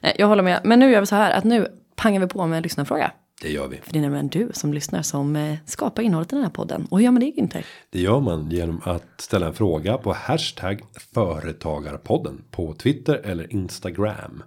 Nej, 0.00 0.16
jag 0.18 0.26
håller 0.26 0.42
med. 0.42 0.60
Men 0.64 0.78
nu 0.78 0.90
gör 0.90 1.00
vi 1.00 1.06
så 1.06 1.14
här 1.14 1.30
att 1.32 1.44
nu 1.44 1.68
pangar 1.96 2.20
vi 2.20 2.26
på 2.26 2.46
med 2.46 2.56
en 2.56 2.62
lyssnarfråga. 2.62 3.10
Det 3.42 3.50
gör 3.50 3.68
vi. 3.68 3.76
För 3.76 3.92
det 3.92 3.98
är 3.98 4.02
nämligen 4.02 4.28
du 4.28 4.48
som 4.52 4.72
lyssnar 4.74 5.02
som 5.02 5.36
eh, 5.36 5.54
skapar 5.66 6.02
innehållet 6.02 6.32
i 6.32 6.36
den 6.36 6.44
här 6.44 6.50
podden. 6.50 6.86
Och 6.90 6.98
hur 6.98 7.04
gör 7.04 7.12
man 7.12 7.20
det 7.20 7.26
Günther? 7.36 7.64
Det 7.90 8.00
gör 8.00 8.20
man 8.20 8.50
genom 8.50 8.80
att 8.84 9.20
ställa 9.20 9.46
en 9.46 9.54
fråga 9.54 9.98
på 9.98 10.12
hashtag 10.12 10.80
företagarpodden 11.14 12.44
på 12.50 12.74
Twitter 12.74 13.14
eller 13.24 13.52
Instagram. 13.52 14.42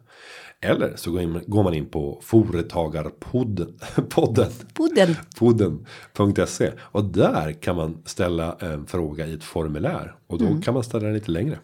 Eller 0.62 0.94
så 0.96 1.12
går, 1.48 1.64
man 1.64 1.74
in 1.74 1.86
på 1.90 2.20
företagarpodden 2.24 3.80
podden, 4.10 4.52
Podden. 4.74 5.16
podden.se 5.40 6.72
och 6.82 7.06
där 7.06 7.52
kan 7.62 7.76
man 7.76 8.02
ställa 8.06 8.58
en 8.60 8.86
fråga 8.86 9.28
i 9.28 9.34
ett 9.34 9.44
formulär 9.44 10.16
och 10.28 10.38
då 10.40 10.46
Mm. 10.46 10.62
kan 10.62 10.74
man 10.74 10.84
ställa 10.84 11.04
den 11.06 11.14
lite 11.14 11.32
längre. 11.32 11.60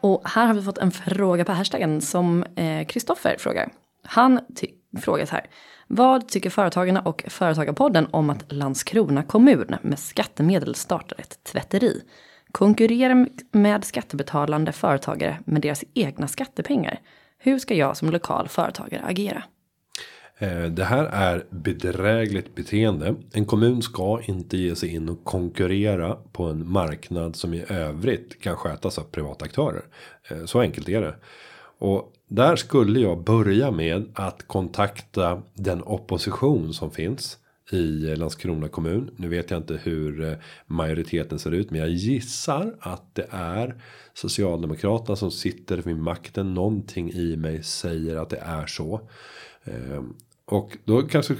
Och 0.00 0.22
här 0.28 0.46
har 0.46 0.54
vi 0.54 0.62
fått 0.62 0.78
en 0.78 0.90
fråga 0.90 1.44
på 1.44 1.52
hashtaggen 1.52 2.00
som 2.00 2.42
eh, 2.56 2.86
Kristoffer 2.86 3.36
frågar. 3.38 3.72
Han 4.04 4.40
ty- 4.56 4.66
frågat 4.98 5.28
så 5.28 5.34
här. 5.34 5.46
Vad 5.86 6.28
tycker 6.28 6.50
Företagarna 6.50 7.00
och 7.00 7.24
Företagarpodden 7.28 8.06
om 8.10 8.30
att 8.30 8.52
Landskrona 8.52 9.22
kommun 9.22 9.76
med 9.82 9.98
skattemedel 9.98 10.74
startar 10.74 11.20
ett 11.20 11.44
tvätteri? 11.44 12.02
Konkurrerar 12.52 13.26
med 13.52 13.84
skattebetalande 13.84 14.72
företagare 14.72 15.38
med 15.44 15.62
deras 15.62 15.84
egna 15.94 16.28
skattepengar. 16.28 17.00
Hur 17.38 17.58
ska 17.58 17.74
jag 17.74 17.96
som 17.96 18.10
lokal 18.10 18.48
företagare 18.48 19.02
agera? 19.04 19.42
Eh, 20.38 20.62
det 20.62 20.84
här 20.84 21.04
är 21.04 21.46
bedrägligt 21.50 22.54
beteende. 22.54 23.14
En 23.32 23.44
kommun 23.44 23.82
ska 23.82 24.20
inte 24.22 24.56
ge 24.56 24.76
sig 24.76 24.94
in 24.94 25.08
och 25.08 25.24
konkurrera 25.24 26.14
på 26.32 26.44
en 26.44 26.72
marknad 26.72 27.36
som 27.36 27.54
i 27.54 27.64
övrigt 27.68 28.40
kan 28.42 28.56
skötas 28.56 28.98
av 28.98 29.02
privata 29.02 29.44
aktörer. 29.44 29.82
Eh, 30.30 30.44
så 30.44 30.60
enkelt 30.60 30.88
är 30.88 31.00
det. 31.00 31.14
Och 31.78 32.12
där 32.30 32.56
skulle 32.56 33.00
jag 33.00 33.24
börja 33.24 33.70
med 33.70 34.04
att 34.14 34.46
kontakta 34.46 35.42
den 35.54 35.82
opposition 35.82 36.74
som 36.74 36.90
finns 36.90 37.38
i 37.72 38.16
Landskrona 38.16 38.68
kommun. 38.68 39.10
Nu 39.16 39.28
vet 39.28 39.50
jag 39.50 39.60
inte 39.60 39.80
hur 39.82 40.24
eh, 40.24 40.34
majoriteten 40.66 41.38
ser 41.38 41.50
ut, 41.50 41.70
men 41.70 41.80
jag 41.80 41.90
gissar 41.90 42.74
att 42.80 43.14
det 43.14 43.26
är 43.30 43.82
Socialdemokraterna 44.14 45.16
som 45.16 45.30
sitter 45.30 45.76
vid 45.76 45.96
makten. 45.96 46.54
Någonting 46.54 47.12
i 47.12 47.36
mig 47.36 47.62
säger 47.62 48.16
att 48.16 48.30
det 48.30 48.40
är 48.44 48.66
så. 48.66 49.00
Ehm, 49.64 50.14
och 50.44 50.76
då 50.84 51.02
kanske 51.02 51.34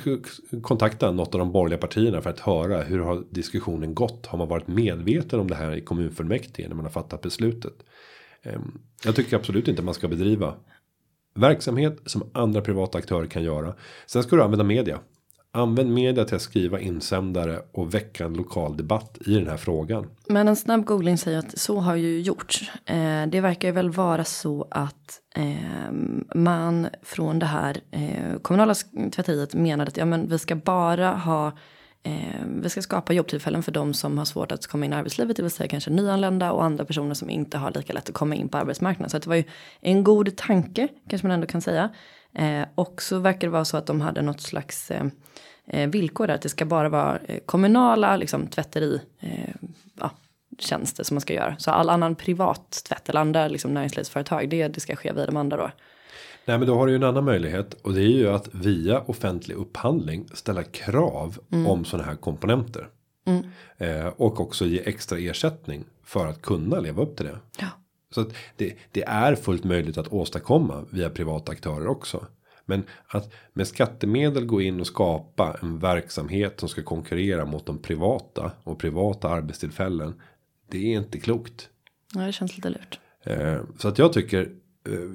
kontakta 0.63 1.11
något 1.11 1.35
av 1.35 1.39
de 1.39 1.53
borgerliga 1.53 1.79
partierna 1.79 2.23
för 2.23 2.31
att 2.31 2.41
höra 2.41 2.83
hur 2.83 2.99
har 2.99 3.25
diskussionen 3.31 3.95
gått? 3.95 4.27
Har 4.27 4.39
man 4.39 4.49
varit 4.49 4.69
medveten 4.69 5.41
om 5.41 5.49
det 5.49 5.55
här 5.55 5.75
i 5.75 5.81
kommunfullmäktige 5.81 6.69
när 6.69 6.77
man 6.77 6.85
har 6.85 6.93
fattat 6.93 7.21
beslutet? 7.21 7.75
Ehm, 8.43 8.79
jag 9.05 9.17
tycker 9.17 9.37
absolut 9.37 9.69
inte 9.69 9.83
man 9.83 9.95
ska 9.95 10.09
bedriva 10.09 10.55
verksamhet 11.35 11.99
som 12.07 12.31
andra 12.35 12.61
privata 12.61 12.99
aktörer 12.99 13.27
kan 13.27 13.43
göra. 13.43 13.75
Sen 14.07 14.23
ska 14.23 14.37
du 14.37 14.43
använda 14.43 14.65
media. 14.65 14.99
Använd 15.53 15.91
media 15.91 16.25
till 16.25 16.37
att 16.37 16.43
skriva 16.43 16.81
insändare 16.81 17.59
och 17.73 17.95
väcka 17.95 18.25
en 18.25 18.35
lokal 18.35 18.77
debatt 18.77 19.19
i 19.27 19.35
den 19.35 19.47
här 19.47 19.57
frågan. 19.57 20.11
Men 20.29 20.49
en 20.49 20.57
snabb 20.57 20.85
googling 20.85 21.19
säger 21.19 21.39
att 21.39 21.59
så 21.59 21.81
har 21.81 21.97
ju 21.97 22.21
gjorts. 22.21 22.71
Eh, 22.87 23.27
det 23.27 23.41
verkar 23.41 23.69
ju 23.69 23.75
väl 23.75 23.91
vara 23.91 24.25
så 24.25 24.69
att 24.71 25.21
eh, 25.37 25.93
man 26.35 26.89
från 27.03 27.39
det 27.39 27.47
här 27.47 27.81
eh, 27.91 28.39
kommunala 28.43 28.75
tvätteriet 29.13 29.55
menade 29.55 29.89
att 29.89 29.97
ja, 29.97 30.05
men 30.05 30.29
vi 30.29 30.39
ska 30.39 30.57
bara 30.57 31.11
ha 31.11 31.53
Eh, 32.03 32.45
vi 32.47 32.71
ska 32.71 32.83
skapa 32.83 33.13
jobbtillfällen 33.13 33.63
för 33.63 33.73
de 33.73 33.95
som 33.95 34.19
har 34.19 34.25
svårt 34.25 34.53
att 34.53 34.67
komma 34.67 34.85
in 34.85 34.93
i 34.93 34.97
arbetslivet, 34.97 35.37
det 35.37 35.43
vill 35.43 35.51
säga 35.51 35.69
kanske 35.69 35.91
nyanlända 35.91 36.53
och 36.53 36.65
andra 36.65 36.85
personer 36.85 37.15
som 37.15 37.31
inte 37.31 37.59
har 37.59 37.71
lika 37.71 37.93
lätt 37.93 38.09
att 38.09 38.15
komma 38.15 38.35
in 38.35 38.49
på 38.49 38.59
arbetsmarknaden. 38.59 39.11
Så 39.11 39.19
det 39.19 39.27
var 39.27 39.37
ju 39.37 39.45
en 39.81 40.05
god 40.05 40.37
tanke, 40.37 40.89
kanske 41.09 41.29
man 41.29 41.35
ändå 41.35 41.47
kan 41.47 41.61
säga. 41.61 41.91
Eh, 42.35 42.63
och 42.75 43.03
så 43.03 43.19
verkar 43.19 43.41
det 43.41 43.53
vara 43.53 43.65
så 43.65 43.77
att 43.77 43.87
de 43.87 44.01
hade 44.01 44.23
något 44.23 44.41
slags 44.41 44.91
eh, 44.91 45.07
eh 45.67 45.89
villkor 45.89 46.27
där, 46.27 46.35
att 46.35 46.43
det 46.43 46.49
ska 46.49 46.65
bara 46.65 46.89
vara 46.89 47.19
eh, 47.19 47.39
kommunala 47.47 48.17
liksom, 48.17 48.47
tvätteri, 48.47 49.01
eh, 49.21 49.55
ja, 50.01 50.11
tjänster 50.59 51.05
som 51.05 51.15
man 51.15 51.21
ska 51.21 51.35
göra. 51.35 51.57
Så 51.59 51.71
all 51.71 51.91
annan 51.91 52.15
privat 52.15 52.85
tvätt 52.89 53.09
eller 53.09 53.21
andra 53.21 53.49
liksom, 53.49 53.75
näringslivsföretag, 53.75 54.49
det, 54.49 54.69
det 54.69 54.81
ska 54.81 54.97
ske 54.97 55.13
via 55.13 55.27
de 55.27 55.37
andra 55.37 55.57
då. 55.57 55.71
Nej 56.51 56.59
men 56.59 56.69
då 56.69 56.75
har 56.75 56.87
du 56.87 56.93
ju 56.93 56.97
en 56.97 57.03
annan 57.03 57.25
möjlighet 57.25 57.75
och 57.75 57.93
det 57.93 58.03
är 58.03 58.09
ju 58.09 58.29
att 58.29 58.55
via 58.55 59.01
offentlig 59.01 59.55
upphandling 59.55 60.29
ställa 60.33 60.63
krav 60.63 61.39
mm. 61.53 61.67
om 61.67 61.85
sådana 61.85 62.09
här 62.09 62.17
komponenter. 62.17 62.89
Mm. 63.27 63.45
Eh, 63.79 64.07
och 64.07 64.41
också 64.41 64.67
ge 64.67 64.83
extra 64.85 65.19
ersättning 65.19 65.85
för 66.05 66.27
att 66.27 66.43
kunna 66.43 66.81
leva 66.81 67.03
upp 67.03 67.17
till 67.17 67.27
det. 67.27 67.39
Ja. 67.59 67.67
Så 68.15 68.21
att 68.21 68.35
det, 68.57 68.77
det 68.93 69.03
är 69.03 69.35
fullt 69.35 69.65
möjligt 69.65 69.99
att 69.99 70.13
åstadkomma 70.13 70.85
via 70.91 71.11
privata 71.11 71.53
aktörer 71.53 71.87
också. 71.87 72.27
Men 72.65 72.83
att 73.07 73.33
med 73.53 73.67
skattemedel 73.67 74.47
gå 74.47 74.61
in 74.61 74.81
och 74.81 74.87
skapa 74.87 75.57
en 75.63 75.79
verksamhet 75.79 76.61
som 76.61 76.69
ska 76.69 76.83
konkurrera 76.83 77.45
mot 77.45 77.67
de 77.67 77.79
privata 77.79 78.53
och 78.65 78.79
privata 78.79 79.29
arbetstillfällen. 79.29 80.21
Det 80.71 80.79
är 80.79 80.99
inte 80.99 81.21
klokt. 81.21 81.69
Ja, 82.15 82.21
det 82.21 82.33
känns 82.33 82.57
lite 82.57 82.71
lurt. 82.71 83.01
Eh, 83.25 83.61
så 83.79 83.89
att 83.89 83.99
jag 83.99 84.13
tycker 84.13 84.49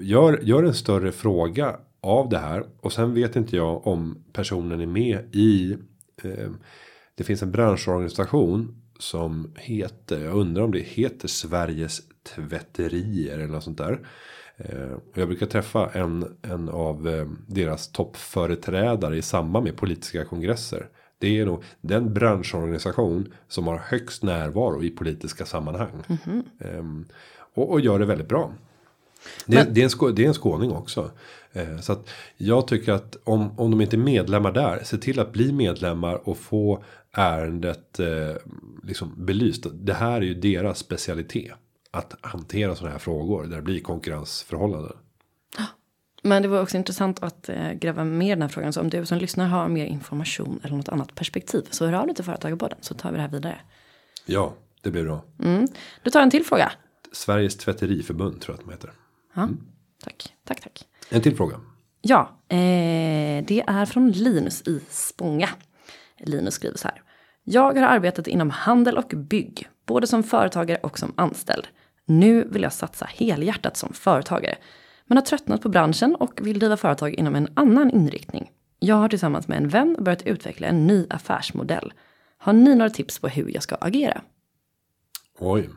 gör, 0.01 0.39
gör 0.43 0.63
en 0.63 0.73
större 0.73 1.11
fråga 1.11 1.79
av 2.05 2.29
det 2.29 2.37
här. 2.37 2.65
Och 2.81 2.93
sen 2.93 3.13
vet 3.13 3.35
inte 3.35 3.55
jag 3.55 3.87
om 3.87 4.23
personen 4.33 4.81
är 4.81 4.85
med 4.85 5.35
i. 5.35 5.77
Eh, 6.23 6.51
det 7.15 7.23
finns 7.23 7.43
en 7.43 7.51
branschorganisation. 7.51 8.81
Som 8.99 9.53
heter, 9.55 10.25
jag 10.25 10.35
undrar 10.35 10.63
om 10.63 10.71
det 10.71 10.79
heter 10.79 11.27
Sveriges 11.27 12.01
tvätterier 12.35 13.33
eller 13.33 13.47
något 13.47 13.63
sånt 13.63 13.77
där. 13.77 14.07
Eh, 14.57 14.97
jag 15.13 15.27
brukar 15.27 15.45
träffa 15.45 15.89
en, 15.89 16.37
en 16.41 16.69
av 16.69 17.07
eh, 17.07 17.27
deras 17.47 17.91
toppföreträdare 17.91 19.17
i 19.17 19.21
samband 19.21 19.65
med 19.65 19.77
politiska 19.77 20.25
kongresser. 20.25 20.87
Det 21.19 21.39
är 21.39 21.45
nog 21.45 21.63
den 21.81 22.13
branschorganisation 22.13 23.33
som 23.47 23.67
har 23.67 23.77
högst 23.77 24.23
närvaro 24.23 24.83
i 24.83 24.89
politiska 24.89 25.45
sammanhang. 25.45 26.03
Mm 26.07 26.43
-hmm. 26.59 27.05
och, 27.53 27.71
och 27.71 27.79
gör 27.79 27.99
det 27.99 28.05
väldigt 28.05 28.29
bra. 28.29 28.53
Det, 29.45 29.55
Men, 29.55 29.73
det, 29.73 29.81
är 29.81 30.05
en, 30.05 30.15
det 30.15 30.23
är 30.23 30.27
en 30.27 30.33
skåning 30.33 30.71
också. 30.71 31.11
Eh, 31.53 31.79
så 31.79 31.93
att 31.93 32.09
jag 32.37 32.67
tycker 32.67 32.91
att 32.93 33.17
om, 33.23 33.59
om 33.59 33.71
de 33.71 33.81
inte 33.81 33.95
är 33.95 33.97
medlemmar 33.97 34.51
där. 34.51 34.83
Se 34.83 34.97
till 34.97 35.19
att 35.19 35.31
bli 35.31 35.51
medlemmar 35.51 36.29
och 36.29 36.37
få 36.37 36.83
ärendet 37.11 37.99
eh, 37.99 38.35
liksom 38.83 39.25
belyst. 39.25 39.65
Det 39.73 39.93
här 39.93 40.15
är 40.17 40.25
ju 40.25 40.33
deras 40.33 40.77
specialitet. 40.77 41.53
Att 41.91 42.15
hantera 42.21 42.75
sådana 42.75 42.91
här 42.91 42.99
frågor. 42.99 43.43
Där 43.43 43.55
det 43.55 43.61
blir 43.61 43.79
konkurrensförhållanden. 43.79 44.97
Men 46.25 46.41
det 46.41 46.47
var 46.47 46.61
också 46.61 46.77
intressant 46.77 47.23
att 47.23 47.49
eh, 47.49 47.71
gräva 47.71 48.03
mer 48.03 48.27
i 48.27 48.29
den 48.29 48.41
här 48.41 48.49
frågan. 48.49 48.73
Så 48.73 48.81
om 48.81 48.89
du 48.89 49.05
som 49.05 49.17
lyssnar 49.17 49.47
har 49.47 49.67
mer 49.67 49.85
information 49.85 50.59
eller 50.63 50.75
något 50.75 50.89
annat 50.89 51.15
perspektiv. 51.15 51.67
Så 51.71 51.85
hör 51.85 51.93
av 51.93 52.05
dig 52.05 52.15
till 52.15 52.23
Företagarpodden 52.23 52.77
så 52.81 52.93
tar 52.93 53.11
vi 53.11 53.15
det 53.15 53.21
här 53.21 53.29
vidare. 53.29 53.59
Ja, 54.25 54.53
det 54.81 54.91
blir 54.91 55.03
bra. 55.03 55.23
Mm. 55.39 55.67
Du 56.03 56.09
tar 56.09 56.21
en 56.21 56.31
till 56.31 56.45
fråga. 56.45 56.71
Sveriges 57.11 57.57
tvätteriförbund 57.57 58.41
tror 58.41 58.53
jag 58.53 58.59
att 58.59 58.65
de 58.65 58.71
heter. 58.71 59.04
Ja, 59.35 59.43
mm. 59.43 59.57
tack, 60.03 60.33
tack, 60.43 60.61
tack. 60.61 60.87
En 61.09 61.21
till 61.21 61.35
fråga. 61.35 61.59
Ja, 62.01 62.39
eh, 62.49 63.45
det 63.45 63.63
är 63.67 63.85
från 63.85 64.11
Linus 64.11 64.61
i 64.67 64.81
Spånga. 64.89 65.49
Linus 66.19 66.53
skriver 66.53 66.77
så 66.77 66.87
här. 66.87 67.01
Jag 67.43 67.73
har 67.77 67.87
arbetat 67.87 68.27
inom 68.27 68.49
handel 68.49 68.97
och 68.97 69.13
bygg, 69.15 69.69
både 69.85 70.07
som 70.07 70.23
företagare 70.23 70.79
och 70.83 70.99
som 70.99 71.13
anställd. 71.17 71.67
Nu 72.05 72.47
vill 72.47 72.61
jag 72.63 72.73
satsa 72.73 73.05
helhjärtat 73.05 73.77
som 73.77 73.93
företagare, 73.93 74.55
men 75.05 75.17
har 75.17 75.25
tröttnat 75.25 75.61
på 75.61 75.69
branschen 75.69 76.15
och 76.15 76.39
vill 76.41 76.59
driva 76.59 76.77
företag 76.77 77.13
inom 77.13 77.35
en 77.35 77.47
annan 77.53 77.91
inriktning. 77.91 78.51
Jag 78.79 78.95
har 78.95 79.09
tillsammans 79.09 79.47
med 79.47 79.57
en 79.57 79.69
vän 79.69 79.97
börjat 79.99 80.21
utveckla 80.21 80.67
en 80.67 80.87
ny 80.87 81.07
affärsmodell. 81.09 81.93
Har 82.37 82.53
ni 82.53 82.75
några 82.75 82.89
tips 82.89 83.19
på 83.19 83.27
hur 83.27 83.49
jag 83.49 83.63
ska 83.63 83.75
agera? 83.75 84.21
Oj, 85.39 85.69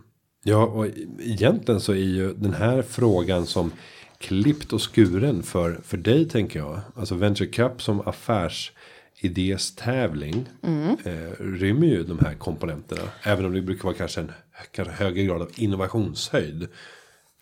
Ja, 0.42 0.66
och 0.66 0.87
egentligen 1.20 1.81
så 1.81 1.92
är 1.92 1.96
ju 1.96 2.35
den 2.35 2.55
här 2.55 2.83
frågan 2.83 3.46
som 3.46 3.72
klippt 4.18 4.72
och 4.72 4.94
skuren 4.94 5.42
för 5.42 5.81
för 5.85 5.96
dig 5.96 6.29
tänker 6.29 6.59
jag. 6.59 6.81
Alltså 6.96 7.14
venture 7.14 7.48
cup 7.48 7.83
som 7.83 8.09
affärsidéstävling 8.09 10.48
mm. 10.62 10.96
eh, 11.05 11.31
rymmer 11.38 11.87
ju 11.87 12.05
de 12.05 12.18
här 12.18 12.35
komponenterna. 12.35 13.03
Även 13.22 13.44
om 13.44 13.53
det 13.53 13.62
brukar 13.62 13.85
vara 13.85 13.94
kanske 13.94 14.20
en 14.20 14.33
kanske 14.70 14.94
högre 14.94 15.24
grad 15.24 15.42
av 15.42 15.51
innovationshöjd. 15.55 16.68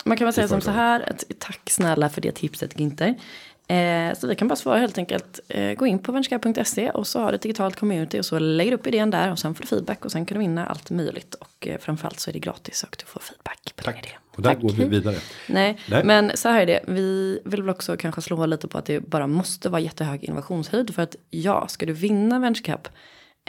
Man 0.04 0.16
kan 0.16 0.24
väl 0.24 0.34
säga 0.34 0.48
som 0.48 0.60
så 0.60 0.70
här. 0.70 1.00
Ett, 1.00 1.24
tack 1.38 1.70
snälla 1.70 2.08
för 2.08 2.20
det 2.20 2.32
tipset 2.32 2.80
Ginter. 2.80 3.14
Eh, 3.68 4.14
så 4.14 4.26
vi 4.26 4.34
kan 4.34 4.48
bara 4.48 4.56
svara 4.56 4.78
helt 4.78 4.98
enkelt. 4.98 5.40
Eh, 5.48 5.72
gå 5.72 5.86
in 5.86 5.98
på 5.98 6.12
venturecap.se 6.12 6.90
och 6.90 7.06
så 7.06 7.20
har 7.20 7.32
du 7.32 7.36
ett 7.36 7.42
digitalt 7.42 7.76
community 7.76 8.20
och 8.20 8.24
så 8.24 8.38
lägger 8.38 8.70
du 8.70 8.76
upp 8.76 8.86
idén 8.86 9.10
där 9.10 9.32
och 9.32 9.38
sen 9.38 9.54
får 9.54 9.62
du 9.62 9.68
feedback 9.68 10.04
och 10.04 10.12
sen 10.12 10.26
kan 10.26 10.34
du 10.34 10.38
vinna 10.38 10.66
allt 10.66 10.90
möjligt. 10.90 11.34
Och 11.34 11.66
eh, 11.68 11.78
framförallt 11.78 12.20
så 12.20 12.30
är 12.30 12.32
det 12.32 12.38
gratis 12.38 12.82
och 12.82 12.96
du 12.98 13.04
får 13.06 13.20
feedback 13.20 13.72
på 13.76 13.84
Tack. 13.84 13.94
din 13.94 14.04
idé. 14.04 14.16
Och 14.36 14.42
där 14.42 14.50
Tack. 14.50 14.62
går 14.62 14.72
vi 14.72 14.84
vidare. 14.84 15.16
Nej, 15.48 15.78
Nej, 15.88 16.04
men 16.04 16.32
så 16.34 16.48
här 16.48 16.60
är 16.60 16.66
det. 16.66 16.80
Vi 16.86 17.40
vill 17.44 17.62
väl 17.62 17.70
också 17.70 17.96
kanske 17.96 18.22
slå 18.22 18.46
lite 18.46 18.68
på 18.68 18.78
att 18.78 18.86
det 18.86 19.00
bara 19.00 19.26
måste 19.26 19.68
vara 19.68 19.80
jättehög 19.80 20.24
innovationshöjd. 20.24 20.94
För 20.94 21.02
att 21.02 21.16
ja, 21.30 21.68
ska 21.68 21.86
du 21.86 21.92
vinna 21.92 22.38
VentureCap 22.38 22.88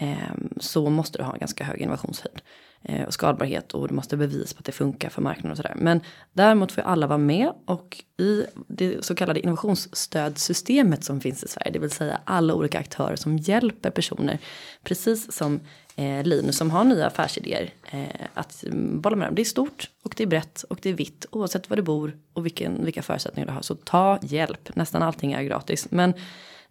eh, 0.01 0.17
så 0.60 0.89
måste 0.89 1.17
du 1.17 1.23
ha 1.23 1.36
ganska 1.36 1.63
hög 1.63 1.82
innovationshöjd. 1.82 2.41
Eh, 2.83 3.07
och 3.07 3.13
skalbarhet 3.13 3.73
och 3.73 3.87
du 3.87 3.93
måste 3.93 4.17
bevisa 4.17 4.55
på 4.55 4.59
att 4.59 4.65
det 4.65 4.71
funkar 4.71 5.09
för 5.09 5.21
marknaden 5.21 5.51
och 5.51 5.57
sådär. 5.57 5.73
Men 5.75 6.01
däremot 6.33 6.71
får 6.71 6.81
alla 6.81 7.07
vara 7.07 7.17
med 7.17 7.51
och 7.65 8.03
i 8.17 8.45
det 8.67 9.05
så 9.05 9.15
kallade 9.15 9.39
innovationsstödsystemet 9.39 11.03
som 11.03 11.21
finns 11.21 11.43
i 11.43 11.47
Sverige, 11.47 11.71
det 11.71 11.79
vill 11.79 11.91
säga 11.91 12.21
alla 12.23 12.53
olika 12.53 12.79
aktörer 12.79 13.15
som 13.15 13.37
hjälper 13.37 13.89
personer, 13.89 14.39
precis 14.83 15.31
som 15.31 15.59
eh, 15.95 16.23
Linus 16.23 16.57
som 16.57 16.71
har 16.71 16.83
nya 16.83 17.07
affärsidéer, 17.07 17.69
eh, 17.91 18.27
att 18.33 18.63
mm, 18.63 19.01
bolla 19.01 19.15
med 19.15 19.27
dem. 19.27 19.35
Det 19.35 19.41
är 19.41 19.45
stort 19.45 19.89
och 20.03 20.13
det 20.17 20.23
är 20.23 20.27
brett 20.27 20.63
och 20.63 20.79
det 20.81 20.89
är 20.89 20.93
vitt 20.93 21.25
oavsett 21.31 21.69
var 21.69 21.77
du 21.77 21.83
bor 21.83 22.17
och 22.33 22.45
vilken, 22.45 22.85
vilka 22.85 23.01
förutsättningar 23.01 23.47
du 23.47 23.53
har. 23.53 23.61
Så 23.61 23.75
ta 23.75 24.19
hjälp, 24.21 24.75
nästan 24.75 25.03
allting 25.03 25.31
är 25.31 25.43
gratis. 25.43 25.87
Men 25.91 26.13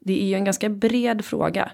det 0.00 0.22
är 0.22 0.26
ju 0.26 0.34
en 0.34 0.44
ganska 0.44 0.68
bred 0.68 1.24
fråga. 1.24 1.70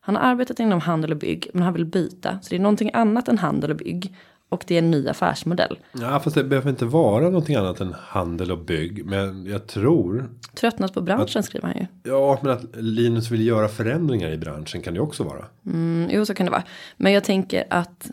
Han 0.00 0.16
har 0.16 0.22
arbetat 0.22 0.60
inom 0.60 0.80
handel 0.80 1.12
och 1.12 1.18
bygg, 1.18 1.50
men 1.52 1.62
han 1.62 1.72
vill 1.72 1.84
byta. 1.84 2.38
Så 2.42 2.50
det 2.50 2.56
är 2.56 2.60
någonting 2.60 2.90
annat 2.94 3.28
än 3.28 3.38
handel 3.38 3.70
och 3.70 3.76
bygg. 3.76 4.14
Och 4.48 4.64
det 4.66 4.74
är 4.74 4.78
en 4.78 4.90
ny 4.90 5.08
affärsmodell. 5.08 5.78
Ja, 5.92 6.20
fast 6.20 6.36
det 6.36 6.44
behöver 6.44 6.70
inte 6.70 6.84
vara 6.84 7.24
någonting 7.24 7.56
annat 7.56 7.80
än 7.80 7.94
handel 7.98 8.52
och 8.52 8.58
bygg. 8.58 9.04
Men 9.06 9.46
jag 9.46 9.66
tror. 9.66 10.30
Tröttnat 10.54 10.94
på 10.94 11.00
branschen 11.00 11.38
att, 11.38 11.44
skriver 11.44 11.66
han 11.66 11.76
ju. 11.76 11.86
Ja, 12.10 12.38
men 12.42 12.52
att 12.52 12.76
Linus 12.76 13.30
vill 13.30 13.46
göra 13.46 13.68
förändringar 13.68 14.30
i 14.30 14.38
branschen 14.38 14.82
kan 14.82 14.94
det 14.94 15.00
också 15.00 15.24
vara. 15.24 15.44
Mm, 15.66 16.08
jo, 16.12 16.24
så 16.24 16.34
kan 16.34 16.46
det 16.46 16.52
vara. 16.52 16.64
Men 16.96 17.12
jag 17.12 17.24
tänker 17.24 17.64
att 17.70 18.10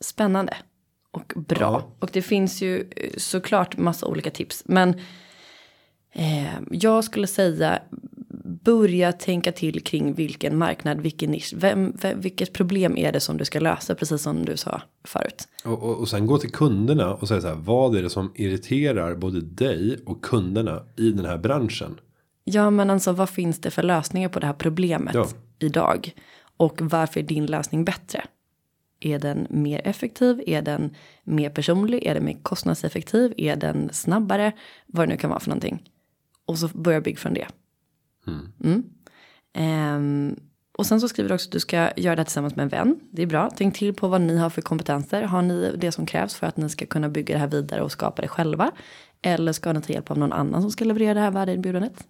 spännande 0.00 0.56
och 1.10 1.32
bra. 1.36 1.58
Ja. 1.60 1.86
Och 1.98 2.10
det 2.12 2.22
finns 2.22 2.62
ju 2.62 2.90
eh, 2.96 3.10
såklart 3.16 3.76
massa 3.76 4.06
olika 4.06 4.30
tips. 4.30 4.62
Men 4.66 4.94
eh, 6.12 6.54
jag 6.70 7.04
skulle 7.04 7.26
säga 7.26 7.78
börja 8.66 9.12
tänka 9.12 9.52
till 9.52 9.82
kring 9.84 10.14
vilken 10.14 10.58
marknad, 10.58 11.00
vilken 11.00 11.30
nisch, 11.30 11.54
vem, 11.56 11.92
vem, 12.02 12.20
vilket 12.20 12.52
problem 12.52 12.96
är 12.96 13.12
det 13.12 13.20
som 13.20 13.36
du 13.36 13.44
ska 13.44 13.60
lösa, 13.60 13.94
precis 13.94 14.22
som 14.22 14.44
du 14.44 14.56
sa 14.56 14.82
förut. 15.04 15.48
Och, 15.64 15.82
och, 15.82 15.98
och 15.98 16.08
sen 16.08 16.26
gå 16.26 16.38
till 16.38 16.52
kunderna 16.52 17.14
och 17.14 17.28
säga 17.28 17.40
så 17.40 17.48
här, 17.48 17.54
vad 17.54 17.96
är 17.96 18.02
det 18.02 18.10
som 18.10 18.32
irriterar 18.34 19.14
både 19.14 19.40
dig 19.40 19.98
och 20.06 20.24
kunderna 20.24 20.82
i 20.96 21.10
den 21.10 21.24
här 21.24 21.38
branschen? 21.38 22.00
Ja, 22.44 22.70
men 22.70 22.90
alltså 22.90 23.12
vad 23.12 23.30
finns 23.30 23.60
det 23.60 23.70
för 23.70 23.82
lösningar 23.82 24.28
på 24.28 24.40
det 24.40 24.46
här 24.46 24.54
problemet 24.54 25.14
ja. 25.14 25.28
idag? 25.58 26.14
Och 26.56 26.80
varför 26.82 27.20
är 27.20 27.24
din 27.24 27.46
lösning 27.46 27.84
bättre? 27.84 28.24
Är 29.00 29.18
den 29.18 29.46
mer 29.50 29.80
effektiv? 29.84 30.42
Är 30.46 30.62
den 30.62 30.94
mer 31.24 31.50
personlig? 31.50 32.06
Är 32.06 32.14
den 32.14 32.24
mer 32.24 32.38
kostnadseffektiv? 32.42 33.34
Är 33.36 33.56
den 33.56 33.88
snabbare? 33.92 34.52
Vad 34.86 35.08
det 35.08 35.12
nu 35.12 35.18
kan 35.18 35.30
vara 35.30 35.40
för 35.40 35.48
någonting. 35.48 35.90
Och 36.46 36.58
så 36.58 36.68
börjar 36.68 37.00
bygga 37.00 37.18
från 37.18 37.34
det. 37.34 37.46
Mm. 38.26 38.82
Um, 39.58 40.36
och 40.78 40.86
sen 40.86 41.00
så 41.00 41.08
skriver 41.08 41.28
du 41.28 41.34
också 41.34 41.48
att 41.48 41.52
du 41.52 41.60
ska 41.60 41.90
göra 41.96 42.16
det 42.16 42.24
tillsammans 42.24 42.56
med 42.56 42.62
en 42.62 42.68
vän. 42.68 43.00
Det 43.10 43.22
är 43.22 43.26
bra. 43.26 43.50
Tänk 43.56 43.76
till 43.76 43.94
på 43.94 44.08
vad 44.08 44.20
ni 44.20 44.36
har 44.36 44.50
för 44.50 44.62
kompetenser. 44.62 45.22
Har 45.22 45.42
ni 45.42 45.74
det 45.76 45.92
som 45.92 46.06
krävs 46.06 46.34
för 46.34 46.46
att 46.46 46.56
ni 46.56 46.68
ska 46.68 46.86
kunna 46.86 47.08
bygga 47.08 47.34
det 47.34 47.38
här 47.38 47.48
vidare 47.48 47.82
och 47.82 47.92
skapa 47.92 48.22
det 48.22 48.28
själva? 48.28 48.70
Eller 49.22 49.52
ska 49.52 49.72
ni 49.72 49.82
ta 49.82 49.92
hjälp 49.92 50.10
av 50.10 50.18
någon 50.18 50.32
annan 50.32 50.62
som 50.62 50.70
ska 50.70 50.84
leverera 50.84 51.14
det 51.14 51.20
här 51.20 51.30
värdeerbjudandet? 51.30 52.06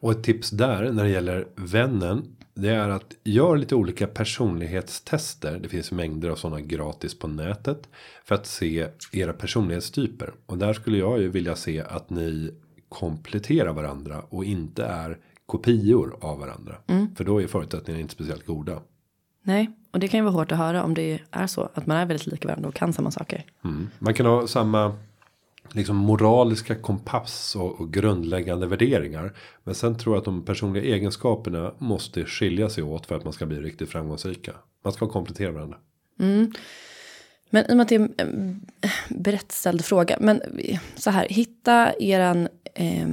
Och 0.00 0.10
ett 0.10 0.24
tips 0.24 0.50
där 0.50 0.92
när 0.92 1.04
det 1.04 1.10
gäller 1.10 1.46
vännen. 1.54 2.36
Det 2.54 2.68
är 2.68 2.88
att 2.88 3.14
gör 3.24 3.56
lite 3.56 3.74
olika 3.74 4.06
personlighetstester. 4.06 5.58
Det 5.62 5.68
finns 5.68 5.92
mängder 5.92 6.28
av 6.28 6.36
sådana 6.36 6.60
gratis 6.60 7.18
på 7.18 7.28
nätet. 7.28 7.88
För 8.24 8.34
att 8.34 8.46
se 8.46 8.88
era 9.12 9.32
personlighetstyper. 9.32 10.32
Och 10.46 10.58
där 10.58 10.72
skulle 10.72 10.98
jag 10.98 11.20
ju 11.20 11.28
vilja 11.28 11.56
se 11.56 11.80
att 11.80 12.10
ni 12.10 12.54
kompletterar 12.88 13.72
varandra 13.72 14.22
och 14.28 14.44
inte 14.44 14.84
är 14.84 15.18
kopior 15.52 16.16
av 16.20 16.38
varandra. 16.38 16.76
Mm. 16.86 17.14
För 17.14 17.24
då 17.24 17.42
är 17.42 17.46
förutsättningarna 17.46 18.00
inte 18.00 18.14
speciellt 18.14 18.46
goda. 18.46 18.80
Nej, 19.42 19.70
och 19.90 19.98
det 19.98 20.08
kan 20.08 20.18
ju 20.18 20.24
vara 20.24 20.34
hårt 20.34 20.52
att 20.52 20.58
höra 20.58 20.82
om 20.82 20.94
det 20.94 21.20
är 21.30 21.46
så 21.46 21.68
att 21.74 21.86
man 21.86 21.96
är 21.96 22.06
väldigt 22.06 22.26
lika 22.26 22.48
varandra 22.48 22.68
och 22.68 22.74
kan 22.74 22.92
samma 22.92 23.10
saker. 23.10 23.44
Mm. 23.64 23.88
Man 23.98 24.14
kan 24.14 24.26
ha 24.26 24.46
samma 24.46 24.94
liksom 25.72 25.96
moraliska 25.96 26.74
kompass 26.74 27.56
och, 27.56 27.80
och, 27.80 27.92
grundläggande 27.92 28.66
värderingar. 28.66 29.32
Men 29.64 29.74
sen 29.74 29.98
tror 29.98 30.14
jag 30.14 30.20
att 30.20 30.24
de 30.24 30.44
personliga 30.44 30.84
egenskaperna 30.84 31.72
måste 31.78 32.24
skilja 32.24 32.70
sig 32.70 32.84
åt 32.84 33.06
för 33.06 33.14
att 33.16 33.24
man 33.24 33.32
ska 33.32 33.46
bli 33.46 33.60
riktigt 33.60 33.90
framgångsrika. 33.90 34.52
Man 34.84 34.92
ska 34.92 35.08
komplettera 35.08 35.52
varandra. 35.52 35.76
Mm. 36.20 36.52
Men 37.50 37.64
i 37.64 37.72
och 37.72 37.76
med 37.76 37.82
att 37.82 37.88
det 37.88 37.94
är 37.94 38.10
en 38.16 38.66
brett 39.08 39.52
ställd 39.52 39.84
fråga. 39.84 40.16
Men 40.20 40.42
så 40.94 41.10
här, 41.10 41.26
hitta 41.28 41.92
eran, 42.00 42.48
eh, 42.74 43.08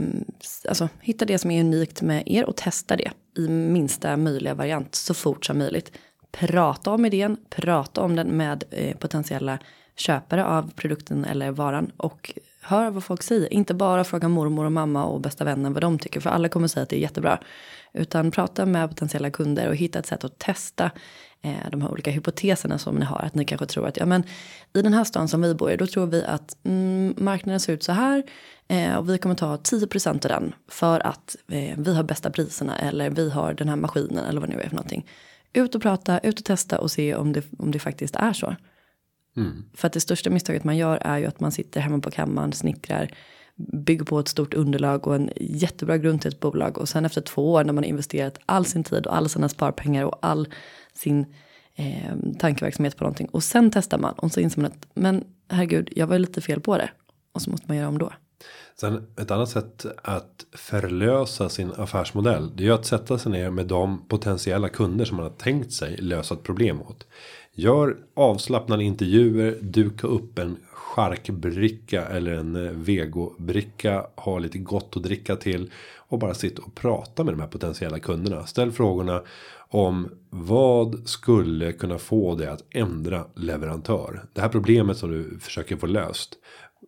alltså 0.68 0.90
hitta 1.02 1.26
det 1.26 1.38
som 1.38 1.52
är 1.52 1.62
unikt 1.62 2.02
med 2.02 2.24
er 2.26 2.46
och 2.46 2.56
testa 2.56 2.96
det 2.96 3.12
i 3.38 3.48
minsta 3.48 4.18
möjliga 4.18 4.54
variant 4.54 4.96
så 4.96 5.14
fort 5.14 5.46
som 5.46 5.58
möjligt. 5.58 5.92
Prata 6.32 6.92
om 6.92 7.06
idén, 7.06 7.38
prata 7.50 8.02
om 8.02 8.16
den 8.16 8.28
med 8.28 8.64
eh, 8.72 8.98
potentiella 8.98 9.60
köpare 9.96 10.46
av 10.46 10.72
produkten 10.76 11.26
eller 11.26 11.52
varan 11.52 11.92
och 11.98 12.34
hör 12.62 12.90
vad 12.90 13.04
folk 13.04 13.24
säger. 13.24 13.54
Inte 13.54 13.74
bara 13.74 14.04
fråga 14.04 14.28
mormor 14.28 14.66
och 14.66 14.72
mamma 14.72 15.06
och 15.06 15.22
bästa 15.22 15.44
vännen 15.44 15.74
vad 15.74 15.84
de 15.84 16.00
tycker 16.00 16.20
för 16.20 16.30
alla 16.30 16.50
kommer 16.50 16.68
säga 16.68 16.84
att 16.84 16.90
det 16.90 16.96
är 16.96 17.00
jättebra. 17.00 17.40
Utan 17.94 18.32
prata 18.32 18.66
med 18.66 18.90
potentiella 18.90 19.32
kunder 19.32 19.68
och 19.68 19.76
hitta 19.76 20.00
ett 20.00 20.06
sätt 20.06 20.24
att 20.24 20.40
testa 20.40 20.92
eh, 21.42 21.70
de 21.72 21.82
här 21.82 21.92
olika 21.92 22.12
hypoteserna 22.12 22.78
som 22.78 22.96
ni 22.96 23.06
har. 23.06 23.20
Att 23.20 23.36
ni 23.36 23.46
kanske 23.46 23.66
tror 23.66 23.88
att 23.88 23.98
ja, 23.98 24.06
men 24.06 24.24
i 24.74 24.82
den 24.82 24.94
här 24.94 25.04
stan 25.04 25.28
som 25.28 25.42
vi 25.42 25.56
bor 25.56 25.72
i, 25.72 25.78
då 25.78 25.88
tror 25.88 26.06
vi 26.06 26.24
att 26.24 26.58
mm, 26.64 27.14
marknaden 27.18 27.60
ser 27.60 27.74
ut 27.74 27.84
så 27.84 27.92
här. 27.92 28.24
Eh, 28.72 28.96
och 28.96 29.10
vi 29.10 29.18
kommer 29.18 29.36
ta 29.36 29.56
10% 29.56 30.08
av 30.08 30.20
den 30.20 30.56
för 30.68 31.08
att 31.08 31.36
eh, 31.48 31.78
vi 31.78 31.96
har 31.96 32.04
bästa 32.04 32.30
priserna 32.30 32.78
eller 32.78 33.10
vi 33.10 33.30
har 33.30 33.54
den 33.54 33.70
här 33.70 33.76
maskinen 33.76 34.26
eller 34.26 34.42
vad 34.42 34.50
det 34.50 34.56
nu 34.56 34.62
är 34.62 34.70
för 34.70 34.76
någonting. 34.76 35.06
Ut 35.54 35.76
och 35.76 35.82
prata, 35.82 36.20
ut 36.20 36.40
och 36.40 36.46
testa 36.46 36.80
och 36.80 36.92
se 36.92 37.16
om 37.16 37.34
det, 37.34 37.46
om 37.58 37.72
det 37.72 37.80
faktiskt 37.80 38.16
är 38.16 38.34
så. 38.34 38.56
Mm. 39.38 39.66
För 39.74 39.88
att 39.88 39.94
det 39.94 40.00
största 40.00 40.30
misstaget 40.30 40.64
man 40.64 40.78
gör 40.78 40.98
är 41.02 41.18
ju 41.18 41.26
att 41.26 41.40
man 41.40 41.52
sitter 41.52 41.82
hemma 41.82 42.00
på 42.00 42.12
kammaren, 42.12 42.54
snickrar, 42.54 43.10
bygger 43.56 44.06
på 44.06 44.20
ett 44.20 44.28
stort 44.28 44.54
underlag 44.54 45.08
och 45.08 45.16
en 45.16 45.30
jättebra 45.36 45.98
grund 45.98 46.22
till 46.22 46.32
ett 46.32 46.40
bolag. 46.40 46.78
Och 46.78 46.90
sen 46.90 47.06
efter 47.06 47.22
två 47.22 47.54
år 47.54 47.64
när 47.64 47.74
man 47.74 47.84
har 47.84 47.90
investerat 47.90 48.40
all 48.46 48.66
sin 48.66 48.84
tid 48.84 49.08
och 49.08 49.16
alla 49.16 49.30
sina 49.30 49.50
sparpengar 49.50 50.06
och 50.06 50.20
all 50.22 50.48
sin 50.94 51.26
eh, 51.76 52.16
tankeverksamhet 52.40 52.98
på 52.98 53.04
någonting. 53.04 53.28
Och 53.28 53.44
sen 53.44 53.72
testar 53.72 53.98
man 53.98 54.14
och 54.14 54.32
så 54.32 54.40
inser 54.40 54.62
man 54.62 54.72
att 54.72 54.88
men 54.94 55.24
herregud, 55.50 55.90
jag 55.96 56.08
var 56.08 56.20
lite 56.20 56.42
fel 56.42 56.62
på 56.62 56.78
det. 56.78 56.90
Och 57.32 57.42
så 57.42 57.52
måste 57.52 57.68
man 57.68 57.78
göra 57.78 57.88
om 57.88 57.98
då. 57.98 58.12
Sen 58.76 59.08
ett 59.18 59.32
annat 59.32 59.50
sätt 59.50 59.86
att 60.04 60.46
förlösa 60.52 61.50
sin 61.50 61.72
affärsmodell. 61.78 62.52
Det 62.56 62.68
är 62.68 62.72
att 62.72 62.86
sätta 62.86 63.18
sig 63.18 63.32
ner 63.32 63.50
med 63.50 63.66
de 63.66 64.06
potentiella 64.08 64.70
kunder 64.70 65.06
som 65.06 65.18
man 65.18 65.26
har 65.26 65.34
tänkt 65.34 65.74
sig 65.74 65.98
lösa 65.98 66.34
ett 66.34 66.44
problem 66.44 66.82
åt. 66.82 67.08
Gör 67.54 67.98
avslappnade 68.14 68.84
intervjuer, 68.84 69.58
duka 69.62 70.08
upp 70.08 70.40
en 70.40 70.58
charkbricka 70.72 72.06
eller 72.06 72.34
en 72.34 72.56
eh, 72.56 72.72
vegobricka. 72.72 74.06
Ha 74.16 74.40
lite 74.40 74.58
gott 74.58 74.98
att 74.98 75.04
dricka 75.04 75.36
till. 75.36 75.72
Och 75.96 76.20
bara 76.20 76.34
sitta 76.34 76.62
och 76.62 76.76
prata 76.76 77.24
med 77.24 77.34
de 77.34 77.40
här 77.40 77.48
potentiella 77.48 78.00
kunderna. 78.00 78.46
Ställ 78.46 78.72
frågorna 78.72 79.22
om 79.70 80.10
vad 80.30 81.08
skulle 81.10 81.72
kunna 81.72 81.98
få 81.98 82.36
dig 82.36 82.48
att 82.48 82.64
ändra 82.70 83.26
leverantör. 83.36 84.24
Det 84.34 84.42
här 84.42 84.50
problemet 84.50 84.98
som 84.98 85.12
du 85.12 85.40
försöker 85.40 85.78
få 85.78 85.88
löst. 85.88 86.36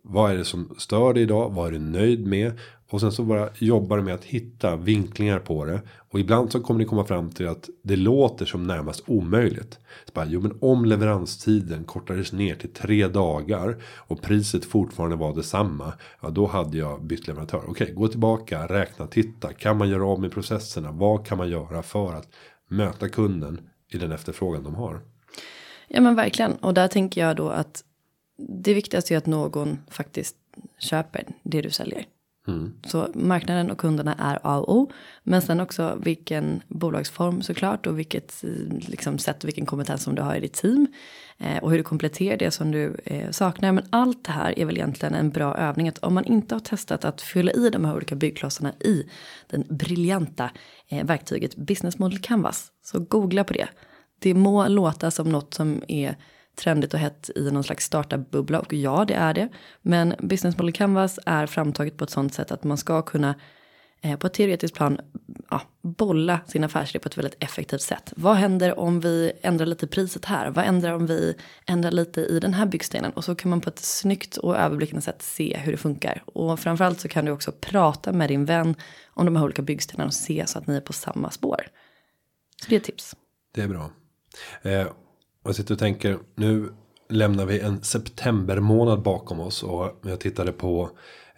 Vad 0.03 0.31
är 0.31 0.37
det 0.37 0.45
som 0.45 0.75
stör 0.77 1.13
dig 1.13 1.23
idag? 1.23 1.49
Vad 1.49 1.67
är 1.67 1.71
du 1.71 1.79
nöjd 1.79 2.27
med? 2.27 2.59
Och 2.89 3.01
sen 3.01 3.11
så 3.11 3.23
bara 3.23 3.49
jobbar 3.59 3.97
du 3.97 4.03
med 4.03 4.13
att 4.13 4.23
hitta 4.23 4.75
vinklingar 4.75 5.39
på 5.39 5.65
det. 5.65 5.81
Och 6.09 6.19
ibland 6.19 6.51
så 6.51 6.59
kommer 6.59 6.77
ni 6.77 6.85
komma 6.85 7.05
fram 7.05 7.29
till 7.29 7.47
att 7.47 7.69
det 7.83 7.95
låter 7.95 8.45
som 8.45 8.67
närmast 8.67 9.03
omöjligt. 9.07 9.79
Så 10.05 10.11
bara, 10.13 10.25
jo 10.25 10.41
men 10.41 10.57
om 10.61 10.85
leveranstiden 10.85 11.83
kortades 11.83 12.31
ner 12.31 12.55
till 12.55 12.73
tre 12.73 13.07
dagar. 13.07 13.83
Och 13.97 14.21
priset 14.21 14.65
fortfarande 14.65 15.15
var 15.15 15.35
detsamma. 15.35 15.93
Ja 16.21 16.29
då 16.29 16.45
hade 16.45 16.77
jag 16.77 17.03
bytt 17.03 17.27
leverantör. 17.27 17.63
Okej 17.67 17.93
gå 17.93 18.07
tillbaka, 18.07 18.67
räkna, 18.67 19.07
titta. 19.07 19.53
Kan 19.53 19.77
man 19.77 19.89
göra 19.89 20.05
av 20.05 20.21
med 20.21 20.31
processerna? 20.31 20.91
Vad 20.91 21.25
kan 21.25 21.37
man 21.37 21.49
göra 21.49 21.83
för 21.83 22.13
att 22.13 22.27
möta 22.67 23.09
kunden 23.09 23.61
i 23.91 23.97
den 23.97 24.11
efterfrågan 24.11 24.63
de 24.63 24.75
har? 24.75 25.01
Ja 25.87 26.01
men 26.01 26.15
verkligen. 26.15 26.53
Och 26.53 26.73
där 26.73 26.87
tänker 26.87 27.27
jag 27.27 27.35
då 27.35 27.49
att 27.49 27.83
det 28.49 28.73
viktigaste 28.73 29.13
är 29.13 29.17
att 29.17 29.25
någon 29.25 29.79
faktiskt 29.87 30.35
köper 30.79 31.23
det 31.43 31.61
du 31.61 31.69
säljer. 31.69 32.05
Mm. 32.47 32.73
Så 32.85 33.07
marknaden 33.13 33.71
och 33.71 33.77
kunderna 33.77 34.15
är 34.19 34.39
A 34.43 34.59
och 34.59 34.75
O. 34.75 34.91
Men 35.23 35.41
sen 35.41 35.59
också 35.59 35.97
vilken 36.03 36.61
bolagsform 36.67 37.41
såklart 37.41 37.87
och 37.87 37.99
vilket 37.99 38.43
liksom, 38.87 39.17
sätt 39.19 39.43
och 39.43 39.47
vilken 39.47 39.65
kompetens 39.65 40.03
som 40.03 40.15
du 40.15 40.21
har 40.21 40.35
i 40.35 40.39
ditt 40.39 40.53
team. 40.53 40.87
Eh, 41.37 41.57
och 41.57 41.71
hur 41.71 41.77
du 41.77 41.83
kompletterar 41.83 42.37
det 42.37 42.51
som 42.51 42.71
du 42.71 42.95
eh, 43.05 43.31
saknar. 43.31 43.71
Men 43.71 43.85
allt 43.89 44.25
det 44.25 44.31
här 44.31 44.59
är 44.59 44.65
väl 44.65 44.77
egentligen 44.77 45.13
en 45.15 45.29
bra 45.29 45.55
övning. 45.55 45.87
Att 45.87 45.97
om 45.97 46.13
man 46.13 46.25
inte 46.25 46.55
har 46.55 46.59
testat 46.59 47.05
att 47.05 47.21
fylla 47.21 47.51
i 47.51 47.69
de 47.69 47.85
här 47.85 47.95
olika 47.95 48.15
byggklossarna 48.15 48.73
i 48.79 49.09
den 49.47 49.65
briljanta 49.69 50.51
eh, 50.87 51.05
verktyget 51.05 51.55
Business 51.55 51.99
Model 51.99 52.19
Canvas. 52.19 52.71
Så 52.83 52.99
googla 52.99 53.43
på 53.43 53.53
det. 53.53 53.67
Det 54.19 54.33
må 54.33 54.67
låta 54.67 55.11
som 55.11 55.29
något 55.29 55.53
som 55.53 55.83
är 55.87 56.15
trendigt 56.55 56.93
och 56.93 56.99
hett 56.99 57.29
i 57.35 57.51
någon 57.51 57.63
slags 57.63 57.85
startup-bubbla 57.85 58.59
och 58.59 58.73
ja, 58.73 59.05
det 59.05 59.13
är 59.13 59.33
det. 59.33 59.49
Men 59.81 60.15
Business 60.19 60.57
Model 60.57 60.73
Canvas 60.73 61.19
är 61.25 61.45
framtaget 61.45 61.97
på 61.97 62.03
ett 62.03 62.09
sånt 62.09 62.33
sätt 62.33 62.51
att 62.51 62.63
man 62.63 62.77
ska 62.77 63.01
kunna 63.01 63.35
eh, 64.01 64.17
på 64.17 64.27
ett 64.27 64.33
teoretiskt 64.33 64.75
plan 64.75 64.99
ja, 65.49 65.61
bolla 65.81 66.39
sin 66.47 66.63
affärsidé 66.63 66.99
på 66.99 67.07
ett 67.07 67.17
väldigt 67.17 67.43
effektivt 67.43 67.81
sätt. 67.81 68.13
Vad 68.15 68.35
händer 68.35 68.79
om 68.79 68.99
vi 68.99 69.31
ändrar 69.41 69.65
lite 69.65 69.87
priset 69.87 70.25
här? 70.25 70.49
Vad 70.49 70.65
ändrar 70.65 70.93
om 70.93 71.05
vi 71.05 71.35
ändrar 71.65 71.91
lite 71.91 72.21
i 72.21 72.39
den 72.39 72.53
här 72.53 72.65
byggstenen? 72.65 73.11
Och 73.11 73.23
så 73.23 73.35
kan 73.35 73.49
man 73.49 73.61
på 73.61 73.69
ett 73.69 73.79
snyggt 73.79 74.37
och 74.37 74.57
överblickande 74.57 75.01
sätt 75.01 75.21
se 75.21 75.57
hur 75.57 75.71
det 75.71 75.77
funkar. 75.77 76.23
Och 76.25 76.59
framförallt 76.59 76.99
så 76.99 77.07
kan 77.07 77.25
du 77.25 77.31
också 77.31 77.51
prata 77.51 78.11
med 78.11 78.29
din 78.29 78.45
vän 78.45 78.75
om 79.07 79.25
de 79.25 79.35
här 79.35 79.43
olika 79.43 79.61
byggstenarna 79.61 80.07
och 80.07 80.13
se 80.13 80.47
så 80.47 80.59
att 80.59 80.67
ni 80.67 80.75
är 80.75 80.81
på 80.81 80.93
samma 80.93 81.31
spår. 81.31 81.67
Så 82.61 82.69
det 82.69 82.75
är 82.75 82.79
ett 82.79 82.85
tips. 82.85 83.15
Det 83.53 83.61
är 83.61 83.67
bra. 83.67 83.91
Eh, 84.61 84.87
jag 85.43 85.55
sitter 85.55 85.73
och 85.73 85.79
tänker 85.79 86.19
nu 86.35 86.69
lämnar 87.09 87.45
vi 87.45 87.59
en 87.59 87.81
september 87.81 88.59
månad 88.59 89.01
bakom 89.01 89.39
oss 89.39 89.63
och 89.63 89.99
jag 90.03 90.19
tittade 90.19 90.51
på 90.51 90.89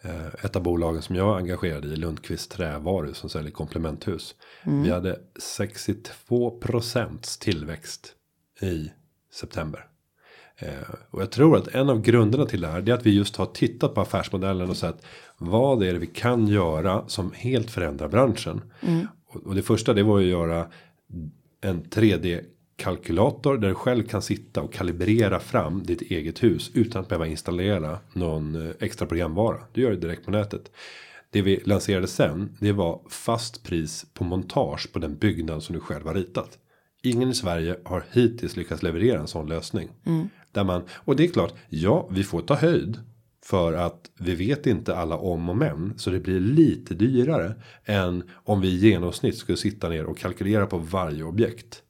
eh, 0.01 0.45
ett 0.45 0.55
av 0.55 0.63
bolagen 0.63 1.01
som 1.01 1.15
jag 1.15 1.33
är 1.33 1.37
engagerad 1.37 1.85
i 1.85 1.95
Lundqvist 1.95 2.51
trävaru 2.51 3.13
som 3.13 3.29
säljer 3.29 3.51
komplementhus. 3.51 4.35
Mm. 4.63 4.83
Vi 4.83 4.91
hade 4.91 5.19
62 5.39 6.59
tillväxt 7.39 8.13
i 8.61 8.91
september. 9.33 9.87
Eh, 10.57 10.95
och 11.09 11.21
jag 11.21 11.31
tror 11.31 11.57
att 11.57 11.67
en 11.67 11.89
av 11.89 12.01
grunderna 12.01 12.45
till 12.45 12.61
det 12.61 12.67
här 12.67 12.89
är 12.89 12.93
att 12.93 13.05
vi 13.05 13.15
just 13.15 13.35
har 13.35 13.45
tittat 13.45 13.95
på 13.95 14.01
affärsmodellen 14.01 14.69
och 14.69 14.77
sett 14.77 15.05
vad 15.37 15.83
är 15.83 15.93
det 15.93 15.99
vi 15.99 16.07
kan 16.07 16.47
göra 16.47 17.07
som 17.07 17.31
helt 17.31 17.71
förändrar 17.71 18.07
branschen. 18.07 18.61
Mm. 18.81 19.07
Och 19.27 19.55
det 19.55 19.61
första 19.61 19.93
det 19.93 20.03
var 20.03 20.19
ju 20.19 20.25
att 20.25 20.39
göra 20.39 20.67
en 21.61 21.83
3D 21.83 22.41
kalkylator 22.75 23.57
där 23.57 23.67
du 23.67 23.75
själv 23.75 24.03
kan 24.03 24.21
sitta 24.21 24.61
och 24.61 24.73
kalibrera 24.73 25.39
fram 25.39 25.83
ditt 25.83 26.01
eget 26.01 26.43
hus 26.43 26.71
utan 26.73 27.01
att 27.01 27.07
behöva 27.07 27.27
installera 27.27 27.99
någon 28.13 28.67
eh, 28.67 28.71
extra 28.79 29.07
programvara. 29.07 29.57
Du 29.73 29.81
gör 29.81 29.91
det 29.91 29.97
direkt 29.97 30.25
på 30.25 30.31
nätet. 30.31 30.71
Det 31.29 31.41
vi 31.41 31.61
lanserade 31.65 32.07
sen, 32.07 32.57
det 32.59 32.71
var 32.71 33.01
fast 33.09 33.63
pris 33.63 34.05
på 34.13 34.23
montage 34.23 34.93
på 34.93 34.99
den 34.99 35.17
byggnad 35.17 35.63
som 35.63 35.75
du 35.75 35.81
själv 35.81 36.07
har 36.07 36.13
ritat. 36.13 36.57
Ingen 37.03 37.29
i 37.29 37.33
Sverige 37.33 37.77
har 37.83 38.03
hittills 38.11 38.55
lyckats 38.55 38.83
leverera 38.83 39.19
en 39.19 39.27
sån 39.27 39.49
lösning. 39.49 39.89
Mm. 40.05 40.29
Där 40.51 40.63
man, 40.63 40.83
och 40.91 41.15
det 41.15 41.23
är 41.23 41.27
klart, 41.27 41.53
ja, 41.69 42.07
vi 42.11 42.23
får 42.23 42.41
ta 42.41 42.55
höjd. 42.55 42.99
För 43.45 43.73
att 43.73 44.11
vi 44.19 44.35
vet 44.35 44.67
inte 44.67 44.95
alla 44.95 45.17
om 45.17 45.49
och 45.49 45.57
men. 45.57 45.93
Så 45.97 46.09
det 46.09 46.19
blir 46.19 46.39
lite 46.39 46.93
dyrare 46.93 47.53
än 47.85 48.23
om 48.33 48.61
vi 48.61 48.67
i 48.67 48.77
genomsnitt 48.77 49.37
skulle 49.37 49.57
sitta 49.57 49.89
ner 49.89 50.05
och 50.05 50.17
kalkylera 50.17 50.65
på 50.65 50.77
varje 50.77 51.23
objekt. 51.23 51.83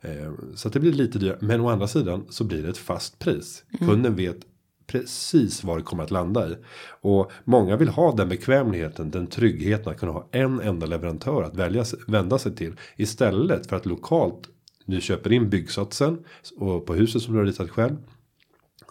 Eh, 0.00 0.32
så 0.54 0.68
det 0.68 0.80
blir 0.80 0.92
lite 0.92 1.18
dyrare. 1.18 1.38
Men 1.40 1.60
å 1.60 1.68
andra 1.68 1.88
sidan 1.88 2.26
så 2.28 2.44
blir 2.44 2.62
det 2.62 2.68
ett 2.68 2.78
fast 2.78 3.18
pris. 3.18 3.64
Kunden 3.78 4.16
vet 4.16 4.36
precis 4.86 5.64
vad 5.64 5.78
det 5.78 5.82
kommer 5.82 6.04
att 6.04 6.10
landa 6.10 6.48
i. 6.48 6.56
Och 7.00 7.32
många 7.44 7.76
vill 7.76 7.88
ha 7.88 8.14
den 8.14 8.28
bekvämligheten, 8.28 9.10
den 9.10 9.26
tryggheten 9.26 9.92
att 9.92 10.00
kunna 10.00 10.12
ha 10.12 10.28
en 10.32 10.60
enda 10.60 10.86
leverantör 10.86 11.42
att 11.42 11.56
välja, 11.56 11.84
vända 12.06 12.38
sig 12.38 12.56
till. 12.56 12.76
Istället 12.96 13.66
för 13.66 13.76
att 13.76 13.86
lokalt 13.86 14.48
du 14.86 15.00
köper 15.00 15.32
in 15.32 15.50
byggsatsen 15.50 16.18
och 16.56 16.86
på 16.86 16.94
huset 16.94 17.22
som 17.22 17.32
du 17.32 17.38
har 17.38 17.46
ritat 17.46 17.70
själv. 17.70 17.96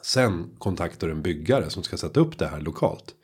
Sen 0.02 0.50
kontaktar 0.58 1.08
du 1.08 1.14
en 1.14 1.22
byggare 1.22 1.70
som 1.70 1.84
ska 1.84 1.98
sätta 1.98 2.20
upp 2.20 2.38
det 2.38 2.48
här 2.48 2.62
lokalt. 2.62 3.16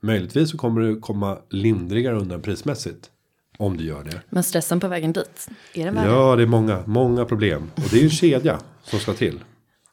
Möjligtvis 0.00 0.50
så 0.50 0.58
kommer 0.58 0.80
du 0.80 1.00
komma 1.00 1.38
lindrigare 1.50 2.16
undan 2.16 2.42
prismässigt. 2.42 3.10
Om 3.58 3.76
du 3.76 3.84
gör 3.84 4.04
det. 4.04 4.20
Men 4.30 4.42
stressen 4.42 4.80
på 4.80 4.88
vägen 4.88 5.12
dit, 5.12 5.48
är 5.74 5.84
det 5.84 5.90
värre? 5.90 6.10
Ja, 6.10 6.36
det 6.36 6.42
är 6.42 6.46
många, 6.46 6.82
många 6.86 7.24
problem. 7.24 7.70
Och 7.74 7.82
det 7.90 7.96
är 7.96 8.00
ju 8.00 8.04
en 8.04 8.10
kedja 8.10 8.58
som 8.82 8.98
ska 8.98 9.12
till. 9.12 9.40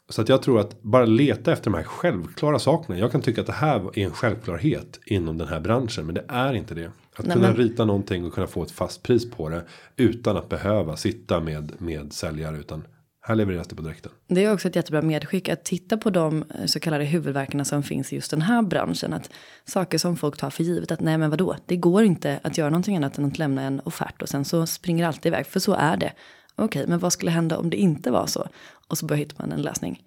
Så 0.10 0.22
att 0.22 0.30
jag 0.30 0.42
tror 0.42 0.60
att 0.60 0.82
bara 0.82 1.06
leta 1.06 1.52
efter 1.54 1.72
de 1.72 1.78
här 1.78 1.84
självklara 1.84 2.60
sakerna. 2.60 3.00
Jag 3.00 3.12
kan 3.12 3.22
tycka 3.22 3.42
att 3.42 3.48
det 3.48 3.54
här 3.54 4.00
är 4.00 4.04
en 4.06 4.12
självklarhet 4.12 5.00
inom 5.06 5.38
den 5.38 5.48
här 5.48 5.60
branschen. 5.60 6.06
Men 6.06 6.16
det 6.16 6.26
är 6.28 6.54
inte 6.54 6.76
det. 6.76 6.92
Att 7.16 7.26
Nej, 7.26 7.34
kunna 7.36 7.48
men- 7.48 7.58
rita 7.58 7.86
någonting 7.86 8.26
och 8.26 8.34
kunna 8.34 8.48
få 8.48 8.64
ett 8.64 8.72
fast 8.72 9.04
pris 9.04 9.32
på 9.32 9.50
det. 9.50 9.64
Utan 9.98 10.38
att 10.38 10.50
behöva 10.50 10.96
sitta 10.98 11.40
med, 11.40 11.72
med 11.78 12.14
säljare. 12.14 12.58
Utan 12.58 12.84
här 13.26 13.36
levereras 13.36 13.68
det 13.68 13.76
på 13.76 13.82
direkten. 13.82 14.12
Det 14.28 14.44
är 14.44 14.54
också 14.54 14.68
ett 14.68 14.76
jättebra 14.76 15.02
medskick 15.02 15.50
att 15.50 15.64
titta 15.66 15.98
på 15.98 16.10
de 16.10 16.44
eh, 16.60 16.66
så 16.66 16.80
kallade 16.80 17.04
huvudvärkarna 17.04 17.66
som 17.66 17.84
finns 17.84 18.14
i 18.14 18.16
just 18.16 18.32
den 18.32 18.42
här 18.42 18.62
branschen. 18.62 19.14
Att 19.14 19.30
saker 19.66 19.98
som 19.98 20.18
folk 20.18 20.38
tar 20.38 20.50
för 20.50 20.64
givet 20.64 20.92
att 20.92 21.00
nej 21.00 21.18
men 21.18 21.30
vadå, 21.30 21.56
det 21.66 21.78
går 21.78 22.04
inte 22.04 22.40
att 22.44 22.58
göra 22.58 22.70
någonting 22.70 22.98
annat 22.98 23.18
än 23.18 23.26
att 23.26 23.38
lämna 23.38 23.62
en 23.62 23.80
offert 23.80 24.22
och 24.22 24.30
sen 24.30 24.46
så 24.46 24.66
springer 24.66 25.08
allt 25.08 25.26
iväg, 25.26 25.46
för 25.48 25.60
så 25.60 25.74
är 25.74 25.98
det. 25.98 26.14
Okej, 26.56 26.86
men 26.88 27.00
vad 27.00 27.14
skulle 27.14 27.32
hända 27.32 27.58
om 27.58 27.70
det 27.70 27.78
inte 27.78 28.12
var 28.12 28.28
så? 28.28 28.48
Och 28.88 28.98
så 28.98 29.06
börjar 29.06 29.18
hitta 29.20 29.36
man 29.40 29.52
en 29.52 29.62
lösning. 29.62 30.04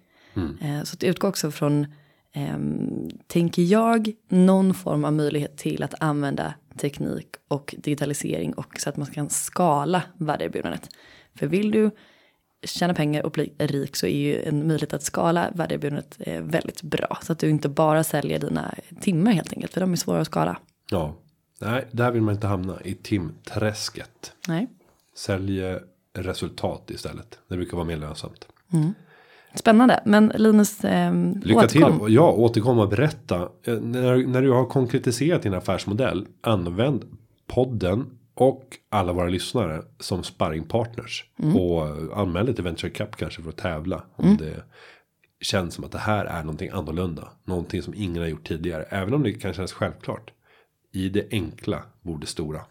Eh, 0.61 0.83
Så 0.83 0.97
det 0.99 1.07
utgår 1.07 1.27
också 1.29 1.51
från, 1.51 1.87
ehm, 2.33 3.09
tänker 3.27 3.61
jag, 3.61 4.11
någon 4.29 4.73
form 4.73 5.05
av 5.05 5.13
möjlighet 5.13 5.57
till 5.57 5.83
att 5.83 5.93
använda 5.99 6.53
teknik 6.77 7.27
och 7.47 7.75
digitalisering 7.77 8.53
och 8.53 8.79
så 8.79 8.89
att 8.89 8.97
man 8.97 9.07
kan 9.07 9.29
skala 9.29 10.03
värdeerbjudandet. 10.17 10.89
För 11.35 11.47
vill 11.47 11.71
du 11.71 11.91
tjäna 12.63 12.93
pengar 12.93 13.23
och 13.25 13.31
bli 13.31 13.53
rik 13.57 13.95
så 13.95 14.05
är 14.05 14.17
ju 14.17 14.43
en 14.43 14.67
möjlighet 14.67 14.93
att 14.93 15.03
skala 15.03 15.51
värdeerbjudandet 15.55 16.17
eh, 16.19 16.41
väldigt 16.41 16.81
bra. 16.81 17.17
Så 17.23 17.31
att 17.31 17.39
du 17.39 17.49
inte 17.49 17.69
bara 17.69 18.03
säljer 18.03 18.39
dina 18.39 18.73
timmar 19.01 19.31
helt 19.31 19.53
enkelt, 19.53 19.73
för 19.73 19.81
de 19.81 19.91
är 19.91 19.95
svåra 19.95 20.21
att 20.21 20.27
skala. 20.27 20.57
Ja. 20.91 21.15
Nej, 21.61 21.87
där 21.91 22.11
vill 22.11 22.21
man 22.21 22.33
inte 22.33 22.47
hamna. 22.47 22.77
I 22.83 22.93
timträsket. 22.93 24.33
Nej. 24.47 24.67
Sälj 25.15 25.61
resultat 26.13 26.89
istället. 26.91 27.39
Det 27.47 27.55
brukar 27.55 27.77
vara 27.77 27.87
mer 27.87 27.97
lönsamt. 27.97 28.47
Spännande, 29.55 30.01
men 30.05 30.31
Linus, 30.35 30.83
eh, 30.83 31.13
Lycka 31.43 31.59
återkom. 31.59 31.99
till. 31.99 32.15
Ja, 32.15 32.31
återkom 32.31 32.79
och 32.79 32.89
berätta. 32.89 33.49
Eh, 33.63 33.73
När, 33.79 34.27
när 34.27 34.41
du 34.41 34.51
har 34.51 34.65
konkretiserat 34.65 35.41
din 35.41 35.53
affärsmodell. 35.53 36.27
Använd 36.41 37.05
podden 37.47 38.17
och 38.37 38.77
alla 38.89 39.13
våra 39.13 39.29
lyssnare 39.29 39.81
som 39.99 40.23
sparringpartners. 40.23 41.25
Och 41.55 41.87
anmäl 42.21 42.45
dig 42.45 42.55
till 42.55 42.63
Venture 42.63 42.91
Cup 42.91 43.15
kanske 43.15 43.41
för 43.41 43.49
att 43.49 43.57
tävla. 43.57 44.03
Om 44.15 44.37
det 44.37 44.63
känns 45.41 45.73
som 45.73 45.83
att 45.83 45.91
det 45.91 45.97
här 45.97 46.25
är 46.25 46.41
någonting 46.41 46.69
annorlunda. 46.69 47.27
Någonting 47.45 47.81
som 47.81 47.93
ingen 47.97 48.21
har 48.21 48.29
gjort 48.29 48.47
tidigare. 48.47 48.83
Även 48.83 49.13
om 49.13 49.23
det 49.23 49.33
kan 49.33 49.53
kännas 49.53 49.73
självklart. 49.73 50.31
I 50.91 51.09
det 51.09 51.27
enkla 51.31 51.83
bor 52.01 52.19
det 52.19 52.25
stora. 52.27 52.61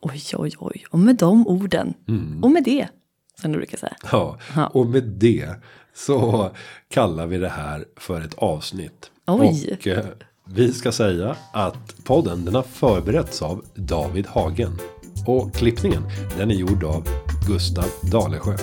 Oj, 0.00 0.22
oj, 0.34 0.52
oj. 0.58 0.84
Och 0.90 0.98
med 0.98 1.16
de 1.16 1.46
orden. 1.46 1.94
Och 2.42 2.50
med 2.50 2.64
det, 2.64 2.88
som 3.40 3.52
du 3.52 3.58
brukar 3.58 3.78
säga. 3.78 3.96
Ja, 4.12 4.38
och 4.72 4.86
med 4.86 5.04
det 5.04 5.54
så 5.94 6.50
kallar 6.88 7.26
vi 7.26 7.38
det 7.38 7.48
här 7.48 7.84
för 7.96 8.20
ett 8.20 8.34
avsnitt. 8.34 9.10
Oj. 9.26 9.76
Och 9.78 9.86
eh, 9.86 10.04
vi 10.44 10.72
ska 10.72 10.92
säga 10.92 11.36
att 11.52 12.04
podden 12.04 12.44
den 12.44 12.54
har 12.54 12.62
förberetts 12.62 13.42
av 13.42 13.64
David 13.74 14.26
Hagen. 14.26 14.78
Och 15.26 15.54
klippningen 15.54 16.06
den 16.38 16.50
är 16.50 16.54
gjord 16.54 16.84
av 16.84 17.08
Gustav 17.46 17.84
Dalesjö. 18.00 18.56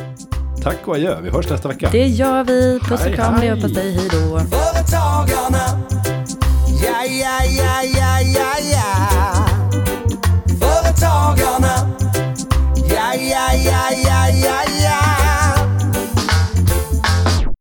Tack 0.63 0.87
och 0.87 0.95
adjö, 0.95 1.21
vi 1.21 1.29
hörs 1.29 1.49
nästa 1.49 1.67
vecka. 1.67 1.89
Det 1.91 2.07
gör 2.07 2.43
vi. 2.43 2.79
Puss 2.79 2.91
och 2.91 2.99
Hej, 2.99 3.15
kram, 3.15 3.33
hej. 3.33 3.49
leverpastej, 3.49 3.93
hej 3.95 4.07
då. 4.11 4.39
Företagarna. 4.39 5.79
Ja, 6.83 7.05
ja, 7.05 7.39
ja, 7.57 7.83
ja, 7.83 8.21
ja, 8.21 8.53
ja. 8.73 9.45
Företagarna. 10.59 11.89
Ja, 12.89 13.13
ja, 13.15 13.53
ja, 13.65 13.91
ja, 14.03 14.29
ja, 14.43 14.63
ja. 14.65 14.68